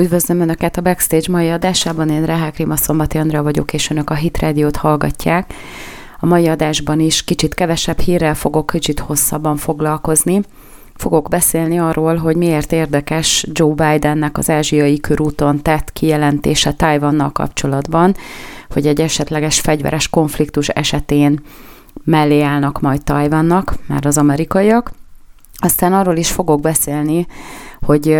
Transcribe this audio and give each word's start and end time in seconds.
Üdvözlöm 0.00 0.40
Önöket 0.40 0.76
a 0.76 0.80
Backstage 0.80 1.30
mai 1.30 1.50
adásában, 1.50 2.08
én 2.08 2.24
Rehák 2.24 2.56
Rima 2.56 2.76
Szombati 2.76 3.18
Andrea 3.18 3.42
vagyok, 3.42 3.72
és 3.72 3.90
Önök 3.90 4.10
a 4.10 4.14
Hit 4.14 4.38
Radio-t 4.38 4.76
hallgatják. 4.76 5.54
A 6.20 6.26
mai 6.26 6.48
adásban 6.48 7.00
is 7.00 7.24
kicsit 7.24 7.54
kevesebb 7.54 7.98
hírrel 7.98 8.34
fogok 8.34 8.66
kicsit 8.66 8.98
hosszabban 9.00 9.56
foglalkozni. 9.56 10.40
Fogok 10.94 11.28
beszélni 11.28 11.78
arról, 11.78 12.16
hogy 12.16 12.36
miért 12.36 12.72
érdekes 12.72 13.46
Joe 13.52 13.74
Bidennek 13.74 14.38
az 14.38 14.50
ázsiai 14.50 15.00
körúton 15.00 15.62
tett 15.62 15.92
kijelentése 15.92 16.72
Tajvannal 16.72 17.30
kapcsolatban, 17.32 18.14
hogy 18.68 18.86
egy 18.86 19.00
esetleges 19.00 19.60
fegyveres 19.60 20.08
konfliktus 20.08 20.68
esetén 20.68 21.40
mellé 22.04 22.40
állnak 22.40 22.80
majd 22.80 23.04
Tajvannak, 23.04 23.74
már 23.86 24.06
az 24.06 24.18
amerikaiak. 24.18 24.92
Aztán 25.56 25.92
arról 25.92 26.16
is 26.16 26.30
fogok 26.30 26.60
beszélni, 26.60 27.26
hogy 27.80 28.18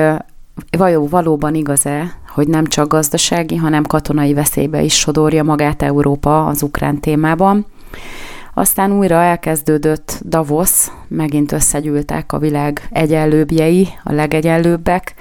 vajon 0.78 1.08
valóban 1.08 1.54
igaz-e, 1.54 2.14
hogy 2.28 2.48
nem 2.48 2.66
csak 2.66 2.88
gazdasági, 2.88 3.56
hanem 3.56 3.84
katonai 3.84 4.34
veszélybe 4.34 4.82
is 4.82 4.98
sodorja 4.98 5.42
magát 5.42 5.82
Európa 5.82 6.46
az 6.46 6.62
ukrán 6.62 7.00
témában. 7.00 7.66
Aztán 8.54 8.92
újra 8.92 9.14
elkezdődött 9.14 10.20
Davos, 10.24 10.86
megint 11.08 11.52
összegyűltek 11.52 12.32
a 12.32 12.38
világ 12.38 12.88
egyenlőbbjei, 12.90 13.88
a 14.04 14.12
legegyenlőbbek, 14.12 15.14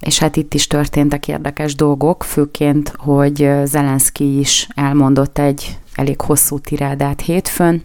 és 0.00 0.18
hát 0.18 0.36
itt 0.36 0.54
is 0.54 0.66
történtek 0.66 1.28
érdekes 1.28 1.74
dolgok, 1.74 2.22
főként, 2.22 2.92
hogy 2.96 3.50
Zelenszky 3.64 4.38
is 4.38 4.68
elmondott 4.74 5.38
egy 5.38 5.78
elég 5.94 6.20
hosszú 6.20 6.58
tirádát 6.58 7.20
hétfőn, 7.20 7.82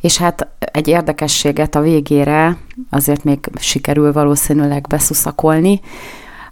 és 0.00 0.16
hát 0.16 0.48
egy 0.58 0.88
érdekességet 0.88 1.74
a 1.74 1.80
végére 1.80 2.56
azért 2.90 3.24
még 3.24 3.38
sikerül 3.58 4.12
valószínűleg 4.12 4.86
beszuszakolni. 4.88 5.80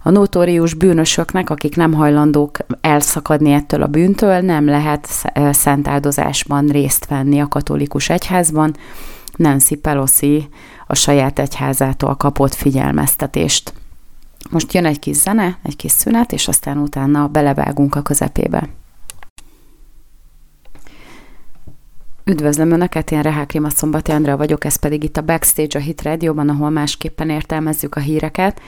A 0.03 0.09
notórius 0.09 0.73
bűnösöknek, 0.73 1.49
akik 1.49 1.75
nem 1.75 1.93
hajlandók 1.93 2.57
elszakadni 2.81 3.51
ettől 3.51 3.81
a 3.81 3.87
bűntől, 3.87 4.39
nem 4.39 4.65
lehet 4.65 5.07
szentáldozásban 5.51 6.67
részt 6.67 7.05
venni 7.05 7.39
a 7.39 7.47
katolikus 7.47 8.09
egyházban. 8.09 8.75
Nancy 9.35 9.75
Pelosi 9.75 10.47
a 10.87 10.95
saját 10.95 11.39
egyházától 11.39 12.15
kapott 12.15 12.53
figyelmeztetést. 12.53 13.73
Most 14.49 14.73
jön 14.73 14.85
egy 14.85 14.99
kis 14.99 15.15
zene, 15.15 15.57
egy 15.63 15.75
kis 15.75 15.91
szünet, 15.91 16.31
és 16.31 16.47
aztán 16.47 16.77
utána 16.77 17.27
belevágunk 17.27 17.95
a 17.95 18.01
közepébe. 18.01 18.69
Üdvözlöm 22.29 22.71
Önöket, 22.71 23.11
én 23.11 23.21
Rehák 23.21 23.51
Rima 23.51 23.69
Szombati 23.69 24.11
Andrea 24.11 24.37
vagyok, 24.37 24.65
ez 24.65 24.75
pedig 24.75 25.03
itt 25.03 25.17
a 25.17 25.21
Backstage 25.21 25.79
a 25.79 25.81
Hit 25.81 26.01
Radio-ban, 26.01 26.49
ahol 26.49 26.69
másképpen 26.69 27.29
értelmezzük 27.29 27.95
a 27.95 27.99
híreket, 27.99 28.61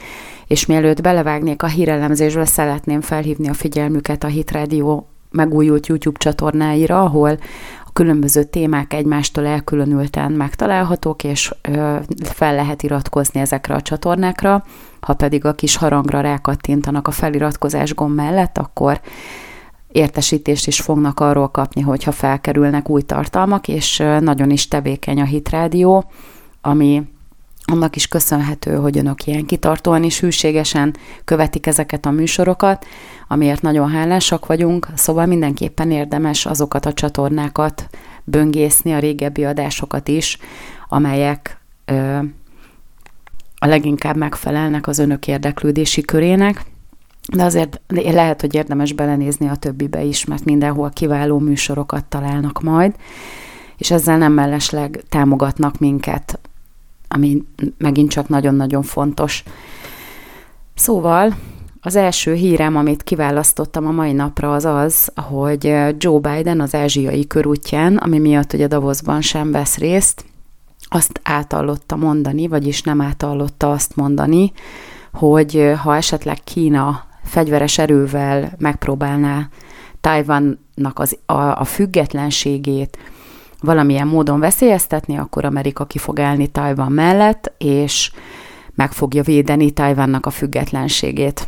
és 0.47 0.65
mielőtt 0.65 1.01
belevágnék 1.01 1.63
a 1.63 1.67
hírelemzésből, 1.67 2.45
szeretném 2.45 3.01
felhívni 3.01 3.49
a 3.49 3.53
figyelmüket 3.53 4.23
a 4.23 4.27
Hit 4.27 4.51
Radio 4.51 5.03
megújult 5.31 5.87
YouTube 5.87 6.17
csatornáira, 6.19 7.01
ahol 7.01 7.37
a 7.85 7.91
különböző 7.93 8.43
témák 8.43 8.93
egymástól 8.93 9.45
elkülönülten 9.45 10.31
megtalálhatók, 10.31 11.23
és 11.23 11.53
fel 12.23 12.55
lehet 12.55 12.83
iratkozni 12.83 13.39
ezekre 13.39 13.75
a 13.75 13.81
csatornákra. 13.81 14.63
Ha 14.99 15.13
pedig 15.13 15.45
a 15.45 15.53
kis 15.53 15.75
harangra 15.75 16.21
rákattintanak 16.21 17.07
a 17.07 17.11
feliratkozás 17.11 17.93
gomb 17.93 18.15
mellett, 18.15 18.57
akkor 18.57 19.01
értesítést 19.91 20.67
is 20.67 20.81
fognak 20.81 21.19
arról 21.19 21.47
kapni, 21.47 21.81
hogyha 21.81 22.11
felkerülnek 22.11 22.89
új 22.89 23.01
tartalmak, 23.01 23.67
és 23.67 23.97
nagyon 24.19 24.49
is 24.49 24.67
tevékeny 24.67 25.21
a 25.21 25.25
Hitrádió, 25.25 26.11
ami 26.61 27.03
annak 27.65 27.95
is 27.95 28.07
köszönhető, 28.07 28.75
hogy 28.75 28.97
önök 28.97 29.25
ilyen 29.25 29.45
kitartóan 29.45 30.03
és 30.03 30.19
hűségesen 30.19 30.95
követik 31.23 31.65
ezeket 31.65 32.05
a 32.05 32.11
műsorokat, 32.11 32.85
amiért 33.27 33.61
nagyon 33.61 33.89
hálásak 33.89 34.45
vagyunk, 34.45 34.87
szóval 34.95 35.25
mindenképpen 35.25 35.91
érdemes 35.91 36.45
azokat 36.45 36.85
a 36.85 36.93
csatornákat 36.93 37.89
böngészni, 38.23 38.93
a 38.93 38.99
régebbi 38.99 39.45
adásokat 39.45 40.07
is, 40.07 40.37
amelyek 40.87 41.57
ö, 41.85 42.17
a 43.59 43.67
leginkább 43.67 44.15
megfelelnek 44.15 44.87
az 44.87 44.99
önök 44.99 45.27
érdeklődési 45.27 46.01
körének, 46.01 46.65
de 47.31 47.43
azért 47.43 47.81
lehet, 47.87 48.41
hogy 48.41 48.55
érdemes 48.55 48.93
belenézni 48.93 49.47
a 49.47 49.55
többibe 49.55 50.03
is, 50.03 50.25
mert 50.25 50.45
mindenhol 50.45 50.89
kiváló 50.89 51.39
műsorokat 51.39 52.05
találnak 52.05 52.61
majd, 52.61 52.95
és 53.77 53.91
ezzel 53.91 54.17
nem 54.17 54.33
mellesleg 54.33 55.03
támogatnak 55.09 55.77
minket, 55.79 56.39
ami 57.07 57.43
megint 57.77 58.09
csak 58.09 58.27
nagyon-nagyon 58.27 58.81
fontos. 58.81 59.43
Szóval 60.75 61.35
az 61.81 61.95
első 61.95 62.33
hírem, 62.33 62.75
amit 62.75 63.03
kiválasztottam 63.03 63.87
a 63.87 63.91
mai 63.91 64.11
napra, 64.11 64.53
az 64.53 64.65
az, 64.65 65.11
hogy 65.15 65.63
Joe 65.97 66.19
Biden 66.19 66.61
az 66.61 66.75
ázsiai 66.75 67.27
körútján, 67.27 67.97
ami 67.97 68.19
miatt 68.19 68.53
ugye 68.53 68.67
Davosban 68.67 69.21
sem 69.21 69.51
vesz 69.51 69.77
részt, 69.77 70.25
azt 70.89 71.19
átallotta 71.23 71.95
mondani, 71.95 72.47
vagyis 72.47 72.81
nem 72.81 73.01
átallotta 73.01 73.71
azt 73.71 73.95
mondani, 73.95 74.51
hogy 75.13 75.71
ha 75.83 75.95
esetleg 75.95 76.37
Kína 76.43 77.07
fegyveres 77.23 77.77
erővel 77.77 78.53
megpróbálná 78.57 79.49
Tajvannak 80.01 80.99
az, 80.99 81.17
a, 81.25 81.33
a 81.33 81.63
függetlenségét 81.63 82.97
valamilyen 83.61 84.07
módon 84.07 84.39
veszélyeztetni, 84.39 85.17
akkor 85.17 85.45
Amerika 85.45 85.85
ki 85.85 85.97
fog 85.97 86.19
állni 86.19 86.47
Tajvan 86.47 86.91
mellett, 86.91 87.53
és 87.57 88.11
meg 88.75 88.91
fogja 88.91 89.23
védeni 89.23 89.71
Tajvannak 89.71 90.25
a 90.25 90.29
függetlenségét. 90.29 91.47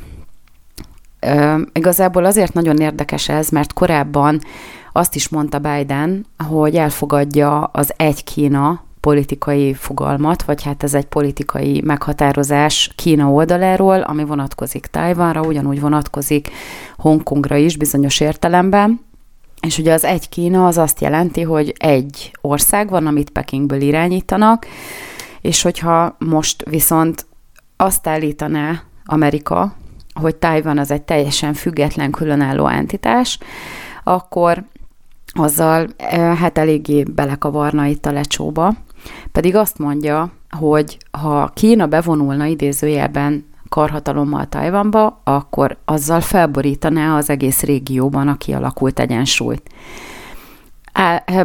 Ö, 1.20 1.62
igazából 1.74 2.26
azért 2.26 2.54
nagyon 2.54 2.78
érdekes 2.78 3.30
ez, 3.30 3.50
mert 3.50 3.74
korábban 3.74 4.40
azt 4.92 5.16
is 5.16 5.30
mondta 5.30 5.60
Biden, 5.60 6.26
hogy 6.48 6.76
elfogadja 6.76 7.64
az 7.64 7.94
egy 7.98 8.24
Kína 8.24 8.84
politikai 9.02 9.74
fogalmat, 9.74 10.44
vagy 10.44 10.64
hát 10.64 10.84
ez 10.84 10.94
egy 10.94 11.06
politikai 11.06 11.82
meghatározás 11.86 12.92
Kína 12.96 13.30
oldaláról, 13.30 14.02
ami 14.02 14.24
vonatkozik 14.24 14.86
Tajvanra, 14.86 15.42
ugyanúgy 15.42 15.82
vonatkozik 15.82 16.50
Hongkongra 16.98 17.56
is 17.56 17.78
bizonyos 17.78 18.20
értelemben. 18.20 19.02
És 19.62 19.78
ugye 19.78 19.94
az 19.94 20.04
egy 20.04 20.30
Kína 20.30 20.68
az 20.68 20.78
azt 20.78 21.02
jelenti, 21.02 21.42
hogy 21.42 21.74
egy 21.78 22.32
ország 22.42 22.90
van, 22.90 23.08
amit 23.08 23.30
Pekingből 23.30 23.82
irányítanak, 23.82 24.66
és 25.42 25.62
hogyha 25.62 26.16
most 26.20 26.64
viszont 26.70 27.26
azt 27.78 28.08
állítaná 28.08 28.82
Amerika, 29.06 29.76
hogy 30.14 30.36
Tajvan 30.36 30.78
az 30.78 30.92
egy 30.92 31.02
teljesen 31.02 31.54
független, 31.54 32.12
különálló 32.12 32.68
entitás, 32.68 33.38
akkor 34.04 34.64
azzal 35.34 35.88
eh, 35.98 36.38
hát 36.38 36.58
eléggé 36.58 37.04
belekavarna 37.04 37.86
itt 37.86 38.06
a 38.06 38.12
lecsóba, 38.12 38.74
pedig 39.32 39.56
azt 39.56 39.78
mondja, 39.78 40.32
hogy 40.50 40.98
ha 41.12 41.52
Kína 41.54 41.88
bevonulna 41.88 42.46
idézőjelben 42.46 43.46
karhatalommal 43.70 44.46
Tajvanba, 44.46 45.22
akkor 45.24 45.78
azzal 45.86 46.22
felborítaná 46.22 47.18
az 47.18 47.30
egész 47.30 47.62
régióban 47.62 48.28
a 48.28 48.38
kialakult 48.38 49.00
egyensúlyt. 49.00 49.70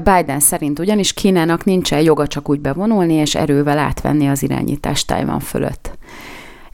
Biden 0.03 0.41
szerint 0.41 0.79
ugyanis 0.79 1.13
Kínának 1.13 1.65
nincsen 1.65 2.01
joga 2.01 2.27
csak 2.27 2.49
úgy 2.49 2.61
bevonulni 2.61 3.15
és 3.15 3.35
erővel 3.35 3.79
átvenni 3.79 4.29
az 4.29 4.43
irányítást 4.43 5.07
Tajvan 5.07 5.41
fölött. 5.41 5.96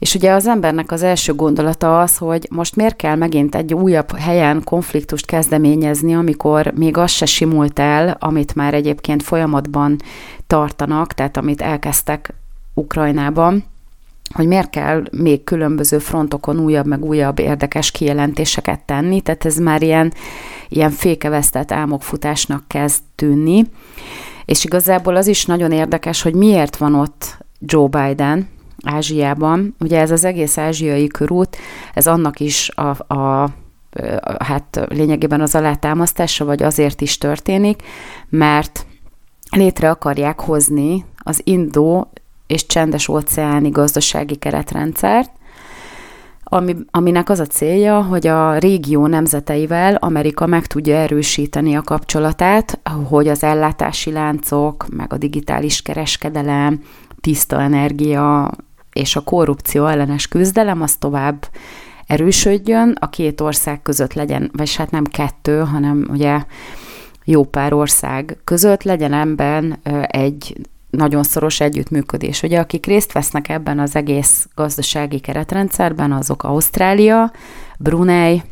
És 0.03 0.15
ugye 0.15 0.31
az 0.31 0.47
embernek 0.47 0.91
az 0.91 1.03
első 1.03 1.33
gondolata 1.33 2.01
az, 2.01 2.17
hogy 2.17 2.47
most 2.51 2.75
miért 2.75 2.95
kell 2.95 3.15
megint 3.15 3.55
egy 3.55 3.73
újabb 3.73 4.17
helyen 4.17 4.63
konfliktust 4.63 5.25
kezdeményezni, 5.25 6.15
amikor 6.15 6.73
még 6.75 6.97
az 6.97 7.11
se 7.11 7.25
simult 7.25 7.79
el, 7.79 8.17
amit 8.19 8.55
már 8.55 8.73
egyébként 8.73 9.23
folyamatban 9.23 9.97
tartanak, 10.47 11.13
tehát 11.13 11.37
amit 11.37 11.61
elkezdtek 11.61 12.33
Ukrajnában, 12.73 13.63
hogy 14.33 14.47
miért 14.47 14.69
kell 14.69 15.03
még 15.11 15.43
különböző 15.43 15.97
frontokon 15.97 16.59
újabb 16.59 16.85
meg 16.85 17.05
újabb 17.05 17.39
érdekes 17.39 17.91
kijelentéseket 17.91 18.79
tenni, 18.79 19.21
tehát 19.21 19.45
ez 19.45 19.57
már 19.57 19.81
ilyen, 19.81 20.13
ilyen 20.69 20.91
fékevesztett 20.91 21.71
álmokfutásnak 21.71 22.63
kezd 22.67 23.01
tűnni. 23.15 23.65
És 24.45 24.65
igazából 24.65 25.15
az 25.15 25.27
is 25.27 25.45
nagyon 25.45 25.71
érdekes, 25.71 26.21
hogy 26.21 26.33
miért 26.33 26.77
van 26.77 26.95
ott 26.95 27.37
Joe 27.59 27.87
Biden, 27.87 28.47
Ázsiában. 28.83 29.75
Ugye 29.79 29.99
ez 29.99 30.11
az 30.11 30.25
egész 30.25 30.57
ázsiai 30.57 31.07
körút, 31.07 31.57
ez 31.93 32.07
annak 32.07 32.39
is 32.39 32.69
a, 32.69 33.13
a 33.13 33.49
hát 34.39 34.85
lényegében 34.89 35.41
az 35.41 35.55
alátámasztása, 35.55 36.45
vagy 36.45 36.63
azért 36.63 37.01
is 37.01 37.17
történik, 37.17 37.81
mert 38.29 38.85
létre 39.49 39.89
akarják 39.89 40.39
hozni 40.39 41.05
az 41.17 41.41
Indó 41.43 42.11
és 42.47 42.65
csendes 42.65 43.07
óceáni 43.07 43.69
gazdasági 43.69 44.35
keretrendszert, 44.35 45.31
ami, 46.43 46.75
aminek 46.91 47.29
az 47.29 47.39
a 47.39 47.45
célja, 47.45 48.01
hogy 48.01 48.27
a 48.27 48.57
régió 48.57 49.07
nemzeteivel 49.07 49.95
Amerika 49.95 50.45
meg 50.45 50.65
tudja 50.65 50.95
erősíteni 50.95 51.75
a 51.75 51.81
kapcsolatát, 51.81 52.79
hogy 53.09 53.27
az 53.27 53.43
ellátási 53.43 54.11
láncok, 54.11 54.85
meg 54.95 55.13
a 55.13 55.17
digitális 55.17 55.81
kereskedelem, 55.81 56.79
tiszta 57.21 57.61
energia 57.61 58.51
és 58.93 59.15
a 59.15 59.21
korrupció 59.21 59.85
ellenes 59.85 60.27
küzdelem 60.27 60.81
az 60.81 60.95
tovább 60.95 61.47
erősödjön, 62.07 62.97
a 62.99 63.09
két 63.09 63.41
ország 63.41 63.81
között 63.81 64.13
legyen, 64.13 64.51
vagy 64.53 64.75
hát 64.75 64.91
nem 64.91 65.03
kettő, 65.03 65.59
hanem 65.59 66.07
ugye 66.09 66.43
jó 67.25 67.43
pár 67.43 67.73
ország 67.73 68.37
között 68.43 68.83
legyen 68.83 69.13
ebben 69.13 69.79
egy 70.07 70.67
nagyon 70.89 71.23
szoros 71.23 71.59
együttműködés. 71.59 72.43
Ugye 72.43 72.59
akik 72.59 72.85
részt 72.85 73.11
vesznek 73.11 73.49
ebben 73.49 73.79
az 73.79 73.95
egész 73.95 74.47
gazdasági 74.55 75.19
keretrendszerben, 75.19 76.11
azok 76.11 76.43
Ausztrália, 76.43 77.31
Brunei, 77.79 78.43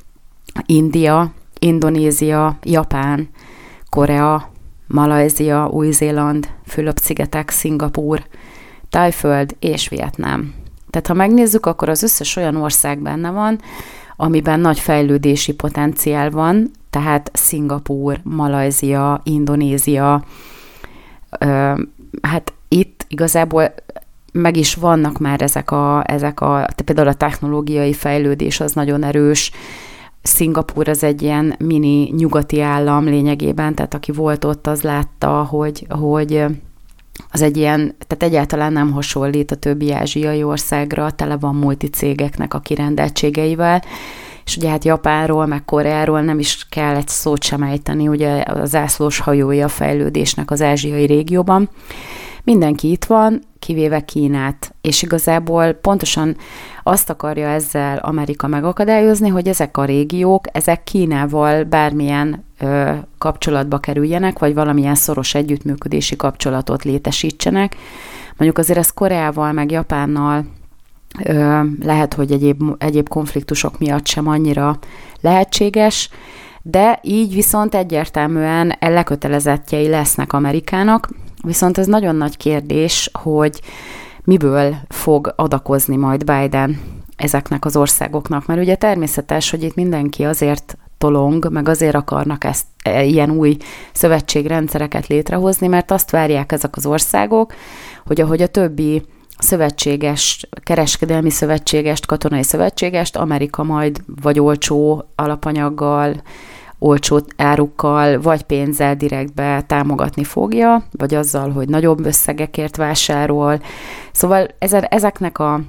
India, 0.66 1.32
Indonézia, 1.60 2.58
Japán, 2.64 3.30
Korea, 3.90 4.52
Malajzia, 4.88 5.68
Új-Zéland, 5.68 6.50
Fülöp-szigetek, 6.66 7.50
Szingapúr, 7.50 8.24
Tájföld 8.92 9.56
és 9.60 9.88
Vietnám. 9.88 10.54
Tehát 10.90 11.08
ha 11.08 11.14
megnézzük, 11.14 11.66
akkor 11.66 11.90
az 11.90 12.04
összes 12.04 12.36
olyan 12.36 12.56
ország 12.56 13.00
benne 13.00 13.30
van, 13.30 13.60
amiben 14.16 14.60
nagy 14.60 14.80
fejlődési 14.80 15.54
potenciál 15.54 16.30
van, 16.30 16.72
tehát 16.90 17.32
Szingapúr, 17.34 18.20
Malajzia, 18.24 19.22
Indonézia, 19.24 20.24
hát 22.22 22.54
itt 22.68 23.06
igazából 23.08 23.74
meg 24.32 24.58
is 24.58 24.76
vannak 24.76 25.20
már 25.20 25.42
ezek 25.42 25.72
a, 25.72 26.04
ezek 26.06 26.42
a 26.42 26.68
például 26.86 27.08
a 27.08 27.14
technológiai 27.14 27.94
fejlődés 27.94 28.60
az 28.60 28.74
nagyon 28.74 29.04
erős, 29.04 29.52
Szingapúr 30.22 30.90
az 30.90 31.04
egy 31.04 31.22
ilyen 31.22 31.56
mini 31.60 32.10
nyugati 32.18 32.62
állam 32.62 33.04
lényegében, 33.04 33.76
tehát 33.76 33.94
aki 33.94 34.12
volt 34.12 34.46
ott, 34.46 34.68
az 34.68 34.82
látta, 34.82 35.44
hogy, 35.44 35.88
hogy 35.90 36.46
az 37.32 37.42
egy 37.42 37.58
ilyen, 37.58 37.96
tehát 38.08 38.24
egyáltalán 38.24 38.74
nem 38.74 38.92
hasonlít 38.92 39.52
a 39.52 39.56
többi 39.56 39.92
ázsiai 39.92 40.44
országra, 40.44 41.12
tele 41.12 41.38
van 41.38 41.56
multicégeknek 41.56 42.54
a 42.54 42.60
kirendeltségeivel, 42.60 43.84
és 44.46 44.58
ugye 44.58 44.70
hát 44.70 44.86
Japánról, 44.86 45.46
meg 45.46 45.66
Koreáról 45.66 46.22
nem 46.22 46.40
is 46.40 46.68
kell 46.70 46.96
egy 46.96 47.08
szót 47.08 47.44
sem 47.44 47.64
ejteni, 47.64 48.08
ugye 48.08 48.44
az 48.46 48.70
zászlós 48.70 49.20
hajója 49.20 49.66
a 49.66 49.70
fejlődésnek 49.70 50.52
az 50.52 50.62
ázsiai 50.62 51.06
régióban. 51.06 51.70
Mindenki 52.44 52.92
itt 52.92 53.06
van, 53.06 53.42
kivéve 53.60 54.00
Kínát, 54.00 54.76
és 54.82 55.02
igazából 55.02 55.74
pontosan 55.74 56.38
azt 56.84 57.10
akarja 57.10 57.48
ezzel 57.48 57.98
Amerika 57.98 58.48
megakadályozni, 58.48 59.30
hogy 59.30 59.48
ezek 59.48 59.78
a 59.78 59.86
régiók, 59.86 60.46
ezek 60.52 60.84
Kínával 60.84 61.64
bármilyen 61.64 62.44
kapcsolatba 63.18 63.78
kerüljenek, 63.78 64.40
vagy 64.40 64.54
valamilyen 64.54 64.96
szoros 64.96 65.36
együttműködési 65.36 66.16
kapcsolatot 66.16 66.84
létesítsenek. 66.84 67.76
Mondjuk 68.38 68.58
azért 68.58 68.80
ez 68.80 68.90
Koreával, 68.90 69.52
meg 69.52 69.72
Japánnal 69.72 70.46
lehet, 71.82 72.14
hogy 72.14 72.32
egyéb, 72.32 72.64
egyéb 72.78 73.10
konfliktusok 73.10 73.80
miatt 73.80 74.08
sem 74.08 74.28
annyira 74.28 74.80
lehetséges, 75.22 76.10
de 76.62 77.00
így 77.04 77.34
viszont 77.34 77.76
egyértelműen 77.76 78.76
lekötelezettjei 78.80 79.88
lesznek 79.88 80.34
Amerikának, 80.34 81.10
viszont 81.44 81.78
ez 81.78 81.88
nagyon 81.88 82.16
nagy 82.16 82.38
kérdés, 82.38 83.10
hogy 83.14 83.62
miből 84.24 84.76
fog 84.90 85.34
adakozni 85.36 85.96
majd 85.96 86.24
Biden 86.24 86.82
ezeknek 87.16 87.66
az 87.66 87.76
országoknak, 87.76 88.46
mert 88.46 88.62
ugye 88.62 88.76
természetes, 88.76 89.50
hogy 89.50 89.64
itt 89.64 89.76
mindenki 89.76 90.24
azért 90.24 90.78
tolong, 91.02 91.52
meg 91.52 91.68
azért 91.68 91.96
akarnak 91.96 92.44
ezt 92.44 92.66
e, 92.84 93.04
ilyen 93.04 93.32
új 93.32 93.58
szövetségrendszereket 93.94 95.08
létrehozni, 95.08 95.68
mert 95.68 95.92
azt 95.92 96.12
várják 96.12 96.52
ezek 96.52 96.76
az 96.76 96.86
országok, 96.86 97.54
hogy 98.06 98.22
ahogy 98.22 98.42
a 98.42 98.48
többi 98.48 99.04
szövetséges, 99.38 100.48
kereskedelmi 100.64 101.30
szövetségest, 101.30 102.06
katonai 102.06 102.44
szövetségest, 102.44 103.16
Amerika 103.16 103.64
majd 103.64 104.02
vagy 104.22 104.40
olcsó 104.40 105.06
alapanyaggal, 105.16 106.22
olcsó 106.80 107.20
árukkal, 107.38 108.22
vagy 108.22 108.42
pénzzel 108.44 108.96
direktbe 108.96 109.62
támogatni 109.68 110.24
fogja, 110.24 110.84
vagy 110.92 111.14
azzal, 111.14 111.50
hogy 111.50 111.70
nagyobb 111.70 112.06
összegekért 112.06 112.76
vásárol. 112.76 113.62
Szóval 114.12 114.48
ezeknek 114.90 115.40
a 115.40 115.62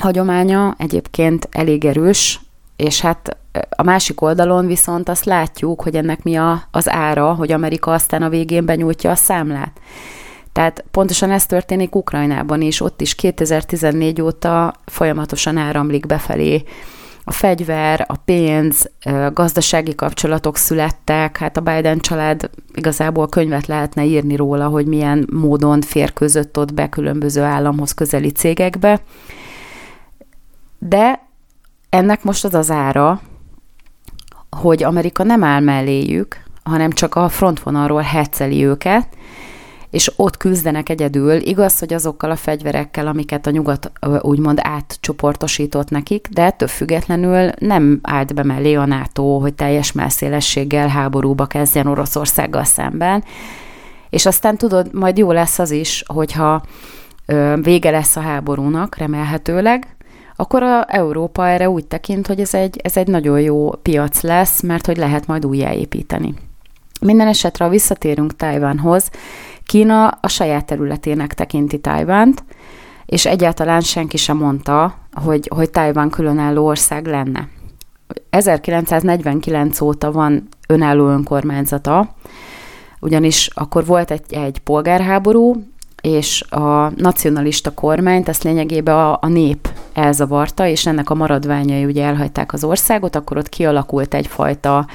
hagyománya 0.00 0.74
egyébként 0.78 1.48
elég 1.50 1.84
erős, 1.84 2.40
és 2.76 3.00
hát 3.00 3.36
a 3.76 3.82
másik 3.82 4.20
oldalon 4.20 4.66
viszont 4.66 5.08
azt 5.08 5.24
látjuk, 5.24 5.82
hogy 5.82 5.94
ennek 5.96 6.22
mi 6.22 6.36
a, 6.36 6.62
az 6.70 6.88
ára, 6.88 7.34
hogy 7.34 7.52
Amerika 7.52 7.92
aztán 7.92 8.22
a 8.22 8.28
végén 8.28 8.64
benyújtja 8.64 9.10
a 9.10 9.14
számlát. 9.14 9.80
Tehát 10.52 10.84
pontosan 10.90 11.30
ez 11.30 11.46
történik 11.46 11.94
Ukrajnában 11.94 12.60
is, 12.60 12.80
ott 12.80 13.00
is 13.00 13.14
2014 13.14 14.20
óta 14.20 14.74
folyamatosan 14.86 15.56
áramlik 15.56 16.06
befelé 16.06 16.62
a 17.28 17.32
fegyver, 17.32 18.04
a 18.08 18.16
pénz, 18.16 18.90
gazdasági 19.32 19.94
kapcsolatok 19.94 20.56
születtek, 20.56 21.36
hát 21.36 21.56
a 21.56 21.60
Biden 21.60 21.98
család 21.98 22.50
igazából 22.74 23.28
könyvet 23.28 23.66
lehetne 23.66 24.04
írni 24.04 24.36
róla, 24.36 24.66
hogy 24.66 24.86
milyen 24.86 25.28
módon 25.32 25.80
férkőzött 25.80 26.58
ott 26.58 26.74
be 26.74 26.88
különböző 26.88 27.42
államhoz 27.42 27.92
közeli 27.92 28.30
cégekbe. 28.30 29.00
De 30.78 31.26
ennek 31.88 32.22
most 32.22 32.44
az 32.44 32.54
az 32.54 32.70
ára, 32.70 33.20
hogy 34.50 34.82
Amerika 34.82 35.22
nem 35.22 35.44
áll 35.44 35.60
melléjük, 35.60 36.36
hanem 36.62 36.90
csak 36.90 37.14
a 37.14 37.28
frontvonalról 37.28 38.00
hetszeli 38.00 38.64
őket, 38.64 39.08
és 39.90 40.12
ott 40.16 40.36
küzdenek 40.36 40.88
egyedül. 40.88 41.32
Igaz, 41.32 41.78
hogy 41.78 41.92
azokkal 41.92 42.30
a 42.30 42.36
fegyverekkel, 42.36 43.06
amiket 43.06 43.46
a 43.46 43.50
nyugat 43.50 43.92
úgymond 44.20 44.58
átcsoportosított 44.62 45.90
nekik, 45.90 46.28
de 46.30 46.42
ettől 46.42 46.68
függetlenül 46.68 47.50
nem 47.58 47.98
állt 48.02 48.34
be 48.34 48.42
mellé 48.42 48.74
a 48.74 48.86
NATO, 48.86 49.38
hogy 49.38 49.54
teljes 49.54 49.92
melszélességgel 49.92 50.88
háborúba 50.88 51.46
kezdjen 51.46 51.86
Oroszországgal 51.86 52.64
szemben. 52.64 53.24
És 54.10 54.26
aztán 54.26 54.56
tudod, 54.56 54.94
majd 54.94 55.18
jó 55.18 55.32
lesz 55.32 55.58
az 55.58 55.70
is, 55.70 56.04
hogyha 56.06 56.62
vége 57.62 57.90
lesz 57.90 58.16
a 58.16 58.20
háborúnak, 58.20 58.96
remélhetőleg, 58.96 59.96
akkor 60.40 60.62
a 60.62 60.84
Európa 60.88 61.48
erre 61.48 61.70
úgy 61.70 61.86
tekint, 61.86 62.26
hogy 62.26 62.40
ez 62.40 62.54
egy, 62.54 62.80
ez 62.82 62.96
egy 62.96 63.06
nagyon 63.06 63.40
jó 63.40 63.70
piac 63.70 64.22
lesz, 64.22 64.62
mert 64.62 64.86
hogy 64.86 64.96
lehet 64.96 65.26
majd 65.26 65.46
újjáépíteni. 65.46 66.34
Minden 67.00 67.28
esetre, 67.28 67.64
ha 67.64 67.70
visszatérünk 67.70 68.36
Tajvánhoz, 68.36 69.10
Kína 69.64 70.06
a 70.06 70.28
saját 70.28 70.66
területének 70.66 71.34
tekinti 71.34 71.78
Tajvánt, 71.80 72.44
és 73.06 73.26
egyáltalán 73.26 73.80
senki 73.80 74.16
sem 74.16 74.36
mondta, 74.36 74.98
hogy, 75.12 75.50
hogy 75.54 75.70
Tajván 75.70 76.10
különálló 76.10 76.66
ország 76.66 77.06
lenne. 77.06 77.48
1949 78.30 79.80
óta 79.80 80.12
van 80.12 80.48
önálló 80.68 81.08
önkormányzata, 81.08 82.14
ugyanis 83.00 83.50
akkor 83.54 83.86
volt 83.86 84.10
egy, 84.10 84.32
egy 84.32 84.58
polgárháború, 84.58 85.54
és 86.02 86.42
a 86.42 86.92
nacionalista 86.96 87.70
kormányt 87.74 88.28
ezt 88.28 88.42
lényegében 88.42 88.94
a, 88.94 89.18
a 89.20 89.28
nép 89.28 89.68
elzavarta, 89.92 90.66
és 90.66 90.86
ennek 90.86 91.10
a 91.10 91.14
maradványai 91.14 91.84
ugye 91.84 92.04
elhagyták 92.04 92.52
az 92.52 92.64
országot, 92.64 93.16
akkor 93.16 93.36
ott 93.36 93.48
kialakult 93.48 94.14
egyfajta 94.14 94.86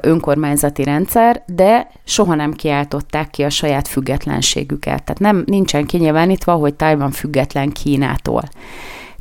önkormányzati 0.00 0.84
rendszer, 0.84 1.42
de 1.46 1.88
soha 2.04 2.34
nem 2.34 2.52
kiáltották 2.52 3.30
ki 3.30 3.42
a 3.42 3.50
saját 3.50 3.88
függetlenségüket. 3.88 5.04
Tehát 5.04 5.18
nem, 5.18 5.42
nincsen 5.46 5.86
kinyilvánítva, 5.86 6.52
hogy 6.52 6.74
Tajvan 6.74 7.10
független 7.10 7.70
Kínától. 7.70 8.42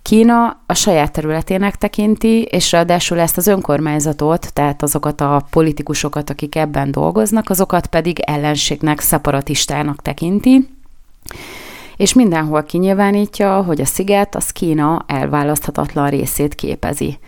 Kína 0.01 0.61
a 0.65 0.73
saját 0.73 1.11
területének 1.11 1.75
tekinti, 1.75 2.41
és 2.41 2.71
ráadásul 2.71 3.19
ezt 3.19 3.37
az 3.37 3.47
önkormányzatot, 3.47 4.53
tehát 4.53 4.83
azokat 4.83 5.21
a 5.21 5.45
politikusokat, 5.49 6.29
akik 6.29 6.55
ebben 6.55 6.91
dolgoznak, 6.91 7.49
azokat 7.49 7.87
pedig 7.87 8.19
ellenségnek, 8.19 8.99
szeparatistának 8.99 10.01
tekinti, 10.01 10.69
és 11.97 12.13
mindenhol 12.13 12.63
kinyilvánítja, 12.63 13.61
hogy 13.61 13.81
a 13.81 13.85
sziget 13.85 14.35
az 14.35 14.49
Kína 14.49 15.03
elválaszthatatlan 15.07 16.09
részét 16.09 16.55
képezi. 16.55 17.19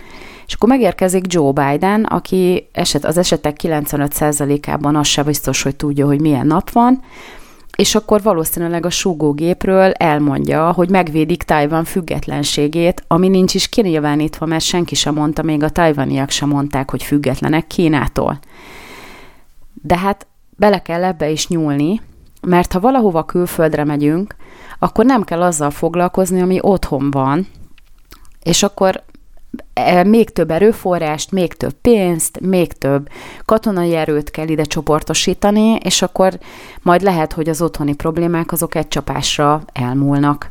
És 0.48 0.54
akkor 0.54 0.70
megérkezik 0.70 1.34
Joe 1.34 1.52
Biden, 1.52 2.04
aki 2.04 2.68
eset, 2.72 3.06
az 3.06 3.18
esetek 3.18 3.60
95%-ában 3.64 4.96
az 4.96 5.08
se 5.08 5.24
biztos, 5.24 5.62
hogy 5.62 5.76
tudja, 5.76 6.06
hogy 6.06 6.22
milyen 6.22 6.48
nap 6.48 6.72
van, 6.72 7.04
és 7.78 7.96
akkor 7.96 8.22
valószínűleg 8.22 8.86
a 8.86 8.90
súgógépről 8.90 9.92
elmondja, 9.92 10.72
hogy 10.72 10.90
megvédik 10.90 11.44
Tajvan 11.44 11.84
függetlenségét, 11.84 13.04
ami 13.08 13.28
nincs 13.28 13.54
is 13.54 13.70
kinyilvánítva, 13.70 14.46
mert 14.46 14.64
senki 14.64 14.96
sem 14.96 15.14
mondta, 15.14 15.44
még 15.44 15.64
a 15.64 15.70
tajvaniak 15.70 16.30
sem 16.30 16.50
mondták, 16.50 16.90
hogy 16.92 17.04
függetlenek 17.04 17.68
Kínától. 17.68 18.40
De 19.74 19.98
hát 19.98 20.28
bele 20.50 20.82
kell 20.82 21.04
ebbe 21.04 21.30
is 21.30 21.48
nyúlni, 21.48 22.02
mert 22.42 22.72
ha 22.72 22.80
valahova 22.80 23.24
külföldre 23.24 23.84
megyünk, 23.84 24.36
akkor 24.80 25.06
nem 25.06 25.24
kell 25.24 25.42
azzal 25.42 25.72
foglalkozni, 25.72 26.42
ami 26.42 26.58
otthon 26.62 27.12
van, 27.12 27.48
és 28.44 28.64
akkor 28.64 29.04
még 30.06 30.30
több 30.30 30.52
erőforrást, 30.52 31.32
még 31.32 31.54
több 31.54 31.74
pénzt, 31.82 32.40
még 32.40 32.74
több 32.74 33.10
katonai 33.46 33.96
erőt 33.96 34.32
kell 34.32 34.48
ide 34.48 34.64
csoportosítani, 34.64 35.76
és 35.76 36.02
akkor 36.02 36.40
majd 36.82 37.02
lehet, 37.02 37.34
hogy 37.34 37.50
az 37.50 37.62
otthoni 37.62 37.94
problémák 37.94 38.52
azok 38.52 38.76
egy 38.76 38.88
csapásra 38.88 39.64
elmúlnak. 39.74 40.50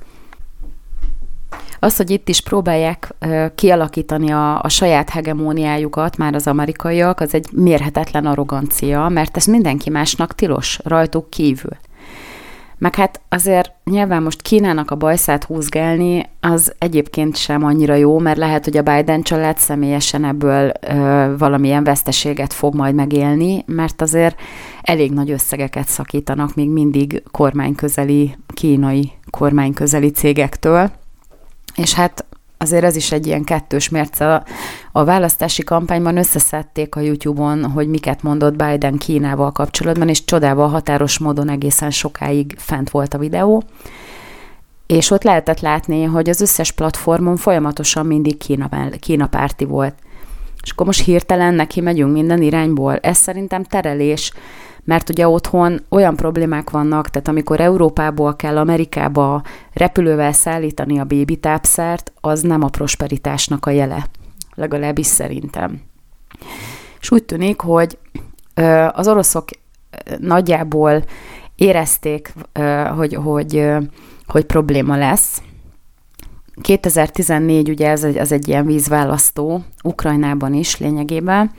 Az, 1.79 1.97
hogy 1.97 2.11
itt 2.11 2.29
is 2.29 2.41
próbálják 2.41 3.15
kialakítani 3.55 4.31
a, 4.31 4.63
a 4.63 4.69
saját 4.69 5.11
hegemóniájukat, 5.11 6.17
már 6.17 6.35
az 6.35 6.47
amerikaiak, 6.47 7.21
az 7.21 7.35
egy 7.35 7.49
mérhetetlen 7.53 8.27
arrogancia, 8.27 9.09
mert 9.09 9.37
ez 9.37 9.45
mindenki 9.45 9.91
másnak 9.91 10.35
tilos, 10.35 10.79
rajtuk 10.85 11.31
kívül. 11.31 11.77
Meg 12.83 12.95
hát 12.95 13.21
azért 13.29 13.73
nyilván 13.85 14.23
most 14.23 14.43
Kínának 14.43 14.91
a 14.91 14.97
bajszát 14.97 15.45
húzgálni, 15.45 16.31
az 16.41 16.73
egyébként 16.79 17.37
sem 17.37 17.65
annyira 17.65 17.95
jó, 17.95 18.19
mert 18.19 18.39
lehet, 18.39 18.65
hogy 18.65 18.77
a 18.77 18.83
Biden 18.83 19.23
család 19.23 19.59
személyesen 19.59 20.25
ebből 20.25 20.73
ö, 20.81 21.35
valamilyen 21.39 21.85
veszteséget 21.85 22.53
fog 22.53 22.75
majd 22.75 22.95
megélni, 22.95 23.65
mert 23.67 24.03
azért 24.03 24.41
elég 24.81 25.13
nagy 25.13 25.31
összegeket 25.31 25.89
szakítanak 25.89 26.55
még 26.55 26.71
mindig 26.71 27.23
kormányközeli, 27.31 28.37
kínai 28.55 29.13
kormányközeli 29.31 30.11
cégektől. 30.11 30.91
És 31.75 31.95
hát 31.95 32.25
azért 32.63 32.85
ez 32.85 32.97
is 32.97 33.13
egy 33.13 33.27
ilyen 33.27 33.45
kettős 33.45 33.89
mérce. 33.89 34.45
A 34.93 35.05
választási 35.05 35.63
kampányban 35.63 36.17
összeszedték 36.17 36.97
a 36.97 37.01
YouTube-on, 37.01 37.65
hogy 37.65 37.89
miket 37.89 38.23
mondott 38.23 38.57
Biden 38.57 38.99
Kínával 38.99 39.53
kapcsolatban, 39.53 40.09
és 40.09 40.25
csodával 40.25 40.69
határos 40.69 41.19
módon 41.19 41.49
egészen 41.49 41.91
sokáig 41.91 42.55
fent 42.59 42.91
volt 42.91 43.15
a 43.15 43.19
videó. 43.19 43.63
És 44.87 45.11
ott 45.11 45.23
lehetett 45.23 45.61
látni, 45.61 46.05
hogy 46.05 46.29
az 46.29 46.41
összes 46.41 46.73
platformon 46.73 47.37
folyamatosan 47.37 48.07
mindig 48.07 48.37
Kína, 48.37 48.69
Kína 49.01 49.27
párti 49.27 49.65
volt. 49.65 49.95
És 50.63 50.71
akkor 50.71 50.87
most 50.87 51.05
hirtelen 51.05 51.55
neki 51.55 51.81
megyünk 51.81 52.13
minden 52.13 52.43
irányból. 52.43 52.97
Ez 52.97 53.17
szerintem 53.17 53.65
terelés, 53.65 54.33
mert 54.85 55.09
ugye 55.09 55.29
otthon 55.29 55.81
olyan 55.89 56.17
problémák 56.17 56.71
vannak, 56.71 57.09
tehát 57.11 57.29
amikor 57.29 57.61
Európából 57.61 58.37
kell 58.37 58.59
Amerikába 58.59 59.43
repülővel 59.73 60.33
szállítani 60.33 60.99
a 60.99 61.05
bébitápszert, 61.05 62.13
az 62.21 62.41
nem 62.41 62.63
a 62.63 62.69
prosperitásnak 62.69 63.67
a 63.67 63.71
jele. 63.71 64.07
Legalábbis 64.55 65.07
szerintem. 65.07 65.81
És 67.01 67.11
úgy 67.11 67.25
tűnik, 67.25 67.61
hogy 67.61 67.99
az 68.93 69.09
oroszok 69.09 69.49
nagyjából 70.19 71.05
érezték, 71.55 72.35
hogy, 72.97 73.15
hogy, 73.15 73.71
hogy 74.27 74.45
probléma 74.45 74.97
lesz. 74.97 75.43
2014 76.61 77.69
ugye 77.69 77.89
ez 77.89 78.05
egy, 78.05 78.19
az 78.19 78.33
egy 78.33 78.49
ilyen 78.49 78.67
vízválasztó, 78.67 79.65
Ukrajnában 79.85 80.55
is 80.55 80.79
lényegében. 80.79 81.51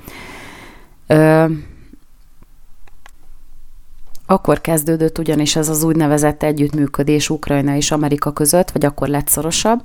Akkor 4.25 4.61
kezdődött 4.61 5.17
ugyanis 5.17 5.55
ez 5.55 5.69
az 5.69 5.83
úgynevezett 5.83 6.43
együttműködés 6.43 7.29
Ukrajna 7.29 7.75
és 7.75 7.91
Amerika 7.91 8.31
között, 8.31 8.71
vagy 8.71 8.85
akkor 8.85 9.07
lett 9.07 9.27
szorosabb. 9.27 9.81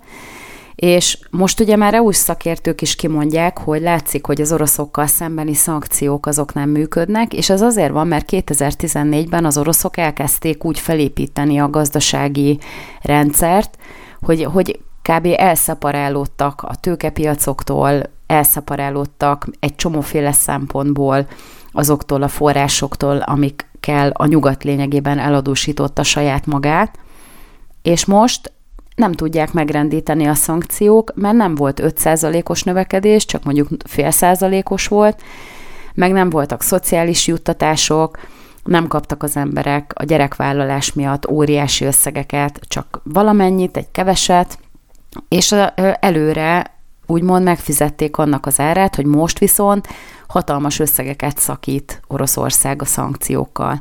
És 0.75 1.19
most 1.31 1.61
ugye 1.61 1.77
már 1.77 1.95
EU-s 1.95 2.17
szakértők 2.17 2.83
is 2.83 2.95
kimondják, 2.95 3.59
hogy 3.59 3.81
látszik, 3.81 4.27
hogy 4.27 4.41
az 4.41 4.53
oroszokkal 4.53 5.07
szembeni 5.07 5.55
szankciók 5.55 6.27
azok 6.27 6.55
nem 6.55 6.71
működnek, 6.71 7.35
és 7.35 7.51
ez 7.51 7.63
azért 7.63 7.93
van, 7.93 8.07
mert 8.07 8.29
2014-ben 8.33 9.45
az 9.45 9.59
oroszok 9.59 9.97
elkezdték 9.97 10.65
úgy 10.65 10.79
felépíteni 10.79 11.59
a 11.59 11.71
gazdasági 11.71 12.59
rendszert, 13.03 13.77
hogy, 14.21 14.45
hogy 14.45 14.81
kb. 15.03 15.29
elszaparálódtak 15.37 16.63
a 16.63 16.75
tőkepiacoktól, 16.75 18.03
elszaparálódtak 18.27 19.47
egy 19.61 19.77
csomóféle 19.77 20.33
szempontból 20.33 21.27
azoktól 21.73 22.23
a 22.23 22.29
forrásoktól, 22.29 23.17
amik 23.17 23.68
kell 23.81 24.11
a 24.13 24.27
nyugat 24.27 24.65
lényegében 24.65 25.19
eladósította 25.19 26.03
saját 26.03 26.47
magát, 26.47 26.99
és 27.83 28.05
most 28.05 28.53
nem 28.95 29.13
tudják 29.13 29.53
megrendíteni 29.53 30.27
a 30.27 30.35
szankciók, 30.35 31.13
mert 31.15 31.37
nem 31.37 31.55
volt 31.55 31.81
5%-os 31.83 32.63
növekedés, 32.63 33.25
csak 33.25 33.45
mondjuk 33.45 33.69
fél 33.85 34.11
százalékos 34.11 34.87
volt, 34.87 35.23
meg 35.95 36.13
nem 36.13 36.31
voltak 36.31 36.63
szociális 36.63 37.27
juttatások, 37.27 38.19
nem 38.65 38.87
kaptak 38.87 39.23
az 39.23 39.37
emberek 39.37 39.93
a 39.95 40.05
gyerekvállalás 40.05 40.93
miatt 40.93 41.29
óriási 41.31 41.85
összegeket, 41.85 42.61
csak 42.69 43.01
valamennyit, 43.05 43.77
egy 43.77 43.91
keveset, 43.91 44.59
és 45.29 45.55
előre 46.01 46.79
úgymond 47.07 47.45
megfizették 47.45 48.17
annak 48.17 48.47
az 48.47 48.61
árát, 48.61 48.95
hogy 48.95 49.07
most 49.07 49.39
viszont 49.39 49.89
hatalmas 50.29 50.79
összegeket 50.79 51.39
szakít 51.39 52.01
Oroszország 52.07 52.83
a 52.83 52.85
szankciókkal. 52.85 53.79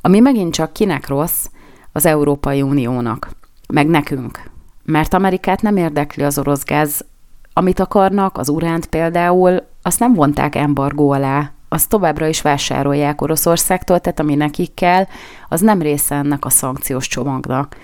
Ami 0.00 0.20
megint 0.20 0.54
csak 0.54 0.72
kinek 0.72 1.08
rossz, 1.08 1.46
az 1.92 2.06
Európai 2.06 2.62
Uniónak, 2.62 3.30
meg 3.68 3.86
nekünk. 3.86 4.50
Mert 4.84 5.14
Amerikát 5.14 5.62
nem 5.62 5.76
érdekli 5.76 6.22
az 6.22 6.38
orosz 6.38 6.64
gáz, 6.64 7.04
amit 7.52 7.80
akarnak, 7.80 8.38
az 8.38 8.48
uránt 8.48 8.86
például, 8.86 9.62
azt 9.82 9.98
nem 9.98 10.14
vonták 10.14 10.54
embargó 10.54 11.10
alá, 11.10 11.50
azt 11.68 11.88
továbbra 11.88 12.26
is 12.26 12.42
vásárolják 12.42 13.20
Oroszországtól, 13.20 14.00
tehát 14.00 14.20
ami 14.20 14.34
nekik 14.34 14.74
kell, 14.74 15.04
az 15.48 15.60
nem 15.60 15.82
része 15.82 16.14
ennek 16.14 16.44
a 16.44 16.50
szankciós 16.50 17.06
csomagnak. 17.06 17.76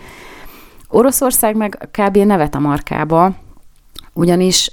Oroszország 0.88 1.57
meg 1.57 1.88
kb. 1.92 2.16
nevet 2.16 2.54
a 2.54 2.59
markába, 2.59 3.35
ugyanis 4.12 4.73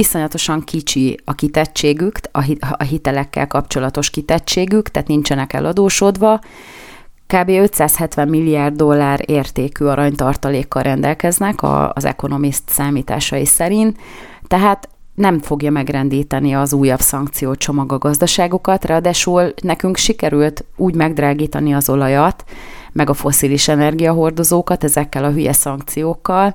iszonyatosan 0.00 0.64
kicsi 0.64 1.20
a 1.24 1.32
kitettségük, 1.32 2.18
a 2.70 2.82
hitelekkel 2.82 3.46
kapcsolatos 3.46 4.10
kitettségük, 4.10 4.88
tehát 4.88 5.08
nincsenek 5.08 5.52
eladósodva, 5.52 6.40
kb. 7.26 7.48
570 7.48 8.28
milliárd 8.28 8.76
dollár 8.76 9.20
értékű 9.26 9.84
aranytartalékkal 9.84 10.82
rendelkeznek 10.82 11.62
az 11.92 12.04
Economist 12.04 12.62
számításai 12.66 13.44
szerint, 13.44 13.98
tehát 14.46 14.88
nem 15.14 15.38
fogja 15.38 15.70
megrendíteni 15.70 16.54
az 16.54 16.72
újabb 16.72 17.00
szankciócsomag 17.00 17.92
a 17.92 17.98
gazdaságokat, 17.98 18.84
ráadásul 18.84 19.54
nekünk 19.62 19.96
sikerült 19.96 20.64
úgy 20.76 20.94
megdrágítani 20.94 21.74
az 21.74 21.88
olajat, 21.88 22.44
meg 22.92 23.10
a 23.10 23.14
foszilis 23.14 23.68
energiahordozókat 23.68 24.84
ezekkel 24.84 25.24
a 25.24 25.30
hülye 25.30 25.52
szankciókkal, 25.52 26.54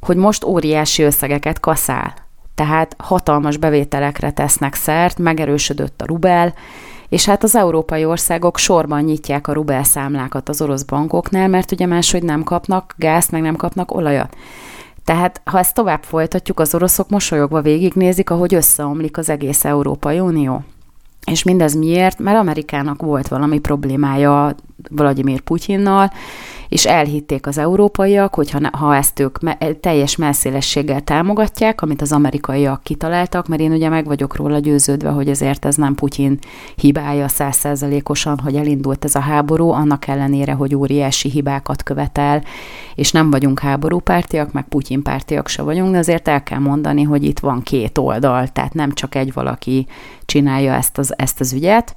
hogy 0.00 0.16
most 0.16 0.44
óriási 0.44 1.02
összegeket 1.02 1.60
kaszál. 1.60 2.25
Tehát 2.56 2.96
hatalmas 2.98 3.56
bevételekre 3.56 4.30
tesznek 4.30 4.74
szert, 4.74 5.18
megerősödött 5.18 6.02
a 6.02 6.06
rubel, 6.06 6.54
és 7.08 7.24
hát 7.24 7.42
az 7.42 7.56
európai 7.56 8.04
országok 8.04 8.58
sorban 8.58 9.02
nyitják 9.02 9.48
a 9.48 9.52
rubel 9.52 9.82
számlákat 9.82 10.48
az 10.48 10.62
orosz 10.62 10.82
bankoknál, 10.82 11.48
mert 11.48 11.72
ugye 11.72 11.86
máshogy 11.86 12.22
nem 12.22 12.42
kapnak 12.42 12.94
gázt, 12.96 13.30
meg 13.30 13.42
nem 13.42 13.56
kapnak 13.56 13.94
olajat. 13.94 14.36
Tehát, 15.04 15.40
ha 15.44 15.58
ezt 15.58 15.74
tovább 15.74 16.02
folytatjuk, 16.02 16.60
az 16.60 16.74
oroszok 16.74 17.08
mosolyogva 17.08 17.60
végignézik, 17.60 18.30
ahogy 18.30 18.54
összeomlik 18.54 19.18
az 19.18 19.28
egész 19.28 19.64
Európai 19.64 20.20
Unió. 20.20 20.64
És 21.26 21.42
mindez 21.42 21.74
miért? 21.74 22.18
Mert 22.18 22.38
Amerikának 22.38 23.02
volt 23.02 23.28
valami 23.28 23.58
problémája 23.58 24.54
Vladimir 24.90 25.40
Putyinnal, 25.40 26.10
és 26.68 26.86
elhitték 26.86 27.46
az 27.46 27.58
európaiak, 27.58 28.34
hogy 28.34 28.50
ha, 28.50 28.60
ha 28.72 28.96
ezt 28.96 29.20
ők 29.20 29.40
me- 29.40 29.76
teljes 29.80 30.16
melszélességgel 30.16 31.00
támogatják, 31.00 31.82
amit 31.82 32.02
az 32.02 32.12
amerikaiak 32.12 32.82
kitaláltak, 32.82 33.48
mert 33.48 33.60
én 33.60 33.72
ugye 33.72 33.88
meg 33.88 34.04
vagyok 34.04 34.36
róla 34.36 34.58
győződve, 34.58 35.08
hogy 35.08 35.28
ezért 35.28 35.64
ez 35.64 35.76
nem 35.76 35.94
Putyin 35.94 36.38
hibája 36.76 37.28
százszerzelékosan, 37.28 38.38
hogy 38.38 38.56
elindult 38.56 39.04
ez 39.04 39.14
a 39.14 39.20
háború, 39.20 39.70
annak 39.70 40.06
ellenére, 40.06 40.52
hogy 40.52 40.74
óriási 40.74 41.30
hibákat 41.30 41.82
követel, 41.82 42.42
és 42.94 43.12
nem 43.12 43.30
vagyunk 43.30 43.58
háborúpártiak, 43.58 44.52
meg 44.52 44.68
Putyin 44.68 45.02
pártiak 45.02 45.48
se 45.48 45.62
vagyunk, 45.62 45.92
de 45.92 45.98
azért 45.98 46.28
el 46.28 46.42
kell 46.42 46.58
mondani, 46.58 47.02
hogy 47.02 47.24
itt 47.24 47.38
van 47.38 47.62
két 47.62 47.98
oldal, 47.98 48.48
tehát 48.48 48.74
nem 48.74 48.92
csak 48.92 49.14
egy 49.14 49.32
valaki 49.32 49.86
csinálja 50.24 50.72
ezt 50.74 50.98
az, 50.98 51.14
ezt 51.16 51.40
az 51.40 51.52
ügyet. 51.52 51.96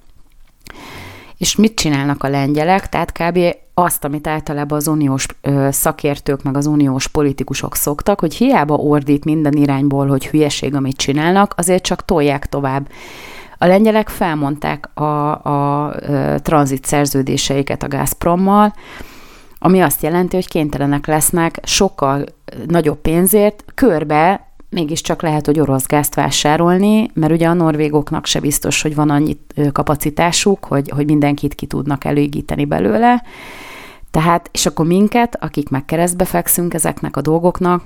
És 1.38 1.56
mit 1.56 1.76
csinálnak 1.76 2.24
a 2.24 2.30
lengyelek? 2.30 2.90
Tehát 2.90 3.12
kb 3.12 3.40
azt, 3.74 4.04
amit 4.04 4.28
általában 4.28 4.78
az 4.78 4.88
uniós 4.88 5.26
szakértők 5.70 6.44
meg 6.44 6.58
az 6.58 6.66
uniós 6.66 7.08
politikusok 7.08 7.76
szoktak, 7.76 8.20
hogy 8.20 8.36
hiába 8.36 8.76
ordít 8.76 9.26
minden 9.26 9.54
irányból, 9.54 10.08
hogy 10.08 10.28
hülyeség, 10.28 10.76
amit 10.76 10.98
csinálnak, 10.98 11.54
azért 11.58 11.84
csak 11.84 12.06
tolják 12.06 12.46
tovább. 12.46 12.90
A 13.58 13.66
lengyelek 13.66 14.10
felmondták 14.10 14.90
a, 14.94 15.04
a, 15.04 15.86
a 15.86 15.94
tranzit 16.40 16.86
szerződéseiket 16.86 17.84
a 17.84 17.88
Gazprommal, 17.88 18.74
ami 19.60 19.82
azt 19.82 20.04
jelenti, 20.04 20.36
hogy 20.36 20.48
kénytelenek 20.48 21.08
lesznek 21.08 21.60
sokkal 21.64 22.24
nagyobb 22.68 22.98
pénzért 22.98 23.64
körbe 23.76 24.49
mégiscsak 24.70 25.22
lehet, 25.22 25.46
hogy 25.46 25.60
orosz 25.60 25.86
gázt 25.86 26.16
vásárolni, 26.16 27.12
mert 27.14 27.34
ugye 27.34 27.48
a 27.48 27.54
norvégoknak 27.54 28.26
se 28.26 28.40
biztos, 28.40 28.82
hogy 28.82 28.96
van 28.96 29.10
annyi 29.10 29.38
kapacitásuk, 29.72 30.66
hogy, 30.66 30.90
hogy 30.90 31.06
mindenkit 31.06 31.56
ki 31.56 31.66
tudnak 31.66 32.06
elégíteni 32.06 32.66
belőle. 32.66 33.24
Tehát, 34.12 34.50
és 34.54 34.66
akkor 34.66 34.86
minket, 34.86 35.44
akik 35.44 35.70
meg 35.70 35.86
keresztbe 35.86 36.26
fekszünk 36.26 36.74
ezeknek 36.74 37.18
a 37.18 37.22
dolgoknak, 37.22 37.84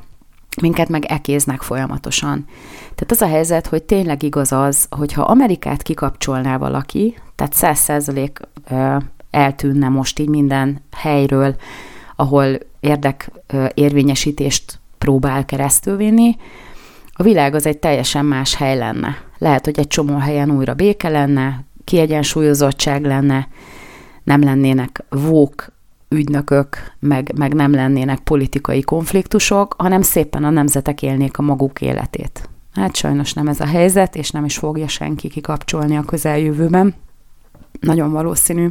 minket 0.61 0.89
meg 0.89 1.05
ekéznek 1.05 1.61
folyamatosan. 1.61 2.45
Tehát 2.79 3.11
az 3.11 3.21
a 3.21 3.27
helyzet, 3.27 3.67
hogy 3.67 3.83
tényleg 3.83 4.23
igaz 4.23 4.51
az, 4.51 4.87
hogyha 4.89 5.21
Amerikát 5.21 5.81
kikapcsolná 5.81 6.57
valaki, 6.57 7.15
tehát 7.35 7.53
száz 7.53 7.79
százalék 7.79 8.39
eltűnne 9.31 9.89
most 9.89 10.19
így 10.19 10.29
minden 10.29 10.81
helyről, 10.95 11.55
ahol 12.15 12.57
érdek 12.79 13.31
érvényesítést 13.73 14.79
próbál 14.97 15.45
keresztülvinni, 15.45 16.35
a 17.13 17.23
világ 17.23 17.55
az 17.55 17.65
egy 17.65 17.79
teljesen 17.79 18.25
más 18.25 18.55
hely 18.55 18.77
lenne. 18.77 19.17
Lehet, 19.37 19.65
hogy 19.65 19.79
egy 19.79 19.87
csomó 19.87 20.17
helyen 20.17 20.51
újra 20.51 20.73
béke 20.73 21.09
lenne, 21.09 21.65
kiegyensúlyozottság 21.83 23.05
lenne, 23.05 23.47
nem 24.23 24.41
lennének 24.41 25.03
vók, 25.09 25.71
ügynökök, 26.09 26.77
meg, 26.99 27.31
meg 27.35 27.53
nem 27.53 27.71
lennének 27.71 28.19
politikai 28.19 28.81
konfliktusok, 28.81 29.75
hanem 29.77 30.01
szépen 30.01 30.43
a 30.43 30.49
nemzetek 30.49 31.01
élnék 31.01 31.37
a 31.37 31.41
maguk 31.41 31.81
életét. 31.81 32.49
Hát 32.73 32.95
sajnos 32.95 33.33
nem 33.33 33.47
ez 33.47 33.59
a 33.59 33.65
helyzet, 33.65 34.15
és 34.15 34.31
nem 34.31 34.45
is 34.45 34.57
fogja 34.57 34.87
senki 34.87 35.27
kikapcsolni 35.27 35.97
a 35.97 36.03
közeljövőben. 36.03 36.95
Nagyon 37.79 38.11
valószínű, 38.11 38.67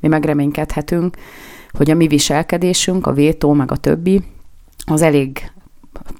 mi 0.00 0.08
megreménykedhetünk, 0.08 1.16
hogy 1.70 1.90
a 1.90 1.94
mi 1.94 2.06
viselkedésünk, 2.06 3.06
a 3.06 3.12
vétó, 3.12 3.52
meg 3.52 3.70
a 3.70 3.76
többi, 3.76 4.22
az 4.86 5.02
elég 5.02 5.50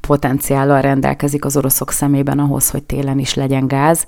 potenciállal 0.01 0.81
rendelkezik 0.81 1.45
az 1.45 1.57
oroszok 1.57 1.91
szemében 1.91 2.39
ahhoz, 2.39 2.71
hogy 2.71 2.83
télen 2.83 3.19
is 3.19 3.35
legyen 3.35 3.67
gáz, 3.67 4.07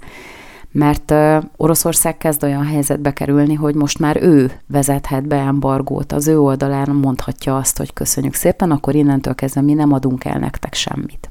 mert 0.73 1.15
Oroszország 1.57 2.17
kezd 2.17 2.45
olyan 2.45 2.67
helyzetbe 2.67 3.13
kerülni, 3.13 3.55
hogy 3.55 3.75
most 3.75 3.99
már 3.99 4.23
ő 4.23 4.53
vezethet 4.67 5.27
be 5.27 5.37
embargót, 5.37 6.13
az 6.13 6.27
ő 6.27 6.41
oldalán 6.41 6.91
mondhatja 6.91 7.57
azt, 7.57 7.77
hogy 7.77 7.93
köszönjük 7.93 8.35
szépen, 8.35 8.71
akkor 8.71 8.95
innentől 8.95 9.35
kezdve 9.35 9.61
mi 9.61 9.73
nem 9.73 9.93
adunk 9.93 10.25
el 10.25 10.39
nektek 10.39 10.75
semmit. 10.75 11.31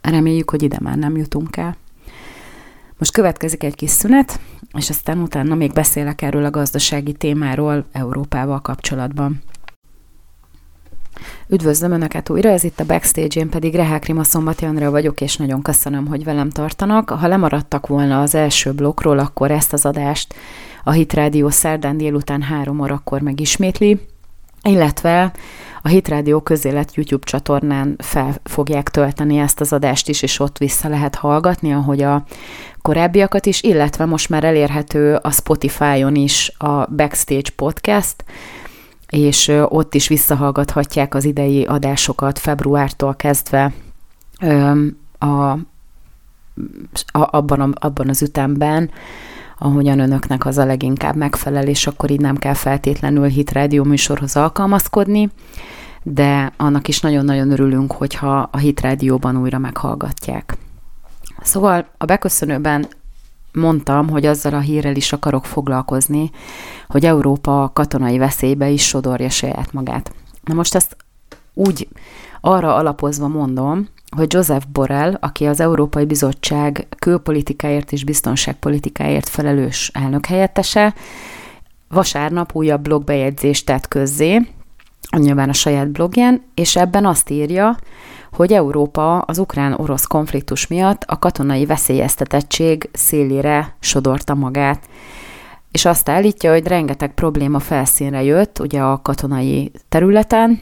Reméljük, 0.00 0.50
hogy 0.50 0.62
ide 0.62 0.78
már 0.80 0.96
nem 0.96 1.16
jutunk 1.16 1.56
el. 1.56 1.76
Most 2.98 3.12
következik 3.12 3.62
egy 3.62 3.74
kis 3.74 3.90
szünet, 3.90 4.40
és 4.72 4.90
aztán 4.90 5.18
utána 5.18 5.54
még 5.54 5.72
beszélek 5.72 6.22
erről 6.22 6.44
a 6.44 6.50
gazdasági 6.50 7.12
témáról 7.12 7.86
Európával 7.92 8.60
kapcsolatban. 8.60 9.42
Üdvözlöm 11.48 11.92
Önöket 11.92 12.30
újra, 12.30 12.48
ez 12.48 12.64
itt 12.64 12.80
a 12.80 12.86
Backstage, 12.86 13.40
én 13.40 13.48
pedig 13.48 13.74
Rehák 13.74 14.04
Rima 14.04 14.24
Szombati 14.24 14.64
Andrea 14.64 14.90
vagyok, 14.90 15.20
és 15.20 15.36
nagyon 15.36 15.62
köszönöm, 15.62 16.06
hogy 16.06 16.24
velem 16.24 16.50
tartanak. 16.50 17.10
Ha 17.10 17.26
lemaradtak 17.26 17.86
volna 17.86 18.20
az 18.20 18.34
első 18.34 18.72
blokkról, 18.72 19.18
akkor 19.18 19.50
ezt 19.50 19.72
az 19.72 19.86
adást 19.86 20.34
a 20.84 20.90
Hit 20.90 21.12
Rádió 21.12 21.48
szerdán 21.48 21.96
délután 21.96 22.42
három 22.42 22.80
órakor 22.80 23.20
megismétli, 23.20 24.00
illetve 24.62 25.32
a 25.82 25.88
Hit 25.88 26.08
Rádió 26.08 26.40
közélet 26.40 26.94
YouTube 26.94 27.26
csatornán 27.26 27.96
fel 27.98 28.34
fogják 28.44 28.88
tölteni 28.88 29.38
ezt 29.38 29.60
az 29.60 29.72
adást 29.72 30.08
is, 30.08 30.22
és 30.22 30.40
ott 30.40 30.58
vissza 30.58 30.88
lehet 30.88 31.14
hallgatni, 31.14 31.72
ahogy 31.72 32.02
a 32.02 32.24
korábbiakat 32.82 33.46
is, 33.46 33.62
illetve 33.62 34.04
most 34.04 34.28
már 34.28 34.44
elérhető 34.44 35.14
a 35.14 35.30
Spotify-on 35.30 36.14
is 36.14 36.52
a 36.58 36.86
Backstage 36.86 37.50
Podcast, 37.56 38.24
és 39.08 39.48
ott 39.68 39.94
is 39.94 40.08
visszahallgathatják 40.08 41.14
az 41.14 41.24
idei 41.24 41.64
adásokat 41.64 42.38
februártól 42.38 43.14
kezdve 43.14 43.72
a, 45.18 45.26
a, 45.26 45.58
abban, 47.12 47.60
a, 47.60 47.86
abban 47.86 48.08
az 48.08 48.22
ütemben, 48.22 48.90
ahogyan 49.58 49.98
önöknek 49.98 50.46
az 50.46 50.58
a 50.58 50.64
leginkább 50.64 51.16
megfelel, 51.16 51.66
és 51.66 51.86
akkor 51.86 52.10
így 52.10 52.20
nem 52.20 52.36
kell 52.36 52.54
feltétlenül 52.54 53.26
hit 53.26 53.52
rádió 53.52 53.84
műsorhoz 53.84 54.36
alkalmazkodni, 54.36 55.30
de 56.02 56.52
annak 56.56 56.88
is 56.88 57.00
nagyon-nagyon 57.00 57.50
örülünk, 57.50 57.92
hogyha 57.92 58.48
a 58.52 58.58
hit 58.58 58.80
rádióban 58.80 59.36
újra 59.36 59.58
meghallgatják. 59.58 60.56
Szóval 61.42 61.86
a 61.98 62.04
beköszönőben 62.04 62.86
mondtam, 63.56 64.08
hogy 64.08 64.26
azzal 64.26 64.54
a 64.54 64.60
hírrel 64.60 64.96
is 64.96 65.12
akarok 65.12 65.44
foglalkozni, 65.44 66.30
hogy 66.88 67.06
Európa 67.06 67.70
katonai 67.74 68.18
veszélybe 68.18 68.68
is 68.68 68.86
sodorja 68.86 69.28
saját 69.28 69.72
magát. 69.72 70.12
Na 70.44 70.54
most 70.54 70.74
ezt 70.74 70.96
úgy 71.54 71.88
arra 72.40 72.74
alapozva 72.74 73.28
mondom, 73.28 73.88
hogy 74.16 74.32
Joseph 74.32 74.66
Borrell, 74.72 75.16
aki 75.20 75.46
az 75.46 75.60
Európai 75.60 76.04
Bizottság 76.04 76.86
külpolitikáért 76.98 77.92
és 77.92 78.04
biztonságpolitikáért 78.04 79.28
felelős 79.28 79.90
elnökhelyettese, 79.94 80.94
vasárnap 81.88 82.54
újabb 82.54 82.82
blogbejegyzést 82.82 83.66
tett 83.66 83.88
közzé, 83.88 84.46
nyilván 85.16 85.48
a 85.48 85.52
saját 85.52 85.90
blogján, 85.90 86.42
és 86.54 86.76
ebben 86.76 87.06
azt 87.06 87.30
írja, 87.30 87.76
hogy 88.36 88.52
Európa 88.52 89.18
az 89.18 89.38
ukrán-orosz 89.38 90.04
konfliktus 90.04 90.66
miatt 90.66 91.02
a 91.06 91.18
katonai 91.18 91.66
veszélyeztetettség 91.66 92.88
szélére 92.92 93.76
sodorta 93.80 94.34
magát. 94.34 94.88
És 95.70 95.84
azt 95.84 96.08
állítja, 96.08 96.52
hogy 96.52 96.66
rengeteg 96.66 97.14
probléma 97.14 97.58
felszínre 97.58 98.22
jött 98.22 98.58
ugye 98.58 98.80
a 98.80 99.02
katonai 99.02 99.72
területen, 99.88 100.60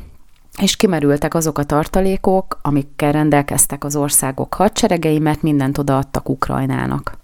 és 0.61 0.77
kimerültek 0.77 1.35
azok 1.35 1.59
a 1.59 1.65
tartalékok, 1.65 2.59
amikkel 2.63 3.13
rendelkeztek 3.13 3.85
az 3.85 3.97
országok 3.97 4.55
hadseregei, 4.55 5.19
mert 5.19 5.43
mindent 5.43 5.79
odaadtak 5.79 6.29
Ukrajnának. 6.29 7.19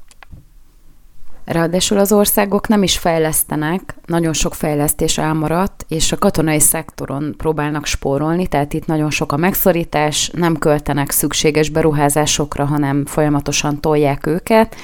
Ráadásul 1.51 1.99
az 1.99 2.13
országok 2.13 2.69
nem 2.69 2.83
is 2.83 2.99
fejlesztenek, 2.99 3.95
nagyon 4.07 4.33
sok 4.33 4.55
fejlesztés 4.55 5.19
elmaradt, 5.19 5.85
és 5.89 6.13
a 6.13 6.19
katonai 6.19 6.61
szektoron 6.61 7.35
próbálnak 7.37 7.87
spórolni, 7.87 8.47
tehát 8.47 8.73
itt 8.73 8.87
nagyon 8.87 9.11
sok 9.11 9.33
a 9.33 9.37
megszorítás, 9.37 10.31
nem 10.35 10.59
költenek 10.59 11.11
szükséges 11.11 11.69
beruházásokra, 11.69 12.65
hanem 12.65 13.07
folyamatosan 13.07 13.81
tolják 13.81 14.27
őket, 14.27 14.77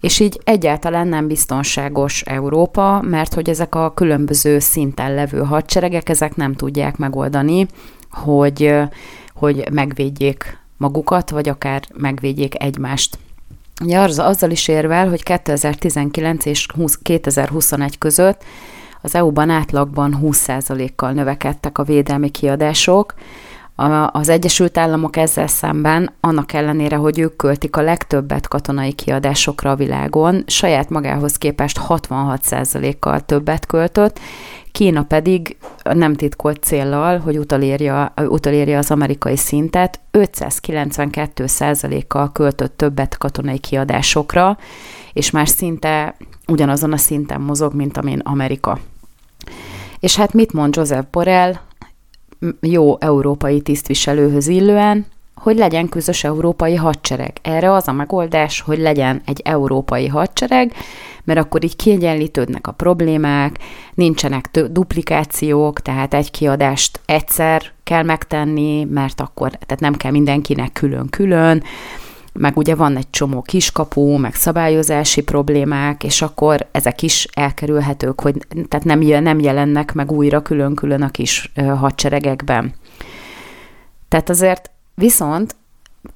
és 0.00 0.20
így 0.20 0.40
egyáltalán 0.44 1.08
nem 1.08 1.26
biztonságos 1.26 2.20
Európa, 2.20 3.02
mert 3.02 3.34
hogy 3.34 3.48
ezek 3.48 3.74
a 3.74 3.92
különböző 3.94 4.58
szinten 4.58 5.14
levő 5.14 5.38
hadseregek, 5.38 6.08
ezek 6.08 6.36
nem 6.36 6.54
tudják 6.54 6.96
megoldani, 6.96 7.66
hogy, 8.10 8.74
hogy 9.34 9.68
megvédjék 9.72 10.58
magukat, 10.76 11.30
vagy 11.30 11.48
akár 11.48 11.82
megvédjék 11.92 12.62
egymást. 12.62 13.18
Ugye 13.82 13.98
az, 13.98 14.18
azzal 14.18 14.50
is 14.50 14.68
érvel, 14.68 15.08
hogy 15.08 15.22
2019 15.22 16.44
és 16.44 16.66
20, 16.74 16.98
2021 17.02 17.98
között 17.98 18.44
az 19.02 19.14
EU-ban 19.14 19.50
átlagban 19.50 20.18
20%-kal 20.22 21.12
növekedtek 21.12 21.78
a 21.78 21.82
védelmi 21.82 22.28
kiadások, 22.28 23.14
az 24.06 24.28
Egyesült 24.28 24.78
Államok 24.78 25.16
ezzel 25.16 25.46
szemben, 25.46 26.12
annak 26.20 26.52
ellenére, 26.52 26.96
hogy 26.96 27.18
ők 27.18 27.36
költik 27.36 27.76
a 27.76 27.82
legtöbbet 27.82 28.48
katonai 28.48 28.92
kiadásokra 28.92 29.70
a 29.70 29.76
világon, 29.76 30.44
saját 30.46 30.90
magához 30.90 31.36
képest 31.36 31.80
66%-kal 31.88 33.20
többet 33.20 33.66
költött, 33.66 34.18
Kína 34.74 35.02
pedig 35.02 35.56
nem 35.82 36.14
titkolt 36.14 36.62
céllal, 36.62 37.18
hogy 37.18 37.38
utolérje, 37.38 38.12
utolérje 38.16 38.78
az 38.78 38.90
amerikai 38.90 39.36
szintet, 39.36 40.00
592%-kal 40.12 42.32
költött 42.32 42.76
többet 42.76 43.18
katonai 43.18 43.58
kiadásokra, 43.58 44.58
és 45.12 45.30
már 45.30 45.48
szinte 45.48 46.16
ugyanazon 46.46 46.92
a 46.92 46.96
szinten 46.96 47.40
mozog, 47.40 47.74
mint 47.74 47.96
amin 47.96 48.18
Amerika. 48.18 48.78
És 50.00 50.16
hát 50.16 50.32
mit 50.32 50.52
mond 50.52 50.76
Joseph 50.76 51.10
Borrell, 51.10 51.54
jó 52.60 53.00
európai 53.00 53.60
tisztviselőhöz 53.60 54.46
illően, 54.46 55.06
hogy 55.34 55.56
legyen 55.56 55.88
közös 55.88 56.24
európai 56.24 56.74
hadsereg. 56.74 57.32
Erre 57.42 57.72
az 57.72 57.88
a 57.88 57.92
megoldás, 57.92 58.60
hogy 58.60 58.78
legyen 58.78 59.22
egy 59.24 59.40
európai 59.44 60.06
hadsereg, 60.06 60.72
mert 61.24 61.38
akkor 61.38 61.64
így 61.64 61.76
kiegyenlítődnek 61.76 62.66
a 62.66 62.72
problémák, 62.72 63.58
nincsenek 63.94 64.50
tő, 64.50 64.66
duplikációk, 64.66 65.80
tehát 65.80 66.14
egy 66.14 66.30
kiadást 66.30 67.00
egyszer 67.06 67.72
kell 67.82 68.02
megtenni, 68.02 68.84
mert 68.84 69.20
akkor 69.20 69.50
tehát 69.50 69.80
nem 69.80 69.94
kell 69.94 70.10
mindenkinek 70.10 70.72
külön-külön, 70.72 71.62
meg 72.32 72.56
ugye 72.56 72.74
van 72.74 72.96
egy 72.96 73.10
csomó 73.10 73.42
kiskapu, 73.42 74.16
meg 74.16 74.34
szabályozási 74.34 75.22
problémák, 75.22 76.04
és 76.04 76.22
akkor 76.22 76.66
ezek 76.70 77.02
is 77.02 77.28
elkerülhetők, 77.34 78.20
hogy 78.20 78.46
tehát 78.68 78.84
nem, 78.84 78.98
nem 79.22 79.40
jelennek 79.40 79.92
meg 79.92 80.12
újra 80.12 80.42
külön-külön 80.42 81.02
a 81.02 81.10
kis 81.10 81.52
hadseregekben. 81.78 82.74
Tehát 84.08 84.28
azért 84.28 84.70
viszont 84.94 85.56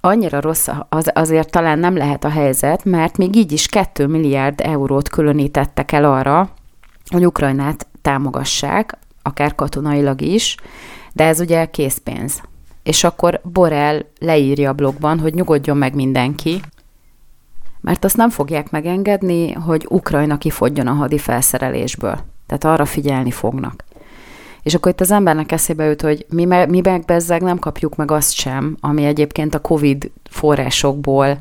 annyira 0.01 0.41
rossz 0.41 0.69
az, 0.89 1.11
azért 1.15 1.51
talán 1.51 1.79
nem 1.79 1.97
lehet 1.97 2.25
a 2.25 2.29
helyzet, 2.29 2.85
mert 2.85 3.17
még 3.17 3.37
így 3.37 3.53
is 3.53 3.67
2 3.67 4.07
milliárd 4.07 4.61
eurót 4.61 5.09
különítettek 5.09 5.93
el 5.93 6.05
arra, 6.05 6.51
hogy 7.11 7.27
Ukrajnát 7.27 7.87
támogassák, 8.03 8.99
akár 9.23 9.55
katonailag 9.55 10.21
is, 10.21 10.57
de 11.13 11.25
ez 11.25 11.41
ugye 11.41 11.67
készpénz. 11.67 12.41
És 12.83 13.05
akkor 13.05 13.41
Borel 13.45 14.07
leírja 14.19 14.71
a 14.71 14.73
blogban, 14.73 15.19
hogy 15.19 15.35
nyugodjon 15.35 15.77
meg 15.77 15.95
mindenki, 15.95 16.61
mert 17.81 18.05
azt 18.05 18.17
nem 18.17 18.31
fogják 18.31 18.71
megengedni, 18.71 19.53
hogy 19.53 19.87
Ukrajna 19.89 20.39
kifogjon 20.39 20.87
a 20.87 20.93
hadi 20.93 21.19
felszerelésből. 21.19 22.19
Tehát 22.47 22.65
arra 22.65 22.85
figyelni 22.85 23.31
fognak. 23.31 23.85
És 24.69 24.75
akkor 24.75 24.93
itt 24.93 25.01
az 25.01 25.11
embernek 25.11 25.53
eszébe 25.53 25.85
jut, 25.85 26.03
hogy 26.03 26.27
mi, 26.31 26.45
me, 26.45 26.67
mi 26.67 26.81
meg 26.85 27.05
bezzeg 27.05 27.43
nem 27.43 27.59
kapjuk 27.59 27.97
meg 27.97 28.11
azt 28.11 28.33
sem, 28.33 28.77
ami 28.81 29.05
egyébként 29.05 29.55
a 29.55 29.61
COVID 29.61 30.11
forrásokból 30.31 31.39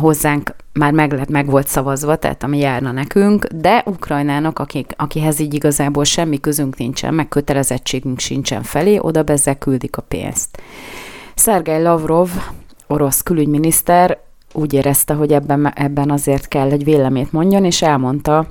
hozzánk 0.00 0.54
már 0.72 0.92
meg, 0.92 1.12
lett, 1.12 1.28
meg 1.28 1.50
volt 1.50 1.68
szavazva, 1.68 2.16
tehát 2.16 2.42
ami 2.42 2.58
járna 2.58 2.92
nekünk, 2.92 3.46
de 3.46 3.82
Ukrajnának, 3.86 4.58
akik, 4.58 4.92
akihez 4.96 5.38
így 5.38 5.54
igazából 5.54 6.04
semmi 6.04 6.40
közünk 6.40 6.76
nincsen, 6.76 7.14
meg 7.14 7.28
kötelezettségünk 7.28 8.18
sincsen 8.18 8.62
felé, 8.62 8.98
oda 8.98 9.22
bezzel 9.22 9.58
küldik 9.58 9.96
a 9.96 10.02
pénzt. 10.02 10.62
Szergej 11.34 11.82
Lavrov, 11.82 12.28
orosz 12.86 13.22
külügyminiszter 13.22 14.18
úgy 14.52 14.72
érezte, 14.72 15.14
hogy 15.14 15.32
ebben, 15.32 15.72
ebben 15.74 16.10
azért 16.10 16.48
kell 16.48 16.70
egy 16.70 16.84
véleményt 16.84 17.32
mondjon, 17.32 17.64
és 17.64 17.82
elmondta, 17.82 18.46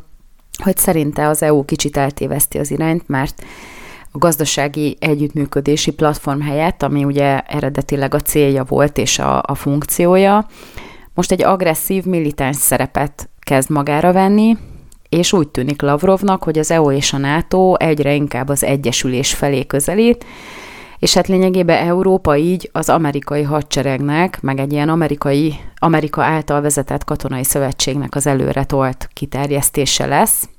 hogy 0.63 0.77
szerinte 0.77 1.27
az 1.27 1.41
EU 1.41 1.65
kicsit 1.65 1.97
eltéveszti 1.97 2.57
az 2.57 2.71
irányt, 2.71 3.07
mert 3.07 3.43
a 4.11 4.17
gazdasági 4.17 4.97
együttműködési 4.99 5.91
platform 5.91 6.39
helyett, 6.39 6.83
ami 6.83 7.03
ugye 7.03 7.39
eredetileg 7.39 8.13
a 8.13 8.19
célja 8.19 8.63
volt 8.63 8.97
és 8.97 9.19
a, 9.19 9.43
a 9.45 9.55
funkciója, 9.55 10.47
most 11.13 11.31
egy 11.31 11.43
agresszív 11.43 12.03
militáns 12.03 12.55
szerepet 12.55 13.29
kezd 13.39 13.69
magára 13.69 14.11
venni, 14.11 14.57
és 15.09 15.33
úgy 15.33 15.47
tűnik 15.47 15.81
Lavrovnak, 15.81 16.43
hogy 16.43 16.59
az 16.59 16.71
EU 16.71 16.91
és 16.91 17.13
a 17.13 17.17
NATO 17.17 17.73
egyre 17.73 18.13
inkább 18.13 18.49
az 18.49 18.63
egyesülés 18.63 19.33
felé 19.33 19.65
közelít, 19.65 20.25
és 21.05 21.13
hát 21.13 21.27
lényegében 21.27 21.87
Európa 21.87 22.37
így 22.37 22.69
az 22.71 22.89
amerikai 22.89 23.41
hadseregnek, 23.41 24.41
meg 24.41 24.59
egy 24.59 24.71
ilyen 24.71 24.89
amerikai, 24.89 25.55
Amerika 25.75 26.23
által 26.23 26.61
vezetett 26.61 27.03
katonai 27.03 27.43
szövetségnek 27.43 28.15
az 28.15 28.27
előre 28.27 28.63
tolt 28.63 29.09
kiterjesztése 29.13 30.05
lesz. 30.05 30.49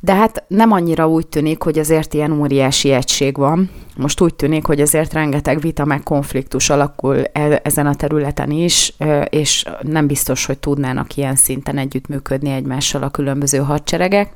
De 0.00 0.14
hát 0.14 0.44
nem 0.48 0.72
annyira 0.72 1.08
úgy 1.08 1.26
tűnik, 1.26 1.62
hogy 1.62 1.78
azért 1.78 2.14
ilyen 2.14 2.40
óriási 2.40 2.90
egység 2.90 3.36
van. 3.36 3.70
Most 3.96 4.20
úgy 4.20 4.34
tűnik, 4.34 4.66
hogy 4.66 4.80
azért 4.80 5.12
rengeteg 5.12 5.60
vita 5.60 5.84
meg 5.84 6.02
konfliktus 6.02 6.70
alakul 6.70 7.24
e- 7.32 7.60
ezen 7.64 7.86
a 7.86 7.94
területen 7.94 8.50
is, 8.50 8.94
és 9.28 9.64
nem 9.82 10.06
biztos, 10.06 10.46
hogy 10.46 10.58
tudnának 10.58 11.16
ilyen 11.16 11.36
szinten 11.36 11.78
együttműködni 11.78 12.50
egymással 12.50 13.02
a 13.02 13.10
különböző 13.10 13.58
hadseregek. 13.58 14.32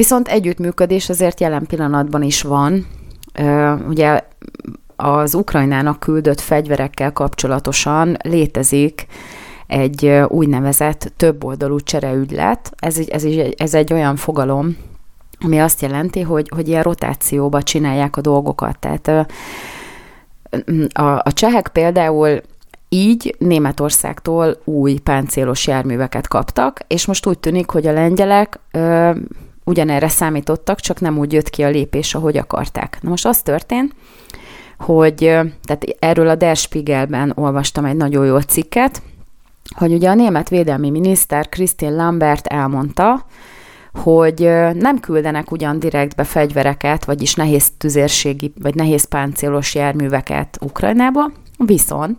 Viszont 0.00 0.28
együttműködés 0.28 1.08
azért 1.08 1.40
jelen 1.40 1.66
pillanatban 1.66 2.22
is 2.22 2.42
van. 2.42 2.86
Ugye 3.88 4.20
az 4.96 5.34
Ukrajnának 5.34 6.00
küldött 6.00 6.40
fegyverekkel 6.40 7.12
kapcsolatosan 7.12 8.16
létezik 8.22 9.06
egy 9.66 10.06
úgynevezett 10.28 11.12
többoldalú 11.16 11.80
csereügylet. 11.80 12.72
Ez, 12.78 12.98
ez, 13.08 13.24
ez 13.56 13.74
egy 13.74 13.92
olyan 13.92 14.16
fogalom, 14.16 14.76
ami 15.40 15.60
azt 15.60 15.82
jelenti, 15.82 16.20
hogy, 16.20 16.48
hogy 16.54 16.68
ilyen 16.68 16.82
rotációba 16.82 17.62
csinálják 17.62 18.16
a 18.16 18.20
dolgokat. 18.20 18.78
Tehát 18.78 19.28
a, 20.92 21.18
a 21.22 21.32
csehek 21.32 21.68
például 21.68 22.40
így 22.88 23.34
Németországtól 23.38 24.56
új 24.64 24.98
páncélos 24.98 25.66
járműveket 25.66 26.28
kaptak, 26.28 26.80
és 26.86 27.06
most 27.06 27.26
úgy 27.26 27.38
tűnik, 27.38 27.70
hogy 27.70 27.86
a 27.86 27.92
lengyelek 27.92 28.58
ö, 28.70 29.10
ugyanerre 29.70 30.08
számítottak, 30.08 30.80
csak 30.80 31.00
nem 31.00 31.18
úgy 31.18 31.32
jött 31.32 31.50
ki 31.50 31.62
a 31.62 31.68
lépés, 31.68 32.14
ahogy 32.14 32.36
akarták. 32.36 32.98
Na 33.02 33.08
most 33.08 33.26
az 33.26 33.42
történt, 33.42 33.94
hogy 34.78 35.14
tehát 35.62 35.84
erről 35.98 36.28
a 36.28 36.34
Der 36.34 36.56
Spiegelben 36.56 37.32
olvastam 37.34 37.84
egy 37.84 37.96
nagyon 37.96 38.26
jó 38.26 38.38
cikket, 38.38 39.02
hogy 39.74 39.92
ugye 39.92 40.08
a 40.08 40.14
német 40.14 40.48
védelmi 40.48 40.90
miniszter 40.90 41.48
Christine 41.48 41.94
Lambert 41.94 42.46
elmondta, 42.46 43.24
hogy 43.92 44.40
nem 44.74 45.00
küldenek 45.00 45.50
ugyan 45.50 45.78
direktbe 45.78 46.24
fegyvereket, 46.24 47.04
vagyis 47.04 47.34
nehéz 47.34 47.70
tüzérségi, 47.78 48.52
vagy 48.62 48.74
nehéz 48.74 49.04
páncélos 49.04 49.74
járműveket 49.74 50.58
Ukrajnába, 50.60 51.30
viszont 51.58 52.18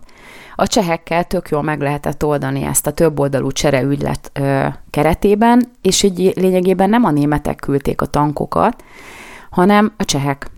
a 0.62 0.66
csehekkel 0.66 1.24
tök 1.24 1.48
jól 1.48 1.62
meg 1.62 1.80
lehetett 1.80 2.24
oldani 2.24 2.62
ezt 2.64 2.86
a 2.86 2.90
többoldalú 2.90 3.50
csereügylet 3.50 4.30
ö, 4.32 4.66
keretében, 4.90 5.70
és 5.80 6.02
így 6.02 6.32
lényegében 6.36 6.88
nem 6.88 7.04
a 7.04 7.10
németek 7.10 7.56
küldték 7.56 8.00
a 8.00 8.06
tankokat, 8.06 8.84
hanem 9.50 9.92
a 9.96 10.04
csehek. 10.04 10.50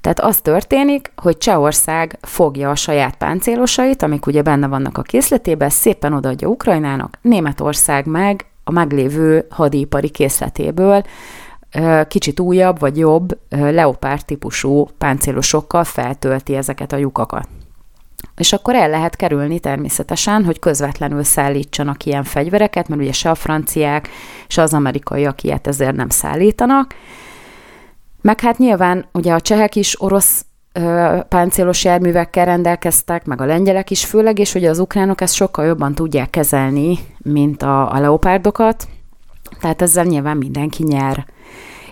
Tehát 0.00 0.20
az 0.20 0.36
történik, 0.36 1.12
hogy 1.16 1.38
Csehország 1.38 2.18
fogja 2.22 2.70
a 2.70 2.74
saját 2.74 3.16
páncélosait, 3.16 4.02
amik 4.02 4.26
ugye 4.26 4.42
benne 4.42 4.66
vannak 4.66 4.98
a 4.98 5.02
készletében, 5.02 5.70
szépen 5.70 6.12
odaadja 6.12 6.48
Ukrajnának, 6.48 7.18
Németország 7.22 8.06
meg 8.06 8.46
a 8.64 8.70
meglévő 8.70 9.46
hadipari 9.50 10.08
készletéből 10.08 11.02
kicsit 12.08 12.40
újabb 12.40 12.78
vagy 12.78 12.98
jobb 12.98 13.38
leopárd 13.48 14.24
típusú 14.24 14.86
páncélosokkal 14.98 15.84
feltölti 15.84 16.54
ezeket 16.54 16.92
a 16.92 16.96
lyukakat. 16.96 17.48
És 18.36 18.52
akkor 18.52 18.74
el 18.74 18.90
lehet 18.90 19.16
kerülni 19.16 19.58
természetesen, 19.58 20.44
hogy 20.44 20.58
közvetlenül 20.58 21.22
szállítsanak 21.22 22.04
ilyen 22.04 22.24
fegyvereket, 22.24 22.88
mert 22.88 23.00
ugye 23.00 23.12
se 23.12 23.30
a 23.30 23.34
franciák, 23.34 24.08
se 24.46 24.62
az 24.62 24.74
amerikaiak 24.74 25.42
ilyet 25.42 25.66
ezért 25.66 25.96
nem 25.96 26.08
szállítanak. 26.08 26.94
Meg 28.20 28.40
hát 28.40 28.58
nyilván 28.58 29.04
ugye 29.12 29.32
a 29.32 29.40
csehek 29.40 29.76
is 29.76 30.02
orosz 30.02 30.44
ö, 30.72 31.18
páncélos 31.28 31.84
járművekkel 31.84 32.44
rendelkeztek, 32.44 33.24
meg 33.24 33.40
a 33.40 33.44
lengyelek 33.44 33.90
is 33.90 34.04
főleg, 34.04 34.38
és 34.38 34.54
ugye 34.54 34.68
az 34.68 34.78
ukránok 34.78 35.20
ezt 35.20 35.34
sokkal 35.34 35.64
jobban 35.64 35.94
tudják 35.94 36.30
kezelni, 36.30 36.98
mint 37.18 37.62
a, 37.62 37.92
a 37.92 38.00
leopárdokat, 38.00 38.88
tehát 39.60 39.82
ezzel 39.82 40.04
nyilván 40.04 40.36
mindenki 40.36 40.82
nyer 40.82 41.26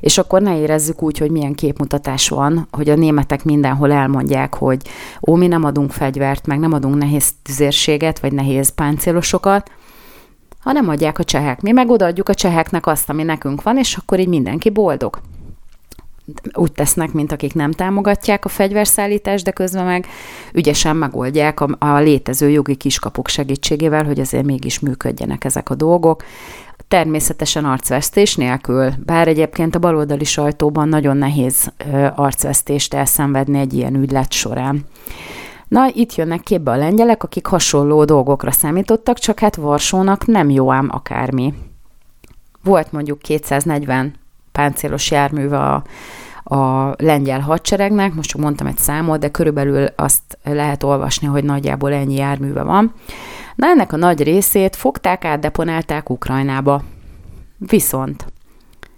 és 0.02 0.18
akkor 0.18 0.42
ne 0.42 0.58
érezzük 0.58 1.02
úgy, 1.02 1.18
hogy 1.18 1.30
milyen 1.30 1.54
képmutatás 1.54 2.28
van, 2.28 2.68
hogy 2.70 2.88
a 2.90 2.94
németek 2.94 3.44
mindenhol 3.44 3.92
elmondják, 3.92 4.54
hogy 4.54 4.88
ó, 5.26 5.34
mi 5.34 5.46
nem 5.46 5.64
adunk 5.64 5.90
fegyvert, 5.90 6.46
meg 6.46 6.58
nem 6.58 6.72
adunk 6.72 6.94
nehéz 6.94 7.32
tüzérséget, 7.42 8.18
vagy 8.18 8.32
nehéz 8.32 8.68
páncélosokat, 8.68 9.70
hanem 10.58 10.88
adják 10.88 11.18
a 11.18 11.24
csehek. 11.24 11.60
Mi 11.60 11.70
meg 11.72 11.90
odaadjuk 11.90 12.28
a 12.28 12.34
cseheknek 12.34 12.86
azt, 12.86 13.10
ami 13.10 13.22
nekünk 13.22 13.62
van, 13.62 13.78
és 13.78 13.96
akkor 13.96 14.18
így 14.20 14.28
mindenki 14.28 14.70
boldog. 14.70 15.20
Úgy 16.52 16.72
tesznek, 16.72 17.12
mint 17.12 17.32
akik 17.32 17.54
nem 17.54 17.70
támogatják 17.70 18.44
a 18.44 18.48
fegyverszállítást, 18.48 19.44
de 19.44 19.50
közben 19.50 19.84
meg 19.84 20.06
ügyesen 20.52 20.96
megoldják 20.96 21.60
a, 21.60 21.76
a 21.78 21.98
létező 21.98 22.48
jogi 22.50 22.74
kiskapuk 22.74 23.28
segítségével, 23.28 24.04
hogy 24.04 24.20
azért 24.20 24.44
mégis 24.44 24.78
működjenek 24.78 25.44
ezek 25.44 25.70
a 25.70 25.74
dolgok 25.74 26.22
természetesen 26.92 27.64
arcvesztés 27.64 28.36
nélkül, 28.36 28.92
bár 29.04 29.28
egyébként 29.28 29.74
a 29.74 29.78
baloldali 29.78 30.24
sajtóban 30.24 30.88
nagyon 30.88 31.16
nehéz 31.16 31.72
arcvesztést 32.14 32.94
elszenvedni 32.94 33.58
egy 33.58 33.74
ilyen 33.74 33.94
ügylet 33.94 34.32
során. 34.32 34.84
Na, 35.68 35.90
itt 35.94 36.14
jönnek 36.14 36.40
képbe 36.40 36.70
a 36.70 36.76
lengyelek, 36.76 37.22
akik 37.22 37.46
hasonló 37.46 38.04
dolgokra 38.04 38.50
számítottak, 38.50 39.18
csak 39.18 39.38
hát 39.38 39.56
Varsónak 39.56 40.26
nem 40.26 40.50
jó 40.50 40.72
ám 40.72 40.88
akármi. 40.92 41.54
Volt 42.62 42.92
mondjuk 42.92 43.18
240 43.18 44.14
páncélos 44.52 45.10
járműve 45.10 45.58
a, 45.58 45.84
a 46.54 46.94
lengyel 46.98 47.40
hadseregnek, 47.40 48.14
most 48.14 48.28
csak 48.28 48.40
mondtam 48.40 48.66
egy 48.66 48.78
számot, 48.78 49.18
de 49.18 49.30
körülbelül 49.30 49.86
azt 49.96 50.38
lehet 50.44 50.82
olvasni, 50.82 51.26
hogy 51.26 51.44
nagyjából 51.44 51.92
ennyi 51.92 52.14
járműve 52.14 52.62
van. 52.62 52.94
Na 53.54 53.66
ennek 53.66 53.92
a 53.92 53.96
nagy 53.96 54.22
részét 54.22 54.76
fogták, 54.76 55.24
átdeponálták 55.24 56.10
Ukrajnába. 56.10 56.82
Viszont, 57.58 58.26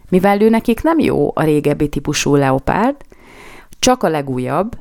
mivel 0.08 0.40
ő 0.40 0.48
nekik 0.48 0.82
nem 0.82 0.98
jó 0.98 1.30
a 1.34 1.42
régebbi 1.42 1.88
típusú 1.88 2.34
leopárd, 2.34 2.96
csak 3.78 4.02
a 4.02 4.08
legújabb, 4.08 4.78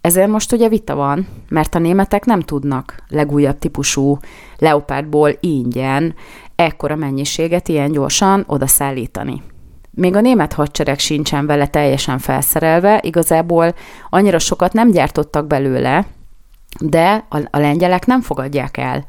ezért 0.00 0.28
most 0.28 0.52
ugye 0.52 0.68
vita 0.68 0.94
van, 0.94 1.26
mert 1.48 1.74
a 1.74 1.78
németek 1.78 2.24
nem 2.24 2.40
tudnak 2.40 2.94
legújabb 3.08 3.58
típusú 3.58 4.18
leopárdból 4.58 5.36
ingyen 5.40 6.14
ekkora 6.56 6.96
mennyiséget 6.96 7.68
ilyen 7.68 7.92
gyorsan 7.92 8.44
oda 8.46 8.66
szállítani. 8.66 9.42
Még 9.90 10.16
a 10.16 10.20
német 10.20 10.52
hadsereg 10.52 10.98
sincsen 10.98 11.46
vele 11.46 11.66
teljesen 11.66 12.18
felszerelve, 12.18 13.00
igazából 13.02 13.74
annyira 14.10 14.38
sokat 14.38 14.72
nem 14.72 14.90
gyártottak 14.90 15.46
belőle, 15.46 16.06
de 16.80 17.24
a, 17.28 17.38
a 17.50 17.58
lengyelek 17.58 18.06
nem 18.06 18.20
fogadják 18.20 18.76
el, 18.76 19.04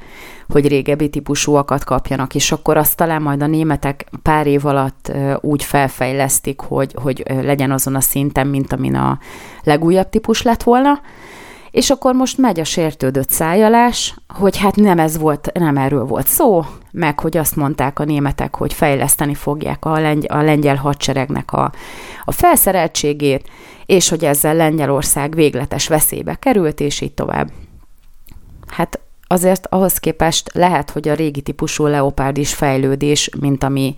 hogy 0.48 0.68
régebbi 0.68 1.10
típusúakat 1.10 1.84
kapjanak, 1.84 2.36
és 2.36 2.52
akkor 2.52 2.78
azt 2.78 2.96
talán 2.96 3.22
majd 3.22 3.42
a 3.42 3.48
németek 3.48 4.10
pár 4.22 4.48
év 4.48 4.66
alatt 4.66 5.12
úgy 5.42 5.64
felfejlesztik, 5.64 6.60
hogy, 6.60 6.96
hogy 7.02 7.24
legyen 7.28 7.72
azon 7.72 7.96
a 7.96 8.02
szinten, 8.02 8.48
mint 8.48 8.74
amin 8.74 8.96
a 8.96 9.20
legújabb 9.64 10.10
típus 10.10 10.42
lett 10.42 10.64
volna, 10.64 11.02
és 11.72 11.90
akkor 11.90 12.14
most 12.14 12.38
megy 12.38 12.60
a 12.60 12.64
sértődött 12.64 13.30
szájalás, 13.30 14.16
hogy 14.28 14.58
hát 14.58 14.76
nem 14.76 15.00
ez 15.00 15.18
volt, 15.18 15.52
nem 15.54 15.78
erről 15.78 16.06
volt 16.06 16.28
szó, 16.28 16.66
meg 16.92 17.20
hogy 17.20 17.38
azt 17.38 17.56
mondták 17.56 18.00
a 18.00 18.04
németek, 18.04 18.56
hogy 18.56 18.74
fejleszteni 18.74 19.34
fogják 19.34 19.86
a, 19.86 20.00
lengy- 20.00 20.32
a 20.32 20.42
lengyel 20.42 20.76
hadseregnek 20.76 21.52
a, 21.54 21.72
a 22.26 22.32
felszereltségét, 22.32 23.50
és 23.86 24.10
hogy 24.10 24.26
ezzel 24.26 24.56
Lengyelország 24.56 25.36
végletes 25.36 25.88
veszélybe 25.88 26.36
került, 26.36 26.80
és 26.80 27.02
így 27.02 27.14
tovább. 27.14 27.50
Hát 28.68 29.00
azért 29.28 29.68
ahhoz 29.70 29.98
képest 29.98 30.50
lehet, 30.54 30.90
hogy 30.90 31.08
a 31.08 31.14
régi 31.14 31.42
típusú 31.42 31.86
leopárd 31.86 32.38
is 32.38 32.54
fejlődés, 32.54 33.30
mint 33.40 33.64
ami 33.64 33.96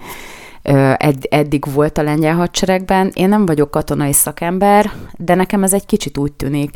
edd- 0.97 1.25
eddig 1.29 1.73
volt 1.73 1.97
a 1.97 2.03
lengyel 2.03 2.36
hadseregben. 2.36 3.12
Én 3.13 3.29
nem 3.29 3.45
vagyok 3.45 3.71
katonai 3.71 4.13
szakember, 4.13 4.91
de 5.17 5.36
nekem 5.36 5.63
ez 5.63 5.73
egy 5.73 5.86
kicsit 5.86 6.17
úgy 6.17 6.34
tűnik, 6.34 6.71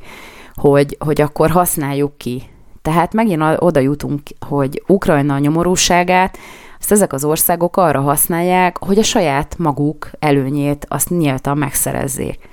hogy, 0.56 0.98
hogy 1.00 1.22
akkor 1.22 1.50
használjuk 1.50 2.18
ki 2.18 2.44
Tehát 2.82 3.14
megint 3.14 3.44
oda 3.58 3.80
jutunk, 3.80 4.22
hogy 4.48 4.84
Ukrajna 4.88 5.38
nyomorúságát, 5.38 6.38
ezt 6.80 6.92
ezek 6.92 7.14
az 7.14 7.24
országok 7.24 7.78
arra 7.78 8.02
használják, 8.02 8.78
hogy 8.78 8.98
a 8.98 9.04
saját 9.04 9.58
maguk 9.58 10.10
előnyét 10.20 10.86
azt 10.90 11.10
nyíltan 11.10 11.58
megszerezzék. 11.58 12.50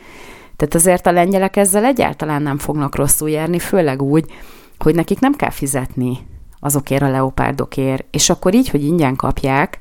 Tehát 0.56 0.74
azért 0.74 1.06
a 1.06 1.12
lengyelek 1.12 1.56
ezzel 1.56 1.84
egyáltalán 1.84 2.42
nem 2.42 2.58
fognak 2.58 2.96
rosszul 2.96 3.30
járni, 3.30 3.58
főleg 3.58 4.02
úgy, 4.02 4.24
hogy 4.78 4.94
nekik 4.94 5.20
nem 5.20 5.32
kell 5.32 5.50
fizetni 5.50 6.18
azokért 6.60 7.02
a 7.02 7.10
leopárdokért, 7.10 8.04
és 8.10 8.30
akkor 8.30 8.54
így, 8.54 8.68
hogy 8.68 8.84
ingyen 8.84 9.16
kapják, 9.16 9.80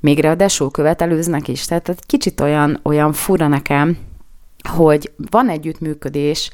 még 0.00 0.20
ráadásul 0.20 0.70
követelőznek 0.70 1.48
is. 1.48 1.64
Tehát 1.64 1.88
egy 1.88 2.06
kicsit 2.06 2.40
olyan, 2.40 2.80
olyan 2.82 3.12
fura 3.12 3.48
nekem, 3.48 3.98
hogy 4.68 5.12
van 5.30 5.48
együttműködés, 5.48 6.50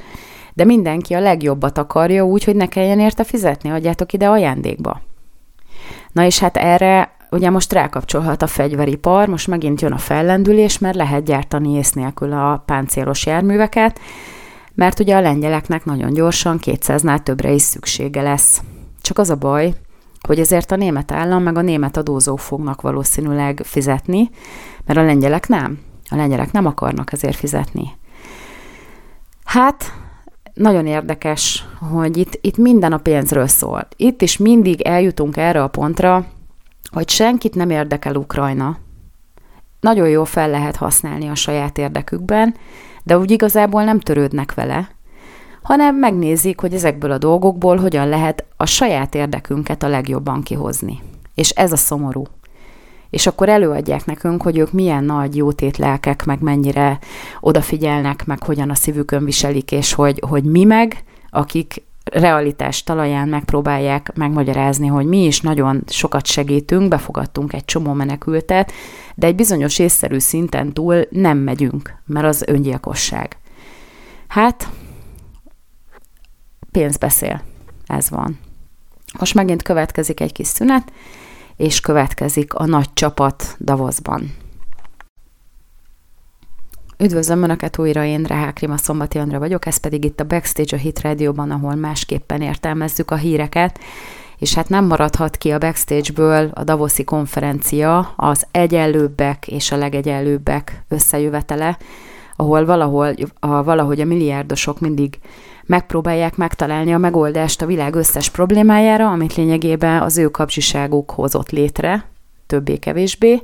de 0.55 0.65
mindenki 0.65 1.15
a 1.15 1.21
legjobbat 1.21 1.79
akarja 1.79 2.25
úgy, 2.25 2.45
hogy 2.45 2.57
ne 2.57 2.67
kelljen 2.67 3.01
érte 3.01 3.25
fizetni, 3.25 3.71
adjátok 3.71 4.13
ide 4.13 4.29
ajándékba. 4.29 5.01
Na 6.13 6.25
és 6.25 6.39
hát 6.39 6.57
erre 6.57 7.17
ugye 7.31 7.51
most 7.51 7.73
rákapcsolhat 7.73 8.43
a 8.43 8.47
fegyveripar, 8.47 9.29
most 9.29 9.47
megint 9.47 9.81
jön 9.81 9.93
a 9.93 9.99
fellendülés, 9.99 10.79
mert 10.79 10.97
lehet 10.97 11.25
gyártani 11.25 11.73
ész 11.73 11.93
nélkül 11.93 12.33
a 12.33 12.63
páncélos 12.67 13.27
járműveket, 13.27 14.01
mert 14.75 15.01
ugye 15.01 15.17
a 15.17 15.21
lengyeleknek 15.21 15.85
nagyon 15.85 16.13
gyorsan 16.13 16.59
200-nál 16.65 17.23
többre 17.23 17.51
is 17.51 17.63
szüksége 17.63 18.23
lesz. 18.23 18.63
Csak 19.03 19.19
az 19.19 19.31
a 19.31 19.37
baj, 19.37 19.75
hogy 20.27 20.39
ezért 20.39 20.73
a 20.73 20.77
német 20.77 21.13
állam 21.13 21.43
meg 21.43 21.59
a 21.59 21.63
német 21.63 21.97
adózók 21.97 22.41
fognak 22.41 22.81
valószínűleg 22.81 23.61
fizetni, 23.65 24.31
mert 24.85 24.99
a 24.99 25.03
lengyelek 25.03 25.49
nem. 25.49 25.79
A 26.11 26.17
lengyelek 26.17 26.53
nem 26.53 26.67
akarnak 26.67 27.13
ezért 27.13 27.37
fizetni. 27.37 27.93
Hát, 29.45 29.93
nagyon 30.55 30.87
érdekes, 30.87 31.67
hogy 31.91 32.17
itt, 32.17 32.39
itt 32.41 32.57
minden 32.57 32.93
a 32.93 32.99
pénzről 32.99 33.47
szól. 33.47 33.89
Itt 33.97 34.23
is 34.23 34.37
mindig 34.37 34.81
eljutunk 34.81 35.37
erre 35.37 35.63
a 35.63 35.69
pontra, 35.69 36.27
hogy 36.93 37.09
senkit 37.09 37.55
nem 37.55 37.71
érdekel 37.71 38.15
Ukrajna. 38.15 38.79
Nagyon 39.81 40.09
jól 40.09 40.25
fel 40.25 40.51
lehet 40.51 40.77
használni 40.77 41.29
a 41.29 41.35
saját 41.35 41.79
érdekükben, 41.79 42.55
de 43.03 43.19
úgy 43.19 43.31
igazából 43.31 43.85
nem 43.85 44.01
törődnek 44.01 44.55
vele, 44.55 44.89
hanem 45.63 45.97
megnézik, 45.97 46.61
hogy 46.61 46.75
ezekből 46.75 47.11
a 47.11 47.19
dolgokból 47.19 47.77
hogyan 47.77 48.09
lehet 48.09 48.45
a 48.57 48.67
saját 48.67 49.15
érdekünket 49.15 49.83
a 49.83 49.89
legjobban 49.89 50.43
kihozni. 50.43 51.01
És 51.35 51.51
ez 51.51 51.73
a 51.73 51.77
szomorú. 51.77 52.25
És 53.15 53.27
akkor 53.27 53.49
előadják 53.49 54.05
nekünk, 54.07 54.43
hogy 54.43 54.59
ők 54.59 54.73
milyen 54.73 55.05
nagy 55.05 55.37
jótét 55.37 55.77
lelkek, 55.77 56.25
meg 56.25 56.41
mennyire 56.41 56.99
odafigyelnek, 57.41 58.27
meg 58.27 58.43
hogyan 58.43 58.71
a 58.71 58.75
szívükön 58.75 59.25
viselik, 59.25 59.73
és 59.73 59.93
hogy, 59.93 60.23
hogy 60.29 60.45
mi 60.45 60.65
meg, 60.65 61.05
akik 61.31 61.83
realitás 62.05 62.83
talaján 62.83 63.29
megpróbálják 63.29 64.13
megmagyarázni, 64.15 64.87
hogy 64.87 65.07
mi 65.07 65.25
is 65.25 65.41
nagyon 65.41 65.83
sokat 65.87 66.27
segítünk, 66.27 66.89
befogadtunk 66.89 67.53
egy 67.53 67.65
csomó 67.65 67.93
menekültet, 67.93 68.73
de 69.15 69.27
egy 69.27 69.35
bizonyos 69.35 69.79
észszerű 69.79 70.19
szinten 70.19 70.73
túl 70.73 71.07
nem 71.11 71.39
megyünk, 71.39 71.95
mert 72.07 72.27
az 72.27 72.45
öngyilkosság. 72.47 73.37
Hát, 74.27 74.69
pénz 76.71 76.97
beszél. 76.97 77.43
Ez 77.87 78.11
van. 78.11 78.39
Most 79.19 79.35
megint 79.35 79.63
következik 79.63 80.21
egy 80.21 80.33
kis 80.33 80.47
szünet, 80.47 80.93
és 81.57 81.81
következik 81.81 82.55
a 82.55 82.67
nagy 82.67 82.93
csapat 82.93 83.57
Davosban. 83.59 84.35
Üdvözlöm 86.99 87.43
Önöket 87.43 87.79
újra, 87.79 88.05
én 88.05 88.23
Rehák 88.23 88.59
Rima 88.59 88.77
Szombati 88.77 89.19
Andra 89.19 89.39
vagyok, 89.39 89.67
ez 89.67 89.77
pedig 89.77 90.05
itt 90.05 90.21
a 90.21 90.25
Backstage 90.25 90.77
a 90.77 90.79
Hit 90.79 91.01
Radio-ban, 91.01 91.51
ahol 91.51 91.75
másképpen 91.75 92.43
értelmezzük 92.43 93.11
a 93.11 93.17
híreket, 93.17 93.79
és 94.39 94.55
hát 94.55 94.69
nem 94.69 94.85
maradhat 94.85 95.37
ki 95.37 95.51
a 95.51 95.59
Backstage-ből 95.59 96.51
a 96.55 96.65
Davoszi 96.65 97.05
konferencia, 97.05 98.13
az 98.17 98.47
egyenlőbbek 98.51 99.49
és 99.49 99.73
a 99.73 99.77
legegyenlőbbek 99.77 100.85
összejövetele, 100.89 101.79
ahol 102.37 102.65
valahol, 102.65 103.15
a, 103.41 103.63
valahogy 103.63 104.01
a 104.01 104.05
milliárdosok 104.05 104.81
mindig 104.81 105.19
megpróbálják 105.67 106.37
megtalálni 106.37 106.95
a 106.95 106.99
megoldást 106.99 107.63
a 107.63 107.67
világ 107.67 107.95
összes 107.95 108.31
problémájára, 108.31 109.11
amit 109.11 109.35
lényegében 109.35 110.03
az 110.03 110.19
ő 110.19 110.29
kapcsiságuk 110.29 111.11
hozott 111.11 111.51
létre, 111.51 112.09
többé-kevésbé, 112.47 113.43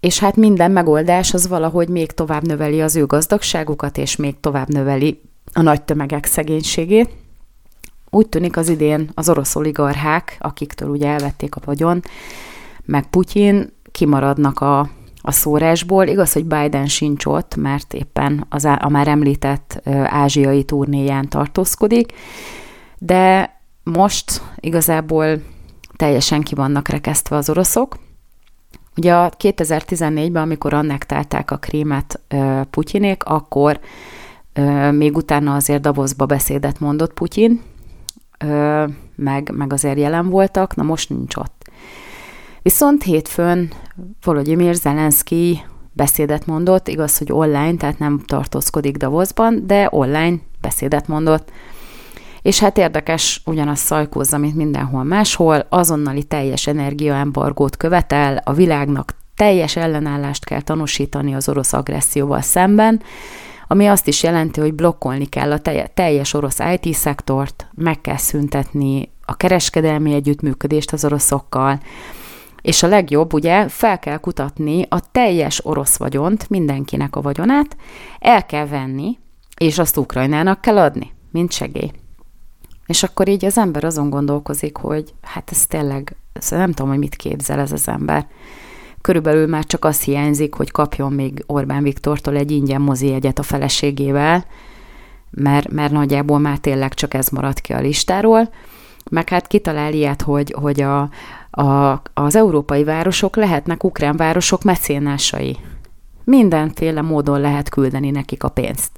és 0.00 0.18
hát 0.18 0.36
minden 0.36 0.70
megoldás 0.70 1.34
az 1.34 1.48
valahogy 1.48 1.88
még 1.88 2.12
tovább 2.12 2.46
növeli 2.46 2.82
az 2.82 2.96
ő 2.96 3.06
gazdagságukat, 3.06 3.98
és 3.98 4.16
még 4.16 4.40
tovább 4.40 4.68
növeli 4.68 5.20
a 5.52 5.62
nagy 5.62 5.82
tömegek 5.82 6.24
szegénységét. 6.24 7.10
Úgy 8.10 8.28
tűnik 8.28 8.56
az 8.56 8.68
idén 8.68 9.10
az 9.14 9.28
orosz 9.28 9.56
oligarchák, 9.56 10.36
akiktől 10.40 10.88
ugye 10.88 11.08
elvették 11.08 11.54
a 11.54 11.60
vagyon, 11.64 12.02
meg 12.84 13.10
Putyin 13.10 13.72
kimaradnak 13.92 14.60
a, 14.60 14.90
a 15.26 15.32
szórásból. 15.32 16.06
Igaz, 16.06 16.32
hogy 16.32 16.44
Biden 16.44 16.86
sincs 16.86 17.26
ott, 17.26 17.56
mert 17.56 17.94
éppen 17.94 18.46
az 18.48 18.64
a 18.64 18.88
már 18.88 19.08
említett 19.08 19.80
ázsiai 20.04 20.64
turnéján 20.64 21.28
tartózkodik, 21.28 22.12
de 22.98 23.54
most 23.82 24.42
igazából 24.56 25.42
teljesen 25.96 26.42
ki 26.42 26.54
vannak 26.54 26.88
rekesztve 26.88 27.36
az 27.36 27.50
oroszok, 27.50 27.96
Ugye 28.96 29.14
a 29.14 29.30
2014-ben, 29.30 30.42
amikor 30.42 30.74
annektálták 30.74 31.50
a 31.50 31.56
krímet 31.56 32.20
Putyinék, 32.70 33.24
akkor 33.24 33.80
még 34.90 35.16
utána 35.16 35.54
azért 35.54 35.80
Davosba 35.80 36.26
beszédet 36.26 36.80
mondott 36.80 37.12
Putyin, 37.12 37.62
meg, 39.16 39.50
meg 39.54 39.72
azért 39.72 39.98
jelen 39.98 40.28
voltak, 40.28 40.74
na 40.74 40.82
most 40.82 41.10
nincs 41.10 41.36
ott. 41.36 41.65
Viszont 42.66 43.02
hétfőn 43.02 43.72
Volodymyr 44.24 44.74
Zelenszky 44.74 45.62
beszédet 45.92 46.46
mondott, 46.46 46.88
igaz, 46.88 47.18
hogy 47.18 47.32
online, 47.32 47.74
tehát 47.76 47.98
nem 47.98 48.22
tartózkodik 48.26 48.96
Davosban, 48.96 49.66
de 49.66 49.88
online 49.90 50.36
beszédet 50.60 51.08
mondott. 51.08 51.50
És 52.42 52.58
hát 52.58 52.78
érdekes, 52.78 53.42
ugyanaz 53.44 53.78
szajkózza, 53.78 54.38
mint 54.38 54.54
mindenhol 54.54 55.04
máshol, 55.04 55.66
azonnali 55.68 56.22
teljes 56.22 56.66
energiaembargót 56.66 57.76
követel, 57.76 58.40
a 58.44 58.52
világnak 58.52 59.14
teljes 59.36 59.76
ellenállást 59.76 60.44
kell 60.44 60.62
tanúsítani 60.62 61.34
az 61.34 61.48
orosz 61.48 61.72
agresszióval 61.72 62.40
szemben, 62.40 63.02
ami 63.66 63.86
azt 63.86 64.06
is 64.06 64.22
jelenti, 64.22 64.60
hogy 64.60 64.74
blokkolni 64.74 65.26
kell 65.26 65.52
a 65.52 65.60
teljes 65.94 66.34
orosz 66.34 66.58
IT-szektort, 66.80 67.66
meg 67.74 68.00
kell 68.00 68.16
szüntetni 68.16 69.10
a 69.24 69.36
kereskedelmi 69.36 70.14
együttműködést 70.14 70.92
az 70.92 71.04
oroszokkal, 71.04 71.80
és 72.66 72.82
a 72.82 72.86
legjobb, 72.86 73.32
ugye, 73.32 73.68
fel 73.68 73.98
kell 73.98 74.16
kutatni 74.16 74.86
a 74.88 75.10
teljes 75.10 75.66
orosz 75.66 75.96
vagyont, 75.96 76.50
mindenkinek 76.50 77.16
a 77.16 77.20
vagyonát, 77.20 77.76
el 78.18 78.46
kell 78.46 78.66
venni, 78.66 79.18
és 79.58 79.78
azt 79.78 79.96
Ukrajnának 79.96 80.60
kell 80.60 80.78
adni, 80.78 81.12
mint 81.30 81.52
segély. 81.52 81.90
És 82.86 83.02
akkor 83.02 83.28
így 83.28 83.44
az 83.44 83.58
ember 83.58 83.84
azon 83.84 84.10
gondolkozik, 84.10 84.76
hogy 84.76 85.14
hát 85.22 85.50
ez 85.50 85.66
tényleg, 85.66 86.16
nem 86.50 86.72
tudom, 86.72 86.90
hogy 86.90 86.98
mit 86.98 87.16
képzel 87.16 87.58
ez 87.58 87.72
az 87.72 87.88
ember. 87.88 88.26
Körülbelül 89.00 89.46
már 89.46 89.64
csak 89.64 89.84
az 89.84 90.00
hiányzik, 90.00 90.54
hogy 90.54 90.70
kapjon 90.70 91.12
még 91.12 91.44
Orbán 91.46 91.82
Viktortól 91.82 92.36
egy 92.36 92.50
ingyen 92.50 92.80
mozi 92.80 93.12
egyet 93.12 93.38
a 93.38 93.42
feleségével, 93.42 94.44
mert, 95.30 95.70
mert 95.70 95.92
nagyjából 95.92 96.38
már 96.38 96.58
tényleg 96.58 96.94
csak 96.94 97.14
ez 97.14 97.28
maradt 97.28 97.60
ki 97.60 97.72
a 97.72 97.80
listáról. 97.80 98.48
Meg 99.10 99.28
hát 99.28 99.46
kitalál 99.46 99.92
ilyet, 99.92 100.22
hogy, 100.22 100.54
hogy 100.60 100.80
a, 100.80 101.08
a, 101.56 102.02
az 102.14 102.36
európai 102.36 102.84
városok 102.84 103.36
lehetnek 103.36 103.84
ukrán 103.84 104.16
városok 104.16 104.62
mecénásai. 104.62 105.56
Mindenféle 106.24 107.02
módon 107.02 107.40
lehet 107.40 107.68
küldeni 107.68 108.10
nekik 108.10 108.44
a 108.44 108.48
pénzt. 108.48 108.90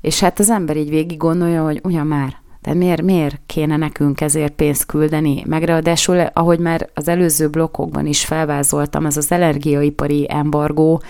És 0.00 0.20
hát 0.20 0.38
az 0.38 0.50
ember 0.50 0.76
így 0.76 0.88
végig 0.88 1.16
gondolja, 1.16 1.64
hogy 1.64 1.80
ugyan 1.82 2.06
már, 2.06 2.36
de 2.62 2.74
miért, 2.74 3.02
miért 3.02 3.40
kéne 3.46 3.76
nekünk 3.76 4.20
ezért 4.20 4.52
pénzt 4.52 4.86
küldeni? 4.86 5.42
Meg 5.46 5.62
ráadásul, 5.62 6.20
ahogy 6.32 6.58
már 6.58 6.88
az 6.94 7.08
előző 7.08 7.48
blokkokban 7.48 8.06
is 8.06 8.24
felvázoltam, 8.24 9.06
ez 9.06 9.16
az 9.16 9.32
energiaipari 9.32 10.26
embargó, 10.28 11.02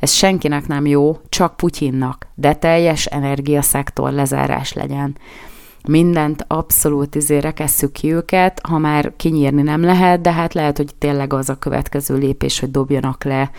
ez 0.00 0.10
senkinek 0.10 0.66
nem 0.66 0.86
jó, 0.86 1.18
csak 1.28 1.56
Putyinnak, 1.56 2.26
de 2.34 2.54
teljes 2.54 3.06
energiaszektor 3.06 4.12
lezárás 4.12 4.72
legyen. 4.72 5.16
Mindent 5.88 6.44
abszolút 6.48 7.14
izé 7.14 7.38
rekesszük 7.38 7.92
ki 7.92 8.12
őket, 8.12 8.60
ha 8.68 8.78
már 8.78 9.12
kinyírni 9.16 9.62
nem 9.62 9.82
lehet, 9.82 10.20
de 10.20 10.32
hát 10.32 10.54
lehet, 10.54 10.76
hogy 10.76 10.94
tényleg 10.98 11.32
az 11.32 11.48
a 11.48 11.58
következő 11.58 12.16
lépés, 12.16 12.60
hogy 12.60 12.70
dobjanak 12.70 13.24
le 13.24 13.50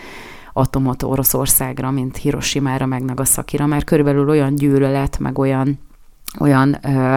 atomot 0.53 1.03
Oroszországra, 1.03 1.91
mint 1.91 2.17
Hiroshima-ra, 2.17 2.85
meg 2.85 3.03
Nagasaki-ra, 3.03 3.65
mert 3.65 3.85
körülbelül 3.85 4.29
olyan 4.29 4.55
gyűlölet, 4.55 5.19
meg 5.19 5.37
olyan 5.37 5.79
olyan 6.39 6.77
ö, 6.83 7.15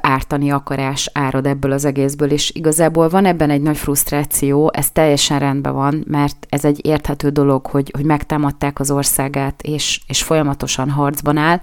ártani 0.00 0.50
akarás 0.50 1.10
árad 1.12 1.46
ebből 1.46 1.72
az 1.72 1.84
egészből, 1.84 2.30
és 2.30 2.50
igazából 2.50 3.08
van 3.08 3.24
ebben 3.24 3.50
egy 3.50 3.62
nagy 3.62 3.76
frusztráció, 3.76 4.70
ez 4.72 4.90
teljesen 4.90 5.38
rendben 5.38 5.74
van, 5.74 6.04
mert 6.06 6.46
ez 6.48 6.64
egy 6.64 6.86
érthető 6.86 7.28
dolog, 7.28 7.66
hogy, 7.66 7.90
hogy 7.96 8.04
megtámadták 8.04 8.80
az 8.80 8.90
országát, 8.90 9.62
és, 9.62 10.00
és 10.06 10.22
folyamatosan 10.22 10.90
harcban 10.90 11.36
áll, 11.36 11.60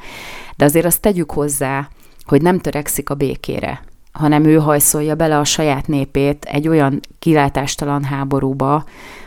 de 0.56 0.66
azért 0.66 0.86
azt 0.86 1.02
tegyük 1.02 1.32
hozzá, 1.32 1.90
hogy 2.26 2.42
nem 2.42 2.60
törekszik 2.60 3.10
a 3.10 3.16
békére, 3.16 3.82
hanem 4.12 4.44
ő 4.44 4.56
hajszolja 4.56 5.16
bele 5.16 5.40
a 5.40 5.44
saját 5.44 5.88
népét 5.88 6.46
egy 6.46 6.68
olyan 6.68 7.00
kilátástalan 7.20 8.04
háborúba, 8.04 8.84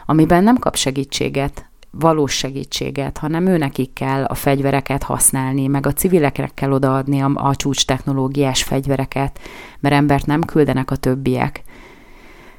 amiben 0.06 0.44
nem 0.44 0.58
kap 0.58 0.76
segítséget, 0.76 1.68
valós 1.98 2.32
segítséget, 2.32 3.18
hanem 3.18 3.46
ő 3.46 3.56
nekik 3.56 3.92
kell 3.92 4.24
a 4.24 4.34
fegyvereket 4.34 5.02
használni, 5.02 5.66
meg 5.66 5.86
a 5.86 5.92
civileknek 5.92 6.54
kell 6.54 6.72
odaadni 6.72 7.20
a, 7.20 7.30
a 7.34 7.56
csúcs 7.56 7.86
technológiás 7.86 8.62
fegyvereket, 8.62 9.38
mert 9.80 9.94
embert 9.94 10.26
nem 10.26 10.40
küldenek 10.40 10.90
a 10.90 10.96
többiek. 10.96 11.62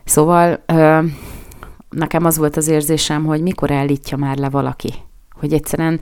Szóval 0.03 0.63
ö, 0.65 0.99
nekem 1.89 2.25
az 2.25 2.37
volt 2.37 2.57
az 2.57 2.67
érzésem, 2.67 3.25
hogy 3.25 3.41
mikor 3.41 3.71
állítja 3.71 4.17
már 4.17 4.37
le 4.37 4.49
valaki. 4.49 4.93
Hogy 5.31 5.53
egyszerűen 5.53 5.99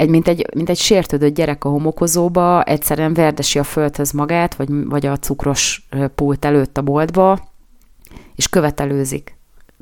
egy, 0.00 0.08
mint, 0.08 0.28
egy, 0.28 0.46
mint 0.54 0.68
egy 0.68 0.78
sértődött 0.78 1.34
gyerek 1.34 1.64
a 1.64 1.68
homokozóba, 1.68 2.62
egyszerűen 2.62 3.14
verdesi 3.14 3.58
a 3.58 3.64
földhöz 3.64 4.10
magát, 4.10 4.54
vagy, 4.54 4.68
vagy 4.84 5.06
a 5.06 5.16
cukros 5.16 5.88
pult 6.14 6.44
előtt 6.44 6.76
a 6.76 6.82
boltba, 6.82 7.48
és 8.36 8.48
követelőzik. 8.48 9.36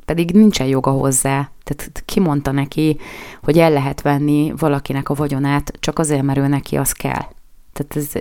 Pedig 0.05 0.31
nincsen 0.31 0.67
joga 0.67 0.91
hozzá. 0.91 1.51
Tehát 1.63 2.03
ki 2.05 2.19
mondta 2.19 2.51
neki, 2.51 2.97
hogy 3.43 3.59
el 3.59 3.71
lehet 3.71 4.01
venni 4.01 4.53
valakinek 4.57 5.09
a 5.09 5.13
vagyonát, 5.13 5.71
csak 5.79 5.99
azért, 5.99 6.23
mert 6.23 6.39
ő 6.39 6.47
neki 6.47 6.77
az 6.77 6.91
kell. 6.91 7.25
Tehát 7.73 7.95
ez, 7.95 8.11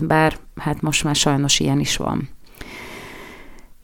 bár 0.00 0.36
hát 0.56 0.80
most 0.80 1.04
már 1.04 1.14
sajnos 1.14 1.60
ilyen 1.60 1.80
is 1.80 1.96
van. 1.96 2.28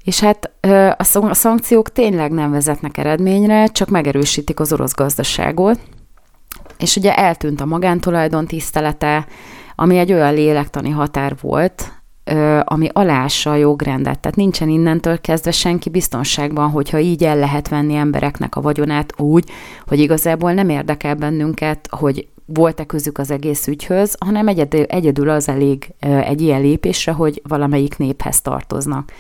És 0.05 0.21
hát 0.21 0.51
a 0.97 1.35
szankciók 1.35 1.93
tényleg 1.93 2.31
nem 2.31 2.51
vezetnek 2.51 2.99
eredményre, 2.99 3.67
csak 3.67 3.89
megerősítik 3.89 4.61
az 4.61 4.73
orosz 4.73 4.95
gazdaságot, 4.95 5.81
és 6.83 6.97
ugye 6.97 7.17
eltűnt 7.17 7.61
a 7.61 7.67
magántulajdon 7.67 8.47
tisztelete, 8.47 9.27
ami 9.75 9.99
egy 9.99 10.13
olyan 10.13 10.35
lélektani 10.35 10.91
határ 10.91 11.37
volt, 11.41 11.93
ami 12.65 12.89
alássa 12.93 13.51
a 13.51 13.57
jogrendet. 13.57 14.21
Tehát 14.21 14.37
nincsen 14.37 14.69
innentől 14.69 15.21
kezdve 15.21 15.51
senki 15.51 15.91
biztonságban, 15.91 16.71
hogyha 16.71 16.99
így 16.99 17.25
el 17.25 17.37
lehet 17.37 17.69
venni 17.69 17.95
embereknek 17.95 18.57
a 18.57 18.61
vagyonát 18.61 19.21
úgy, 19.21 19.51
hogy 19.87 20.01
igazából 20.01 20.53
nem 20.53 20.69
érdekel 20.69 21.15
bennünket, 21.15 21.89
hogy 21.91 22.29
volt-e 22.47 22.85
közük 22.85 23.19
az 23.19 23.31
egész 23.31 23.67
ügyhöz, 23.67 24.17
hanem 24.25 24.49
egyedül, 24.49 24.83
egyedül 24.83 25.29
az 25.29 25.49
elég 25.49 25.95
egy 26.01 26.41
ilyen 26.41 26.61
lépésre, 26.61 27.13
hogy 27.13 27.43
valamelyik 27.49 27.99
néphez 27.99 28.41
tartoznak. 28.41 29.13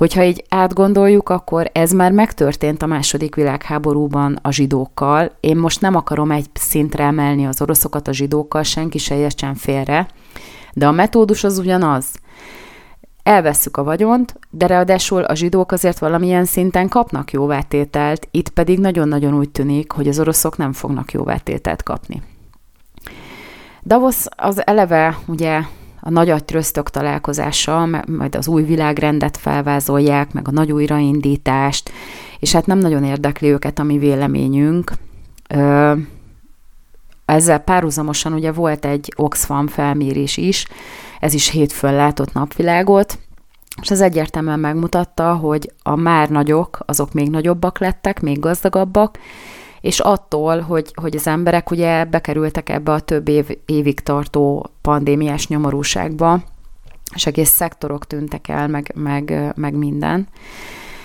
Hogyha 0.00 0.24
így 0.24 0.44
átgondoljuk, 0.48 1.28
akkor 1.28 1.70
ez 1.72 1.92
már 1.92 2.12
megtörtént 2.12 2.82
a 2.82 2.86
második 2.86 3.34
világháborúban 3.34 4.38
a 4.42 4.50
zsidókkal. 4.50 5.32
Én 5.40 5.56
most 5.56 5.80
nem 5.80 5.94
akarom 5.94 6.30
egy 6.30 6.46
szintre 6.54 7.04
emelni 7.04 7.46
az 7.46 7.62
oroszokat 7.62 8.08
a 8.08 8.12
zsidókkal, 8.12 8.62
senki 8.62 8.98
se 8.98 9.16
értsen 9.16 9.54
félre, 9.54 10.08
de 10.72 10.86
a 10.86 10.90
metódus 10.90 11.44
az 11.44 11.58
ugyanaz. 11.58 12.06
Elvesszük 13.22 13.76
a 13.76 13.84
vagyont, 13.84 14.38
de 14.50 14.66
ráadásul 14.66 15.22
a 15.22 15.34
zsidók 15.34 15.72
azért 15.72 15.98
valamilyen 15.98 16.44
szinten 16.44 16.88
kapnak 16.88 17.30
jóvátételt, 17.30 18.28
itt 18.30 18.48
pedig 18.48 18.78
nagyon-nagyon 18.78 19.34
úgy 19.34 19.50
tűnik, 19.50 19.92
hogy 19.92 20.08
az 20.08 20.20
oroszok 20.20 20.56
nem 20.56 20.72
fognak 20.72 21.12
jóvátételt 21.12 21.82
kapni. 21.82 22.22
Davos 23.84 24.24
az 24.36 24.66
eleve 24.66 25.18
ugye 25.26 25.60
a 26.00 26.10
nagy 26.10 26.30
agytröztök 26.30 26.90
találkozása, 26.90 27.88
majd 28.06 28.34
az 28.34 28.48
új 28.48 28.62
világrendet 28.62 29.36
felvázolják, 29.36 30.32
meg 30.32 30.48
a 30.48 30.50
nagy 30.50 30.72
újraindítást, 30.72 31.90
és 32.38 32.52
hát 32.52 32.66
nem 32.66 32.78
nagyon 32.78 33.04
érdekli 33.04 33.48
őket 33.48 33.78
a 33.78 33.82
mi 33.82 33.98
véleményünk. 33.98 34.92
Ezzel 37.24 37.58
párhuzamosan 37.58 38.32
ugye 38.32 38.52
volt 38.52 38.84
egy 38.84 39.12
Oxfam 39.16 39.66
felmérés 39.66 40.36
is, 40.36 40.66
ez 41.20 41.34
is 41.34 41.48
hétfőn 41.48 41.94
látott 41.94 42.32
napvilágot, 42.32 43.18
és 43.82 43.90
ez 43.90 44.00
egyértelműen 44.00 44.60
megmutatta, 44.60 45.34
hogy 45.34 45.72
a 45.82 45.96
már 45.96 46.28
nagyok, 46.28 46.78
azok 46.86 47.12
még 47.12 47.30
nagyobbak 47.30 47.78
lettek, 47.78 48.20
még 48.20 48.38
gazdagabbak, 48.38 49.18
és 49.80 50.00
attól, 50.00 50.60
hogy, 50.60 50.92
hogy 50.94 51.16
az 51.16 51.26
emberek 51.26 51.70
ugye 51.70 52.04
bekerültek 52.04 52.68
ebbe 52.68 52.92
a 52.92 53.00
több 53.00 53.28
év, 53.28 53.46
évig 53.66 54.00
tartó 54.00 54.70
pandémiás 54.80 55.48
nyomorúságba, 55.48 56.42
és 57.14 57.26
egész 57.26 57.50
szektorok 57.50 58.06
tűntek 58.06 58.48
el, 58.48 58.68
meg, 58.68 58.92
meg, 58.94 59.52
meg 59.56 59.74
minden. 59.74 60.28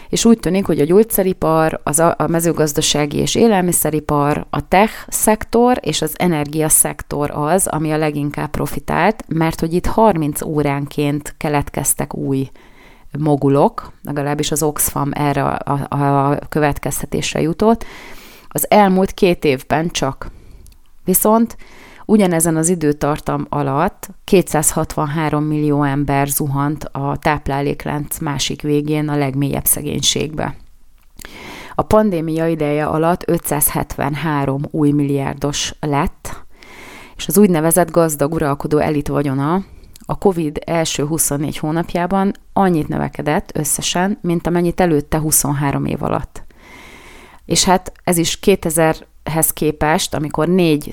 És 0.09 0.25
úgy 0.25 0.39
tűnik, 0.39 0.65
hogy 0.65 0.79
a 0.79 0.85
gyógyszeripar, 0.85 1.79
az 1.83 1.99
a, 1.99 2.15
a 2.17 2.27
mezőgazdasági 2.27 3.17
és 3.17 3.35
élelmiszeripar, 3.35 4.45
a 4.49 4.67
tech 4.67 4.93
szektor 5.07 5.79
és 5.81 6.01
az 6.01 6.13
energia 6.17 6.69
szektor 6.69 7.31
az, 7.33 7.67
ami 7.67 7.91
a 7.91 7.97
leginkább 7.97 8.49
profitált, 8.49 9.23
mert 9.27 9.59
hogy 9.59 9.73
itt 9.73 9.85
30 9.85 10.41
óránként 10.41 11.35
keletkeztek 11.37 12.15
új 12.15 12.49
mogulok, 13.19 13.91
legalábbis 14.03 14.51
az 14.51 14.63
Oxfam 14.63 15.11
erre 15.13 15.43
a, 15.43 15.87
a, 15.89 16.29
a 16.29 16.39
következtetésre 16.49 17.41
jutott, 17.41 17.85
az 18.55 18.65
elmúlt 18.69 19.11
két 19.11 19.45
évben 19.45 19.89
csak. 19.89 20.31
Viszont 21.03 21.57
ugyanezen 22.05 22.55
az 22.55 22.69
időtartam 22.69 23.45
alatt 23.49 24.09
263 24.23 25.43
millió 25.43 25.83
ember 25.83 26.27
zuhant 26.27 26.83
a 26.83 27.17
tápláléklánc 27.17 28.19
másik 28.19 28.61
végén 28.61 29.09
a 29.09 29.17
legmélyebb 29.17 29.65
szegénységbe. 29.65 30.55
A 31.75 31.81
pandémia 31.81 32.47
ideje 32.47 32.85
alatt 32.85 33.27
573 33.27 34.61
új 34.71 34.91
milliárdos 34.91 35.73
lett, 35.79 36.45
és 37.15 37.27
az 37.27 37.37
úgynevezett 37.37 37.91
gazdag 37.91 38.33
uralkodó 38.33 38.77
elit 38.77 39.07
vagyona 39.07 39.63
a 40.05 40.17
COVID 40.17 40.59
első 40.65 41.05
24 41.05 41.57
hónapjában 41.57 42.31
annyit 42.53 42.87
növekedett 42.87 43.51
összesen, 43.53 44.17
mint 44.21 44.47
amennyit 44.47 44.79
előtte 44.79 45.19
23 45.19 45.85
év 45.85 46.03
alatt. 46.03 46.44
És 47.45 47.63
hát 47.63 47.91
ez 48.03 48.17
is 48.17 48.39
2000-hez 48.41 49.49
képest, 49.53 50.13
amikor 50.13 50.47
4 50.47 50.89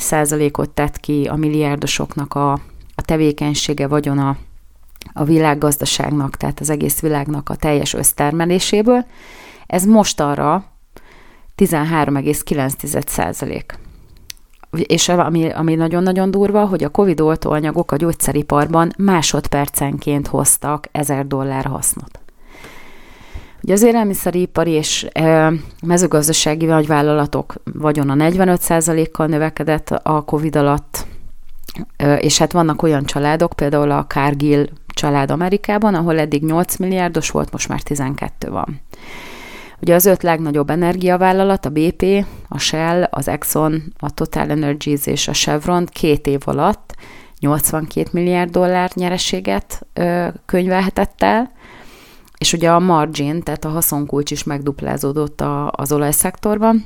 ot 0.53 0.71
tett 0.71 1.01
ki 1.01 1.25
a 1.25 1.37
milliárdosoknak 1.37 2.35
a, 2.35 2.53
a 2.95 3.03
tevékenysége, 3.05 3.87
vagyona 3.87 4.37
a 5.13 5.25
világgazdaságnak, 5.25 6.37
tehát 6.37 6.61
az 6.61 6.71
egész 6.71 7.01
világnak 7.01 7.49
a 7.49 7.57
teljes 7.57 7.95
össztermeléséből, 7.95 9.05
ez 9.67 9.85
most 9.85 10.21
arra 10.21 10.65
13,9 11.57 13.07
százalék. 13.07 13.79
És 14.71 15.09
ami, 15.09 15.51
ami 15.51 15.75
nagyon-nagyon 15.75 16.31
durva, 16.31 16.67
hogy 16.67 16.85
a 16.85 16.89
Covid 16.89 17.21
oltóanyagok 17.21 17.93
a 17.93 17.97
gyógyszeriparban 17.97 18.93
másodpercenként 18.99 20.27
hoztak 20.27 20.89
1000 20.93 21.27
dollár 21.27 21.65
hasznot. 21.65 22.22
Ugye 23.63 23.73
az 23.73 23.83
élelmiszeripari 23.83 24.71
és 24.71 25.07
mezőgazdasági 25.87 26.67
nagyvállalatok 26.67 27.55
vagyona 27.73 28.15
45%-kal 28.19 29.27
növekedett 29.27 29.91
a 29.91 30.21
COVID 30.21 30.57
alatt, 30.57 31.07
és 32.19 32.39
hát 32.39 32.53
vannak 32.53 32.83
olyan 32.83 33.05
családok, 33.05 33.53
például 33.53 33.91
a 33.91 34.07
Cargill 34.07 34.67
család 34.87 35.31
Amerikában, 35.31 35.95
ahol 35.95 36.19
eddig 36.19 36.45
8 36.45 36.77
milliárdos 36.77 37.31
volt, 37.31 37.53
most 37.53 37.69
már 37.69 37.81
12 37.81 38.51
van. 38.51 38.81
Ugye 39.81 39.95
az 39.95 40.07
öt 40.07 40.23
legnagyobb 40.23 40.71
energiavállalat, 40.71 41.67
a 41.67 41.71
BP, 41.71 42.27
a 42.49 42.59
Shell, 42.59 43.03
az 43.03 43.29
Exxon, 43.29 43.83
a 43.99 44.15
Total 44.15 44.51
Energies 44.51 45.07
és 45.07 45.29
a 45.29 45.33
Chevron 45.33 45.87
két 45.87 46.27
év 46.27 46.41
alatt 46.45 46.95
82 47.39 48.09
milliárd 48.13 48.51
dollár 48.51 48.91
nyereséget 48.95 49.87
könyvelhetett 50.47 51.23
el, 51.23 51.53
és 52.43 52.53
ugye 52.53 52.71
a 52.71 52.79
margin, 52.79 53.43
tehát 53.43 53.65
a 53.65 53.69
haszonkulcs 53.69 54.31
is 54.31 54.45
megduplázódott 54.45 55.41
a, 55.41 55.71
az 55.71 55.93
olajszektorban. 55.93 56.85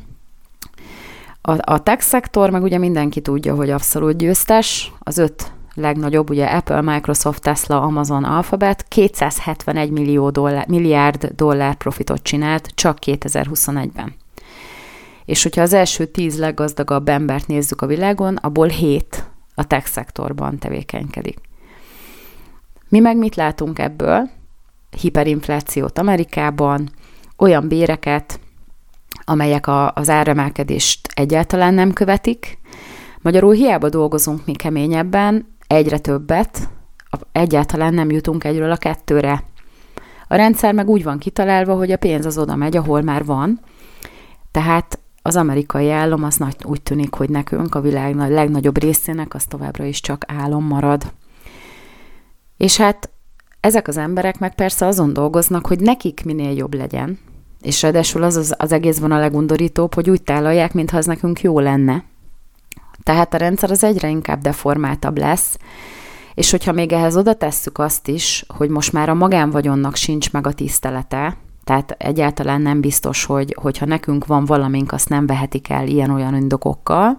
A, 1.42 1.73
a 1.73 1.83
tech 1.83 2.03
szektor, 2.03 2.51
meg 2.51 2.62
ugye 2.62 2.79
mindenki 2.79 3.21
tudja, 3.21 3.55
hogy 3.55 3.71
abszolút 3.71 4.16
győztes, 4.16 4.92
az 4.99 5.19
öt 5.19 5.53
legnagyobb, 5.75 6.31
ugye 6.31 6.47
Apple, 6.47 6.81
Microsoft, 6.81 7.42
Tesla, 7.42 7.81
Amazon, 7.81 8.25
Alphabet 8.25 8.85
271 8.88 9.90
millió 9.90 10.31
dollár, 10.31 10.69
milliárd 10.69 11.33
dollár 11.37 11.75
profitot 11.75 12.23
csinált 12.23 12.71
csak 12.75 12.99
2021-ben. 13.07 14.14
És 15.25 15.42
hogyha 15.42 15.63
az 15.63 15.73
első 15.73 16.07
tíz 16.07 16.38
leggazdagabb 16.38 17.09
embert 17.09 17.46
nézzük 17.46 17.83
a 17.83 17.87
világon, 17.87 18.37
abból 18.37 18.69
hét 18.69 19.25
a 19.54 19.67
tech 19.67 19.87
szektorban 19.87 20.59
tevékenykedik. 20.59 21.38
Mi 22.88 22.98
meg 22.98 23.17
mit 23.17 23.35
látunk 23.35 23.79
ebből? 23.79 24.31
Hiperinflációt 25.01 25.99
Amerikában, 25.99 26.91
olyan 27.37 27.69
béreket, 27.69 28.41
amelyek 29.25 29.67
a, 29.67 29.93
az 29.93 30.09
áremelkedést 30.09 31.09
egyáltalán 31.15 31.75
nem 31.75 31.93
követik. 31.93 32.59
Magyarul 33.23 33.53
hiába 33.53 33.89
dolgozunk 33.89 34.47
mi 34.47 34.53
keményebben, 34.53 35.57
egyre 35.67 35.99
többet, 35.99 36.69
egyáltalán 37.33 37.95
nem 37.95 38.11
jutunk 38.11 38.45
egyről 38.45 38.71
a 38.71 38.77
kettőre. 38.77 39.45
A 40.29 40.35
rendszer 40.35 40.75
meg 40.75 40.89
úgy 40.89 41.03
van 41.03 41.19
kitalálva, 41.19 41.75
hogy 41.75 41.93
a 41.93 41.97
pénz 41.97 42.27
az 42.27 42.39
oda 42.39 42.57
megy, 42.57 42.77
ahol 42.77 43.03
már 43.03 43.25
van, 43.25 43.61
tehát 44.51 44.99
az 45.23 45.37
amerikai 45.37 45.91
állam 45.91 46.25
az 46.25 46.37
nagy, 46.37 46.57
úgy 46.65 46.83
tűnik, 46.83 47.15
hogy 47.15 47.29
nekünk 47.29 47.75
a 47.75 47.81
világ 47.81 48.17
legnagyobb 48.17 48.79
részének 48.79 49.35
az 49.35 49.45
továbbra 49.45 49.85
is 49.85 50.01
csak 50.01 50.25
álom 50.27 50.65
marad. 50.65 51.13
És 52.57 52.77
hát 52.77 53.11
ezek 53.67 53.88
az 53.88 53.96
emberek 53.96 54.38
meg 54.38 54.54
persze 54.54 54.87
azon 54.87 55.12
dolgoznak, 55.12 55.67
hogy 55.67 55.81
nekik 55.81 56.25
minél 56.25 56.56
jobb 56.56 56.75
legyen, 56.75 57.19
és 57.62 57.83
ráadásul 57.83 58.23
az, 58.23 58.37
az, 58.37 58.54
az 58.58 58.73
egészben 58.73 59.12
a 59.12 59.19
legundorítóbb, 59.19 59.94
hogy 59.94 60.10
úgy 60.10 60.23
tálalják, 60.23 60.73
mintha 60.73 60.96
az 60.96 61.06
nekünk 61.06 61.40
jó 61.40 61.60
lenne. 61.60 62.04
Tehát 63.02 63.35
a 63.35 63.37
rendszer 63.37 63.71
az 63.71 63.85
egyre 63.85 64.08
inkább 64.08 64.40
deformáltabb 64.40 65.19
lesz, 65.19 65.58
és 66.35 66.50
hogyha 66.50 66.73
még 66.73 66.92
ehhez 66.92 67.17
oda 67.17 67.35
tesszük 67.35 67.79
azt 67.79 68.08
is, 68.08 68.44
hogy 68.48 68.69
most 68.69 68.92
már 68.92 69.08
a 69.08 69.14
magánvagyonnak 69.14 69.96
sincs 69.96 70.33
meg 70.33 70.46
a 70.46 70.52
tisztelete, 70.52 71.37
tehát 71.64 71.90
egyáltalán 71.98 72.60
nem 72.60 72.81
biztos, 72.81 73.25
hogy 73.25 73.56
hogyha 73.60 73.87
nekünk 73.87 74.27
van 74.27 74.44
valamink, 74.44 74.92
azt 74.92 75.08
nem 75.08 75.27
vehetik 75.27 75.69
el 75.69 75.87
ilyen-olyan 75.87 76.35
indokokkal, 76.35 77.19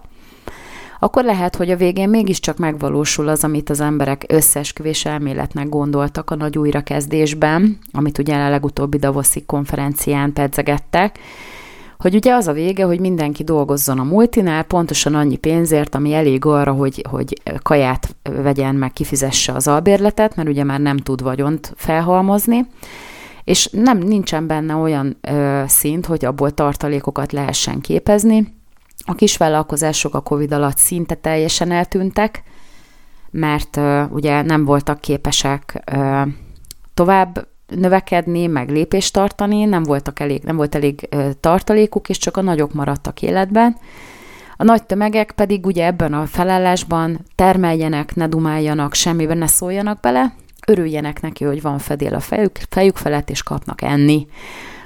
akkor 0.98 1.24
lehet, 1.24 1.56
hogy 1.56 1.70
a 1.70 1.76
végén 1.76 2.08
mégiscsak 2.08 2.58
megvalósul 2.58 3.28
az, 3.28 3.44
amit 3.44 3.70
az 3.70 3.80
emberek 3.80 4.24
összesküvés 4.28 5.04
elméletnek 5.04 5.68
gondoltak 5.68 6.30
a 6.30 6.34
nagy 6.34 6.58
újrakezdésben, 6.58 7.78
amit 7.92 8.18
ugye 8.18 8.34
a 8.34 8.50
legutóbbi 8.50 8.98
Davoszi 8.98 9.44
konferencián 9.44 10.32
pedzegettek, 10.32 11.18
hogy 11.98 12.14
ugye 12.14 12.34
az 12.34 12.46
a 12.46 12.52
vége, 12.52 12.84
hogy 12.84 13.00
mindenki 13.00 13.44
dolgozzon 13.44 13.98
a 13.98 14.04
multinál, 14.04 14.62
pontosan 14.62 15.14
annyi 15.14 15.36
pénzért, 15.36 15.94
ami 15.94 16.14
elég 16.14 16.44
arra, 16.44 16.72
hogy, 16.72 17.04
hogy 17.10 17.42
kaját 17.62 18.16
vegyen, 18.22 18.74
meg 18.74 18.92
kifizesse 18.92 19.52
az 19.52 19.68
albérletet, 19.68 20.36
mert 20.36 20.48
ugye 20.48 20.64
már 20.64 20.80
nem 20.80 20.96
tud 20.96 21.22
vagyont 21.22 21.72
felhalmozni, 21.76 22.66
és 23.44 23.68
nem 23.72 23.98
nincsen 23.98 24.46
benne 24.46 24.74
olyan 24.74 25.16
ö, 25.20 25.62
szint, 25.66 26.06
hogy 26.06 26.24
abból 26.24 26.50
tartalékokat 26.50 27.32
lehessen 27.32 27.80
képezni. 27.80 28.57
A 29.10 29.14
kisvállalkozások 29.14 30.14
a 30.14 30.20
COVID 30.20 30.52
alatt 30.52 30.76
szinte 30.76 31.14
teljesen 31.14 31.70
eltűntek, 31.70 32.42
mert 33.30 33.76
ö, 33.76 34.02
ugye 34.02 34.42
nem 34.42 34.64
voltak 34.64 35.00
képesek 35.00 35.82
ö, 35.92 36.22
tovább 36.94 37.46
növekedni, 37.66 38.46
meg 38.46 38.70
lépést 38.70 39.12
tartani, 39.12 39.64
nem, 39.64 39.82
voltak 39.82 40.20
elég, 40.20 40.42
nem 40.42 40.56
volt 40.56 40.74
elég 40.74 41.08
tartalékuk, 41.40 42.08
és 42.08 42.18
csak 42.18 42.36
a 42.36 42.42
nagyok 42.42 42.72
maradtak 42.72 43.22
életben. 43.22 43.76
A 44.56 44.64
nagy 44.64 44.82
tömegek 44.82 45.32
pedig 45.32 45.66
ugye 45.66 45.84
ebben 45.84 46.14
a 46.14 46.26
felállásban 46.26 47.18
termeljenek, 47.34 48.14
ne 48.14 48.26
dumáljanak, 48.26 48.94
semmiben 48.94 49.38
ne 49.38 49.46
szóljanak 49.46 50.00
bele, 50.00 50.32
örüljenek 50.66 51.20
neki, 51.20 51.44
hogy 51.44 51.62
van 51.62 51.78
fedél 51.78 52.14
a 52.14 52.20
fejük, 52.20 52.58
fejük 52.68 52.96
felett, 52.96 53.30
és 53.30 53.42
kapnak 53.42 53.82
enni. 53.82 54.26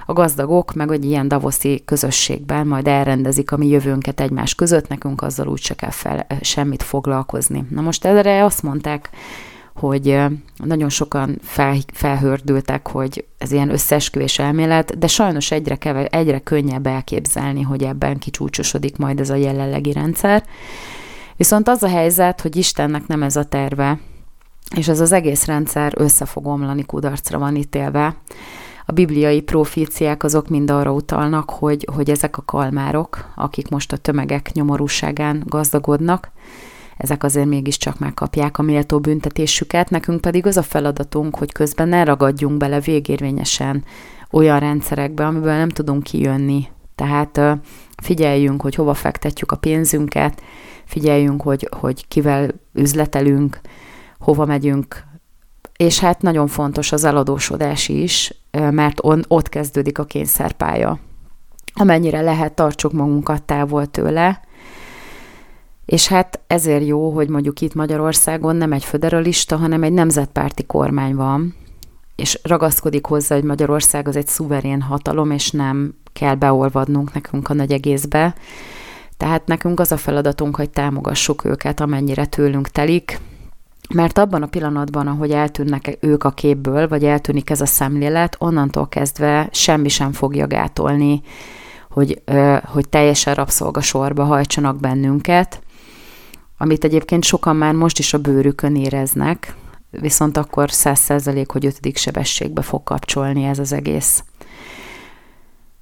A 0.06 0.12
gazdagok 0.12 0.74
meg 0.74 0.90
egy 0.90 1.04
ilyen 1.04 1.28
davoszi 1.28 1.82
közösségben 1.84 2.66
majd 2.66 2.88
elrendezik 2.88 3.52
a 3.52 3.56
mi 3.56 3.66
jövőnket 3.66 4.20
egymás 4.20 4.54
között, 4.54 4.88
nekünk 4.88 5.22
azzal 5.22 5.48
úgy 5.48 5.62
se 5.62 5.74
kell 5.74 5.90
fel, 5.90 6.26
semmit 6.40 6.82
foglalkozni. 6.82 7.64
Na 7.70 7.80
most 7.80 8.04
erre 8.04 8.44
azt 8.44 8.62
mondták 8.62 9.10
hogy 9.74 10.20
nagyon 10.56 10.88
sokan 10.88 11.38
fel, 11.42 11.76
felhördültek, 11.92 12.88
hogy 12.88 13.24
ez 13.38 13.52
ilyen 13.52 13.70
összeesküvés 13.70 14.38
elmélet, 14.38 14.98
de 14.98 15.06
sajnos 15.06 15.50
egyre, 15.50 15.76
keve, 15.76 16.06
egyre 16.06 16.38
könnyebb 16.38 16.86
elképzelni, 16.86 17.62
hogy 17.62 17.82
ebben 17.82 18.18
kicsúcsosodik 18.18 18.96
majd 18.96 19.20
ez 19.20 19.30
a 19.30 19.34
jelenlegi 19.34 19.92
rendszer. 19.92 20.44
Viszont 21.36 21.68
az 21.68 21.82
a 21.82 21.88
helyzet, 21.88 22.40
hogy 22.40 22.56
Istennek 22.56 23.06
nem 23.06 23.22
ez 23.22 23.36
a 23.36 23.44
terve, 23.44 23.98
és 24.76 24.88
ez 24.88 25.00
az 25.00 25.12
egész 25.12 25.44
rendszer 25.44 25.92
össze 25.96 26.24
fog 26.24 26.46
omlani, 26.46 26.84
kudarcra 26.84 27.38
van 27.38 27.56
ítélve. 27.56 28.16
A 28.86 28.92
bibliai 28.92 29.40
proféciák 29.40 30.22
azok 30.22 30.48
mind 30.48 30.70
arra 30.70 30.92
utalnak, 30.92 31.50
hogy, 31.50 31.86
hogy 31.94 32.10
ezek 32.10 32.38
a 32.38 32.42
kalmárok, 32.42 33.32
akik 33.36 33.68
most 33.68 33.92
a 33.92 33.96
tömegek 33.96 34.52
nyomorúságán 34.52 35.42
gazdagodnak, 35.46 36.30
ezek 36.96 37.24
azért 37.24 37.46
mégiscsak 37.46 37.98
megkapják 37.98 38.58
a 38.58 38.62
méltó 38.62 39.00
büntetésüket, 39.00 39.90
nekünk 39.90 40.20
pedig 40.20 40.46
az 40.46 40.56
a 40.56 40.62
feladatunk, 40.62 41.36
hogy 41.36 41.52
közben 41.52 41.88
ne 41.88 42.04
ragadjunk 42.04 42.56
bele 42.56 42.80
végérvényesen 42.80 43.84
olyan 44.30 44.58
rendszerekbe, 44.58 45.26
amiből 45.26 45.52
nem 45.52 45.68
tudunk 45.68 46.02
kijönni. 46.02 46.68
Tehát 46.94 47.40
figyeljünk, 47.96 48.62
hogy 48.62 48.74
hova 48.74 48.94
fektetjük 48.94 49.52
a 49.52 49.56
pénzünket, 49.56 50.42
figyeljünk, 50.84 51.42
hogy, 51.42 51.68
hogy 51.80 52.08
kivel 52.08 52.50
üzletelünk, 52.72 53.60
hova 54.18 54.44
megyünk, 54.44 55.04
és 55.76 55.98
hát 55.98 56.22
nagyon 56.22 56.46
fontos 56.46 56.92
az 56.92 57.04
eladósodás 57.04 57.88
is, 57.88 58.34
mert 58.50 58.98
on, 59.02 59.24
ott 59.28 59.48
kezdődik 59.48 59.98
a 59.98 60.04
kényszerpálya. 60.04 60.98
Amennyire 61.74 62.20
lehet, 62.20 62.52
tartsuk 62.52 62.92
magunkat 62.92 63.42
távol 63.42 63.86
tőle, 63.86 64.40
és 65.84 66.08
hát 66.08 66.40
ezért 66.46 66.86
jó, 66.86 67.10
hogy 67.10 67.28
mondjuk 67.28 67.60
itt 67.60 67.74
Magyarországon 67.74 68.56
nem 68.56 68.72
egy 68.72 68.84
föderalista, 68.84 69.56
hanem 69.56 69.82
egy 69.82 69.92
nemzetpárti 69.92 70.66
kormány 70.66 71.14
van, 71.14 71.54
és 72.16 72.38
ragaszkodik 72.42 73.06
hozzá, 73.06 73.34
hogy 73.34 73.44
Magyarország 73.44 74.08
az 74.08 74.16
egy 74.16 74.26
szuverén 74.26 74.80
hatalom, 74.80 75.30
és 75.30 75.50
nem 75.50 75.94
kell 76.12 76.34
beolvadnunk 76.34 77.14
nekünk 77.14 77.48
a 77.48 77.54
nagy 77.54 77.72
egészbe. 77.72 78.34
Tehát 79.16 79.46
nekünk 79.46 79.80
az 79.80 79.92
a 79.92 79.96
feladatunk, 79.96 80.56
hogy 80.56 80.70
támogassuk 80.70 81.44
őket, 81.44 81.80
amennyire 81.80 82.26
tőlünk 82.26 82.68
telik, 82.68 83.20
mert 83.94 84.18
abban 84.18 84.42
a 84.42 84.46
pillanatban, 84.46 85.06
ahogy 85.06 85.30
eltűnnek 85.30 85.96
ők 86.00 86.24
a 86.24 86.30
képből, 86.30 86.88
vagy 86.88 87.04
eltűnik 87.04 87.50
ez 87.50 87.60
a 87.60 87.66
szemlélet, 87.66 88.36
onnantól 88.38 88.88
kezdve 88.88 89.48
semmi 89.52 89.88
sem 89.88 90.12
fogja 90.12 90.46
gátolni, 90.46 91.22
hogy, 91.90 92.22
hogy 92.64 92.88
teljesen 92.88 93.34
rabszolgasorba 93.34 94.24
hajtsanak 94.24 94.80
bennünket, 94.80 95.62
amit 96.58 96.84
egyébként 96.84 97.24
sokan 97.24 97.56
már 97.56 97.74
most 97.74 97.98
is 97.98 98.14
a 98.14 98.18
bőrükön 98.18 98.76
éreznek, 98.76 99.54
viszont 99.90 100.36
akkor 100.36 100.70
száz 100.70 100.98
százalék, 100.98 101.50
hogy 101.50 101.66
ötödik 101.66 101.96
sebességbe 101.96 102.62
fog 102.62 102.82
kapcsolni 102.82 103.44
ez 103.44 103.58
az 103.58 103.72
egész. 103.72 104.24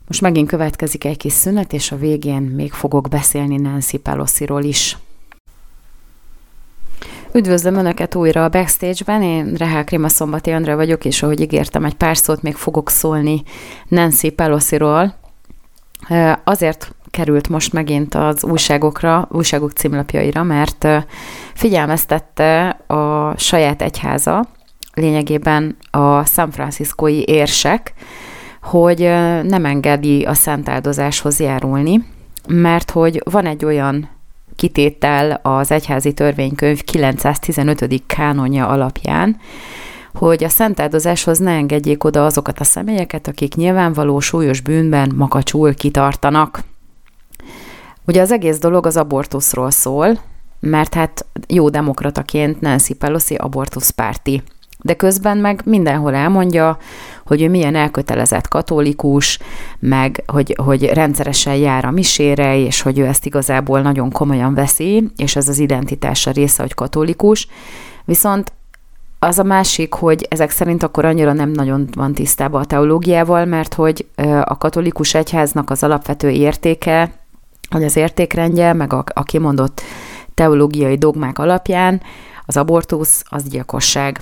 Most 0.06 0.20
megint 0.20 0.48
következik 0.48 1.04
egy 1.04 1.16
kis 1.16 1.32
szünet, 1.32 1.72
és 1.72 1.92
a 1.92 1.96
végén 1.96 2.42
még 2.42 2.72
fogok 2.72 3.08
beszélni 3.08 3.56
Nancy 3.56 3.96
Pelosi-ról 3.96 4.62
is. 4.62 4.98
Üdvözlöm 7.34 7.74
Önöket 7.74 8.14
újra 8.14 8.44
a 8.44 8.48
Backstage-ben, 8.48 9.22
én 9.22 9.54
Rehel 9.54 9.84
Krima 9.84 10.08
Szombati 10.08 10.50
Andrá 10.50 10.74
vagyok, 10.74 11.04
és 11.04 11.22
ahogy 11.22 11.40
ígértem, 11.40 11.84
egy 11.84 11.94
pár 11.94 12.16
szót 12.16 12.42
még 12.42 12.54
fogok 12.54 12.90
szólni 12.90 13.42
Nancy 13.88 14.30
Pelosi-ról. 14.30 15.14
Azért 16.44 16.94
került 17.10 17.48
most 17.48 17.72
megint 17.72 18.14
az 18.14 18.44
újságokra, 18.44 19.28
újságok 19.32 19.72
címlapjaira, 19.72 20.42
mert 20.42 20.86
figyelmeztette 21.54 22.68
a 22.86 23.34
saját 23.38 23.82
egyháza, 23.82 24.48
lényegében 24.94 25.76
a 25.90 26.24
San 26.24 26.50
Franciscoi 26.50 27.24
érsek, 27.26 27.92
hogy 28.62 29.00
nem 29.42 29.64
engedi 29.64 30.24
a 30.24 30.34
szentáldozáshoz 30.34 31.40
járulni, 31.40 32.04
mert 32.48 32.90
hogy 32.90 33.22
van 33.30 33.46
egy 33.46 33.64
olyan 33.64 34.08
kitétel 34.60 35.40
az 35.42 35.70
egyházi 35.70 36.12
törvénykönyv 36.12 36.82
915. 36.82 38.02
kánonja 38.06 38.68
alapján, 38.68 39.36
hogy 40.14 40.44
a 40.44 40.48
szentáldozáshoz 40.48 41.38
ne 41.38 41.50
engedjék 41.50 42.04
oda 42.04 42.24
azokat 42.24 42.60
a 42.60 42.64
személyeket, 42.64 43.28
akik 43.28 43.54
nyilvánvaló 43.54 44.20
súlyos 44.20 44.60
bűnben 44.60 45.12
makacsul 45.16 45.74
kitartanak. 45.74 46.62
Ugye 48.06 48.20
az 48.20 48.32
egész 48.32 48.58
dolog 48.58 48.86
az 48.86 48.96
abortuszról 48.96 49.70
szól, 49.70 50.18
mert 50.60 50.94
hát 50.94 51.26
jó 51.48 51.68
demokrataként 51.68 52.60
Nancy 52.60 52.94
Pelosi 52.94 53.34
abortuszpárti. 53.34 54.42
De 54.82 54.94
közben 54.94 55.38
meg 55.38 55.62
mindenhol 55.64 56.14
elmondja, 56.14 56.78
hogy 57.26 57.42
ő 57.42 57.48
milyen 57.48 57.74
elkötelezett 57.74 58.48
katolikus, 58.48 59.38
meg 59.78 60.22
hogy, 60.26 60.56
hogy 60.64 60.84
rendszeresen 60.84 61.54
jár 61.54 61.84
a 61.84 61.90
misére, 61.90 62.56
és 62.56 62.80
hogy 62.80 62.98
ő 62.98 63.06
ezt 63.06 63.26
igazából 63.26 63.80
nagyon 63.80 64.10
komolyan 64.10 64.54
veszi, 64.54 65.10
és 65.16 65.36
ez 65.36 65.48
az 65.48 65.58
identitása 65.58 66.30
része, 66.30 66.62
hogy 66.62 66.74
katolikus. 66.74 67.48
Viszont 68.04 68.52
az 69.18 69.38
a 69.38 69.42
másik, 69.42 69.92
hogy 69.94 70.26
ezek 70.30 70.50
szerint 70.50 70.82
akkor 70.82 71.04
annyira 71.04 71.32
nem 71.32 71.50
nagyon 71.50 71.88
van 71.92 72.12
tisztában 72.12 72.60
a 72.60 72.64
teológiával, 72.64 73.44
mert 73.44 73.74
hogy 73.74 74.06
a 74.44 74.58
katolikus 74.58 75.14
egyháznak 75.14 75.70
az 75.70 75.82
alapvető 75.82 76.30
értéke 76.30 77.12
hogy 77.70 77.84
az 77.84 77.96
értékrendje, 77.96 78.72
meg 78.72 78.92
a, 78.92 79.04
a 79.14 79.22
kimondott 79.22 79.82
teológiai 80.34 80.96
dogmák 80.96 81.38
alapján 81.38 82.02
az 82.46 82.56
abortusz 82.56 83.22
az 83.28 83.48
gyilkosság. 83.48 84.20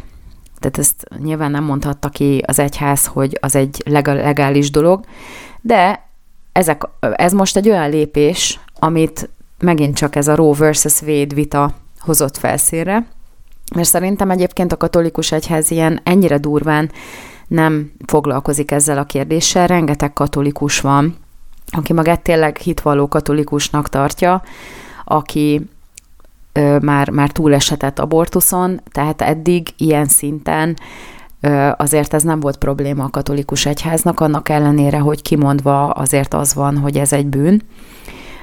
Tehát 0.59 0.79
ezt 0.79 1.07
nyilván 1.19 1.51
nem 1.51 1.65
mondhatta 1.65 2.09
ki 2.09 2.43
az 2.47 2.59
egyház, 2.59 3.07
hogy 3.07 3.39
az 3.41 3.55
egy 3.55 3.83
legális 3.85 4.71
dolog, 4.71 5.05
de 5.61 6.07
ezek, 6.53 6.83
ez 7.01 7.33
most 7.33 7.57
egy 7.57 7.69
olyan 7.69 7.91
lépés, 7.91 8.61
amit 8.79 9.31
megint 9.59 9.97
csak 9.97 10.17
ez 10.17 10.29
a 10.29 10.35
Roe 10.35 10.57
versus 10.57 11.03
Wade 11.03 11.35
vita 11.35 11.75
hozott 11.99 12.37
felszínre, 12.37 13.07
mert 13.75 13.89
szerintem 13.89 14.31
egyébként 14.31 14.73
a 14.73 14.77
katolikus 14.77 15.33
egyház 15.33 15.71
ilyen 15.71 16.01
ennyire 16.03 16.39
durván 16.39 16.91
nem 17.49 17.93
foglalkozik 18.07 18.71
ezzel 18.71 18.99
a 18.99 19.05
kérdéssel, 19.05 19.67
rengeteg 19.67 20.13
katolikus 20.13 20.81
van, 20.81 21.17
aki 21.71 21.93
magát 21.93 22.23
tényleg 22.23 22.57
hitvalló 22.57 23.09
katolikusnak 23.09 23.89
tartja, 23.89 24.43
aki 25.05 25.69
már, 26.81 27.11
már 27.11 27.31
túlesetett 27.31 27.99
abortuszon, 27.99 28.81
tehát 28.93 29.23
eddig 29.23 29.69
ilyen 29.77 30.07
szinten 30.07 30.77
azért 31.77 32.15
ez 32.15 32.23
nem 32.23 32.41
volt 32.41 32.57
probléma 32.57 33.05
a 33.05 33.11
katolikus 33.11 33.67
egyháznak, 33.67 34.21
annak 34.21 34.49
ellenére, 34.49 34.99
hogy 34.99 35.23
kimondva 35.23 35.91
azért 35.91 36.35
az 36.35 36.55
van, 36.55 36.77
hogy 36.79 36.97
ez 36.97 37.13
egy 37.13 37.27
bűn. 37.27 37.63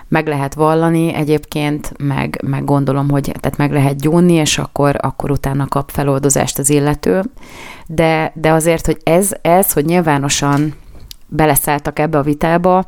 Meg 0.07 0.27
lehet 0.27 0.53
vallani 0.53 1.13
egyébként, 1.13 1.93
meg, 1.97 2.41
meg 2.47 2.63
gondolom, 2.63 3.09
hogy 3.09 3.31
tehát 3.39 3.57
meg 3.57 3.71
lehet 3.71 4.01
gyónni, 4.01 4.33
és 4.33 4.57
akkor, 4.57 4.95
akkor 5.01 5.31
utána 5.31 5.67
kap 5.67 5.89
feloldozást 5.91 6.57
az 6.57 6.69
illető. 6.69 7.23
De, 7.87 8.31
de 8.35 8.51
azért, 8.51 8.85
hogy 8.85 8.97
ez, 9.03 9.31
ez, 9.41 9.73
hogy 9.73 9.85
nyilvánosan 9.85 10.73
beleszálltak 11.27 11.99
ebbe 11.99 12.17
a 12.17 12.21
vitába, 12.21 12.85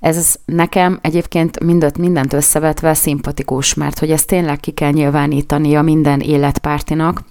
ez 0.00 0.34
nekem 0.44 0.98
egyébként 1.02 1.64
mindent, 1.64 1.98
mindent 1.98 2.32
összevetve 2.32 2.94
szimpatikus, 2.94 3.74
mert 3.74 3.98
hogy 3.98 4.10
ezt 4.10 4.26
tényleg 4.26 4.60
ki 4.60 4.70
kell 4.70 4.90
nyilvánítani 4.90 5.74
a 5.76 5.82
minden 5.82 6.20
életpártinak, 6.20 7.22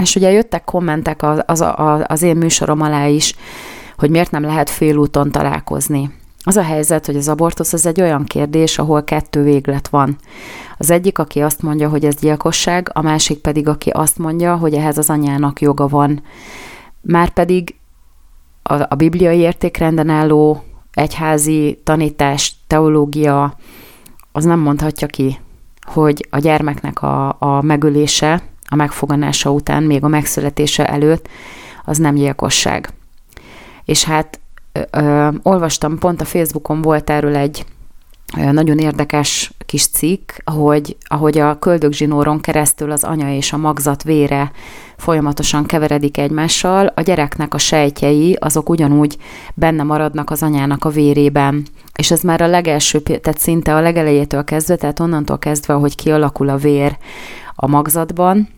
és 0.00 0.16
ugye 0.16 0.30
jöttek 0.30 0.64
kommentek 0.64 1.22
az, 1.22 1.42
az, 1.46 1.64
az 2.06 2.22
én 2.22 2.36
műsorom 2.36 2.80
alá 2.80 3.06
is, 3.06 3.34
hogy 3.96 4.10
miért 4.10 4.30
nem 4.30 4.42
lehet 4.42 4.70
félúton 4.70 5.30
találkozni. 5.30 6.10
Az 6.46 6.56
a 6.56 6.62
helyzet, 6.62 7.06
hogy 7.06 7.16
az 7.16 7.28
abortusz 7.28 7.72
az 7.72 7.86
egy 7.86 8.00
olyan 8.00 8.24
kérdés, 8.24 8.78
ahol 8.78 9.04
kettő 9.04 9.42
véglet 9.42 9.88
van. 9.88 10.16
Az 10.78 10.90
egyik, 10.90 11.18
aki 11.18 11.40
azt 11.40 11.62
mondja, 11.62 11.88
hogy 11.88 12.04
ez 12.04 12.14
gyilkosság, 12.14 12.90
a 12.92 13.02
másik 13.02 13.38
pedig, 13.38 13.68
aki 13.68 13.90
azt 13.90 14.18
mondja, 14.18 14.56
hogy 14.56 14.74
ehhez 14.74 14.98
az 14.98 15.10
anyának 15.10 15.60
joga 15.60 15.88
van. 15.88 16.22
Márpedig 17.00 17.74
a, 18.62 18.74
a 18.74 18.94
bibliai 18.94 19.38
értékrenden 19.38 20.08
álló 20.08 20.64
egyházi 20.94 21.80
tanítás, 21.84 22.54
teológia, 22.66 23.56
az 24.32 24.44
nem 24.44 24.58
mondhatja 24.58 25.06
ki, 25.06 25.40
hogy 25.82 26.26
a 26.30 26.38
gyermeknek 26.38 27.02
a, 27.02 27.36
a 27.38 27.62
megölése, 27.62 28.42
a 28.68 28.74
megfoganása 28.74 29.50
után, 29.50 29.82
még 29.82 30.04
a 30.04 30.08
megszületése 30.08 30.86
előtt, 30.88 31.28
az 31.84 31.98
nem 31.98 32.14
gyilkosság. 32.14 32.88
És 33.84 34.04
hát 34.04 34.40
ö, 34.72 34.80
ö, 34.90 35.28
olvastam, 35.42 35.98
pont 35.98 36.20
a 36.20 36.24
Facebookon 36.24 36.82
volt 36.82 37.10
erről 37.10 37.36
egy 37.36 37.66
nagyon 38.34 38.78
érdekes 38.78 39.52
kis 39.66 39.86
cikk, 39.86 40.30
hogy 40.44 40.96
ahogy 41.02 41.38
a 41.38 41.58
köldögzsinóron 41.58 42.40
keresztül 42.40 42.90
az 42.90 43.04
anya 43.04 43.34
és 43.34 43.52
a 43.52 43.56
magzat 43.56 44.02
vére 44.02 44.52
folyamatosan 44.96 45.64
keveredik 45.64 46.18
egymással, 46.18 46.92
a 46.94 47.00
gyereknek 47.00 47.54
a 47.54 47.58
sejtjei 47.58 48.36
azok 48.40 48.68
ugyanúgy 48.68 49.16
benne 49.54 49.82
maradnak 49.82 50.30
az 50.30 50.42
anyának 50.42 50.84
a 50.84 50.88
vérében. 50.88 51.66
És 51.98 52.10
ez 52.10 52.20
már 52.20 52.40
a 52.40 52.46
legelső, 52.46 52.98
tehát 52.98 53.38
szinte 53.38 53.74
a 53.74 53.80
legelejétől 53.80 54.44
kezdve, 54.44 54.76
tehát 54.76 55.00
onnantól 55.00 55.38
kezdve, 55.38 55.74
hogy 55.74 55.94
kialakul 55.94 56.48
a 56.48 56.56
vér 56.56 56.96
a 57.54 57.66
magzatban, 57.66 58.48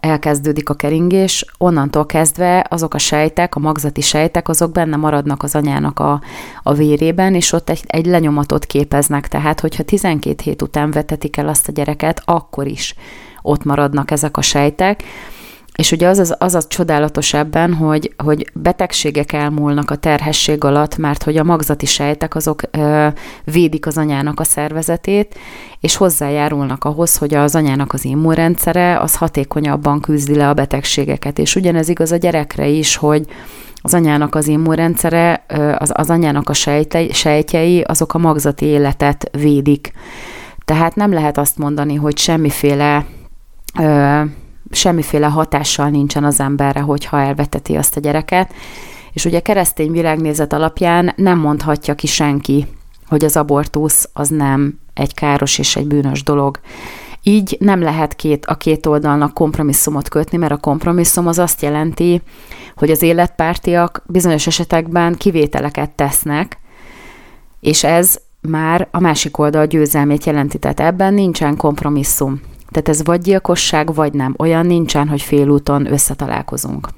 elkezdődik 0.00 0.68
a 0.68 0.74
keringés, 0.74 1.44
onnantól 1.58 2.06
kezdve 2.06 2.66
azok 2.70 2.94
a 2.94 2.98
sejtek, 2.98 3.54
a 3.54 3.60
magzati 3.60 4.00
sejtek, 4.00 4.48
azok 4.48 4.72
benne 4.72 4.96
maradnak 4.96 5.42
az 5.42 5.54
anyának 5.54 5.98
a, 5.98 6.20
a 6.62 6.72
vérében, 6.72 7.34
és 7.34 7.52
ott 7.52 7.70
egy, 7.70 7.82
egy 7.86 8.06
lenyomatot 8.06 8.66
képeznek. 8.66 9.28
Tehát, 9.28 9.60
hogyha 9.60 9.82
12 9.82 10.42
hét 10.42 10.62
után 10.62 10.90
vetetik 10.90 11.36
el 11.36 11.48
azt 11.48 11.68
a 11.68 11.72
gyereket, 11.72 12.22
akkor 12.24 12.66
is 12.66 12.94
ott 13.42 13.64
maradnak 13.64 14.10
ezek 14.10 14.36
a 14.36 14.42
sejtek. 14.42 15.02
És 15.78 15.92
ugye 15.92 16.08
az 16.08 16.18
az, 16.18 16.34
az 16.38 16.54
a 16.54 16.62
csodálatos 16.62 17.34
ebben, 17.34 17.74
hogy, 17.74 18.14
hogy 18.16 18.50
betegségek 18.54 19.32
elmúlnak 19.32 19.90
a 19.90 19.96
terhesség 19.96 20.64
alatt, 20.64 20.96
mert 20.96 21.22
hogy 21.22 21.36
a 21.36 21.44
magzati 21.44 21.86
sejtek 21.86 22.34
azok 22.34 22.62
ö, 22.70 23.08
védik 23.44 23.86
az 23.86 23.98
anyának 23.98 24.40
a 24.40 24.44
szervezetét, 24.44 25.38
és 25.80 25.96
hozzájárulnak 25.96 26.84
ahhoz, 26.84 27.16
hogy 27.16 27.34
az 27.34 27.54
anyának 27.54 27.92
az 27.92 28.04
immunrendszere 28.04 28.98
az 28.98 29.16
hatékonyabban 29.16 30.00
küzdi 30.00 30.34
le 30.34 30.48
a 30.48 30.54
betegségeket. 30.54 31.38
És 31.38 31.56
ugyanez 31.56 31.88
igaz 31.88 32.12
a 32.12 32.16
gyerekre 32.16 32.66
is, 32.66 32.96
hogy 32.96 33.26
az 33.82 33.94
anyának 33.94 34.34
az 34.34 34.46
immunrendszere, 34.46 35.44
az, 35.78 35.92
az 35.94 36.10
anyának 36.10 36.48
a 36.48 36.54
sejtei, 36.54 37.12
sejtjei, 37.12 37.80
azok 37.80 38.14
a 38.14 38.18
magzati 38.18 38.64
életet 38.64 39.30
védik. 39.32 39.92
Tehát 40.64 40.94
nem 40.94 41.12
lehet 41.12 41.38
azt 41.38 41.58
mondani, 41.58 41.94
hogy 41.94 42.18
semmiféle 42.18 43.06
ö, 43.80 44.20
semmiféle 44.70 45.26
hatással 45.26 45.88
nincsen 45.88 46.24
az 46.24 46.40
emberre, 46.40 46.80
hogyha 46.80 47.20
elveteti 47.20 47.76
azt 47.76 47.96
a 47.96 48.00
gyereket. 48.00 48.52
És 49.12 49.24
ugye 49.24 49.40
keresztény 49.40 49.90
világnézet 49.90 50.52
alapján 50.52 51.12
nem 51.16 51.38
mondhatja 51.38 51.94
ki 51.94 52.06
senki, 52.06 52.66
hogy 53.08 53.24
az 53.24 53.36
abortusz 53.36 54.08
az 54.12 54.28
nem 54.28 54.78
egy 54.94 55.14
káros 55.14 55.58
és 55.58 55.76
egy 55.76 55.86
bűnös 55.86 56.22
dolog. 56.22 56.60
Így 57.22 57.56
nem 57.60 57.80
lehet 57.80 58.14
két, 58.16 58.46
a 58.46 58.54
két 58.56 58.86
oldalnak 58.86 59.34
kompromisszumot 59.34 60.08
kötni, 60.08 60.38
mert 60.38 60.52
a 60.52 60.56
kompromisszum 60.56 61.26
az 61.26 61.38
azt 61.38 61.62
jelenti, 61.62 62.22
hogy 62.76 62.90
az 62.90 63.02
életpártiak 63.02 64.02
bizonyos 64.06 64.46
esetekben 64.46 65.14
kivételeket 65.14 65.90
tesznek, 65.90 66.58
és 67.60 67.84
ez 67.84 68.18
már 68.40 68.88
a 68.90 69.00
másik 69.00 69.38
oldal 69.38 69.66
győzelmét 69.66 70.24
jelenti, 70.24 70.58
tehát 70.58 70.80
ebben 70.80 71.14
nincsen 71.14 71.56
kompromisszum. 71.56 72.40
Tehát 72.70 72.88
ez 72.88 73.04
vagy 73.04 73.20
gyilkosság, 73.20 73.94
vagy 73.94 74.12
nem. 74.12 74.34
Olyan 74.38 74.66
nincsen, 74.66 75.08
hogy 75.08 75.22
félúton 75.22 75.92
összetalálkozunk. 75.92 76.88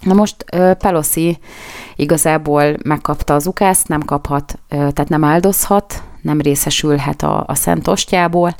Na 0.00 0.14
most 0.14 0.44
Pelosi 0.78 1.38
igazából 1.96 2.76
megkapta 2.84 3.34
az 3.34 3.46
ukászt, 3.46 3.88
nem 3.88 4.00
kaphat, 4.00 4.58
tehát 4.68 5.08
nem 5.08 5.24
áldozhat, 5.24 6.02
nem 6.22 6.40
részesülhet 6.40 7.22
a, 7.22 7.44
a 7.46 7.54
szent 7.54 7.88
ostjából, 7.88 8.54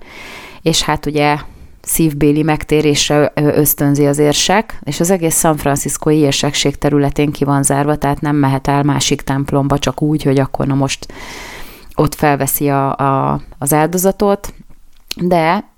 és 0.63 0.83
hát 0.83 1.07
ugye 1.07 1.37
szívbéli 1.83 2.43
megtérésre 2.43 3.33
ösztönzi 3.35 4.07
az 4.07 4.19
érsek, 4.19 4.79
és 4.83 5.01
az 5.01 5.11
egész 5.11 5.39
San 5.39 5.57
Franciscoi 5.57 6.17
érsekség 6.17 6.79
területén 6.79 7.31
ki 7.31 7.45
van 7.45 7.63
zárva, 7.63 7.97
tehát 7.97 8.21
nem 8.21 8.37
mehet 8.37 8.69
el 8.69 8.83
másik 8.83 9.21
templomba 9.21 9.79
csak 9.79 10.03
úgy, 10.03 10.23
hogy 10.23 10.39
akkor 10.39 10.67
na 10.67 10.75
most 10.75 11.07
ott 11.95 12.15
felveszi 12.15 12.69
a, 12.69 12.97
a, 12.97 13.41
az 13.59 13.73
áldozatot, 13.73 14.55
de 15.17 15.70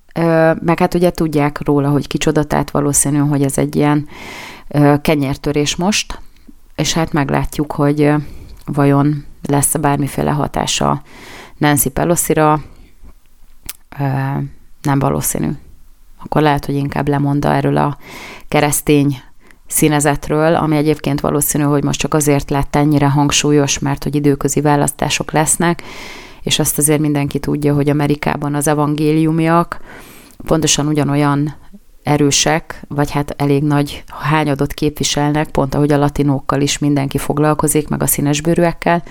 meg 0.60 0.78
hát 0.78 0.94
ugye 0.94 1.10
tudják 1.10 1.64
róla, 1.64 1.88
hogy 1.88 2.06
kicsoda, 2.06 2.44
tehát 2.44 2.70
valószínű, 2.70 3.18
hogy 3.18 3.42
ez 3.42 3.58
egy 3.58 3.76
ilyen 3.76 4.08
kenyértörés 5.00 5.76
most, 5.76 6.18
és 6.76 6.92
hát 6.92 7.12
meglátjuk, 7.12 7.72
hogy 7.72 8.12
vajon 8.64 9.24
lesz 9.48 9.76
bármiféle 9.76 10.30
hatása 10.30 11.02
Nancy 11.58 11.88
Pelosi-ra, 11.88 12.62
nem 14.82 14.98
valószínű. 14.98 15.50
Akkor 16.24 16.42
lehet, 16.42 16.64
hogy 16.66 16.74
inkább 16.74 17.08
lemonda 17.08 17.54
erről 17.54 17.76
a 17.76 17.96
keresztény 18.48 19.20
színezetről, 19.66 20.54
ami 20.54 20.76
egyébként 20.76 21.20
valószínű, 21.20 21.64
hogy 21.64 21.84
most 21.84 22.00
csak 22.00 22.14
azért 22.14 22.50
lett 22.50 22.76
ennyire 22.76 23.08
hangsúlyos, 23.08 23.78
mert 23.78 24.02
hogy 24.02 24.14
időközi 24.14 24.60
választások 24.60 25.32
lesznek, 25.32 25.82
és 26.42 26.58
azt 26.58 26.78
azért 26.78 27.00
mindenki 27.00 27.38
tudja, 27.38 27.74
hogy 27.74 27.88
Amerikában 27.88 28.54
az 28.54 28.66
evangéliumiak 28.66 29.80
pontosan 30.46 30.86
ugyanolyan 30.86 31.54
erősek, 32.02 32.84
vagy 32.88 33.10
hát 33.10 33.34
elég 33.36 33.62
nagy 33.62 34.04
hányadot 34.06 34.72
képviselnek, 34.72 35.50
pont 35.50 35.74
ahogy 35.74 35.92
a 35.92 35.98
latinókkal 35.98 36.60
is 36.60 36.78
mindenki 36.78 37.18
foglalkozik, 37.18 37.88
meg 37.88 38.02
a 38.02 38.06
színesbőrűekkel, 38.06 39.02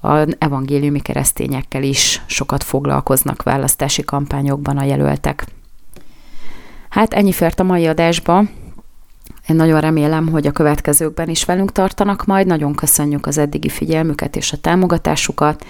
a 0.00 0.26
evangéliumi 0.38 1.00
keresztényekkel 1.00 1.82
is 1.82 2.22
sokat 2.26 2.62
foglalkoznak 2.62 3.42
választási 3.42 4.04
kampányokban 4.04 4.76
a 4.76 4.84
jelöltek. 4.84 5.44
Hát 6.88 7.14
ennyi 7.14 7.32
fért 7.32 7.60
a 7.60 7.64
mai 7.64 7.86
adásba. 7.86 8.44
Én 9.48 9.56
nagyon 9.56 9.80
remélem, 9.80 10.28
hogy 10.28 10.46
a 10.46 10.52
következőkben 10.52 11.28
is 11.28 11.44
velünk 11.44 11.72
tartanak 11.72 12.24
majd. 12.24 12.46
Nagyon 12.46 12.74
köszönjük 12.74 13.26
az 13.26 13.38
eddigi 13.38 13.68
figyelmüket 13.68 14.36
és 14.36 14.52
a 14.52 14.56
támogatásukat. 14.56 15.64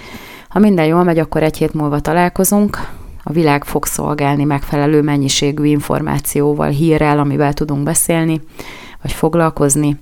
Ha 0.48 0.58
minden 0.58 0.86
jól 0.86 1.04
megy, 1.04 1.18
akkor 1.18 1.42
egy 1.42 1.56
hét 1.56 1.74
múlva 1.74 2.00
találkozunk. 2.00 2.88
A 3.22 3.32
világ 3.32 3.64
fog 3.64 3.86
szolgálni 3.86 4.44
megfelelő 4.44 5.02
mennyiségű 5.02 5.64
információval, 5.64 6.68
hírrel, 6.68 7.18
amivel 7.18 7.52
tudunk 7.52 7.82
beszélni, 7.82 8.40
vagy 9.02 9.12
foglalkozni. 9.12 10.00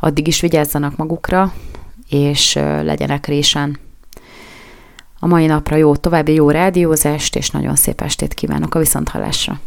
Addig 0.00 0.26
is 0.26 0.40
vigyázzanak 0.40 0.96
magukra, 0.96 1.52
és 2.08 2.54
legyenek 2.82 3.26
résen. 3.26 3.78
A 5.18 5.26
mai 5.26 5.46
napra 5.46 5.76
jó, 5.76 5.96
további 5.96 6.34
jó 6.34 6.50
rádiózást, 6.50 7.36
és 7.36 7.50
nagyon 7.50 7.76
szép 7.76 8.00
estét 8.00 8.34
kívánok 8.34 8.74
a 8.74 8.78
viszonthallásra! 8.78 9.60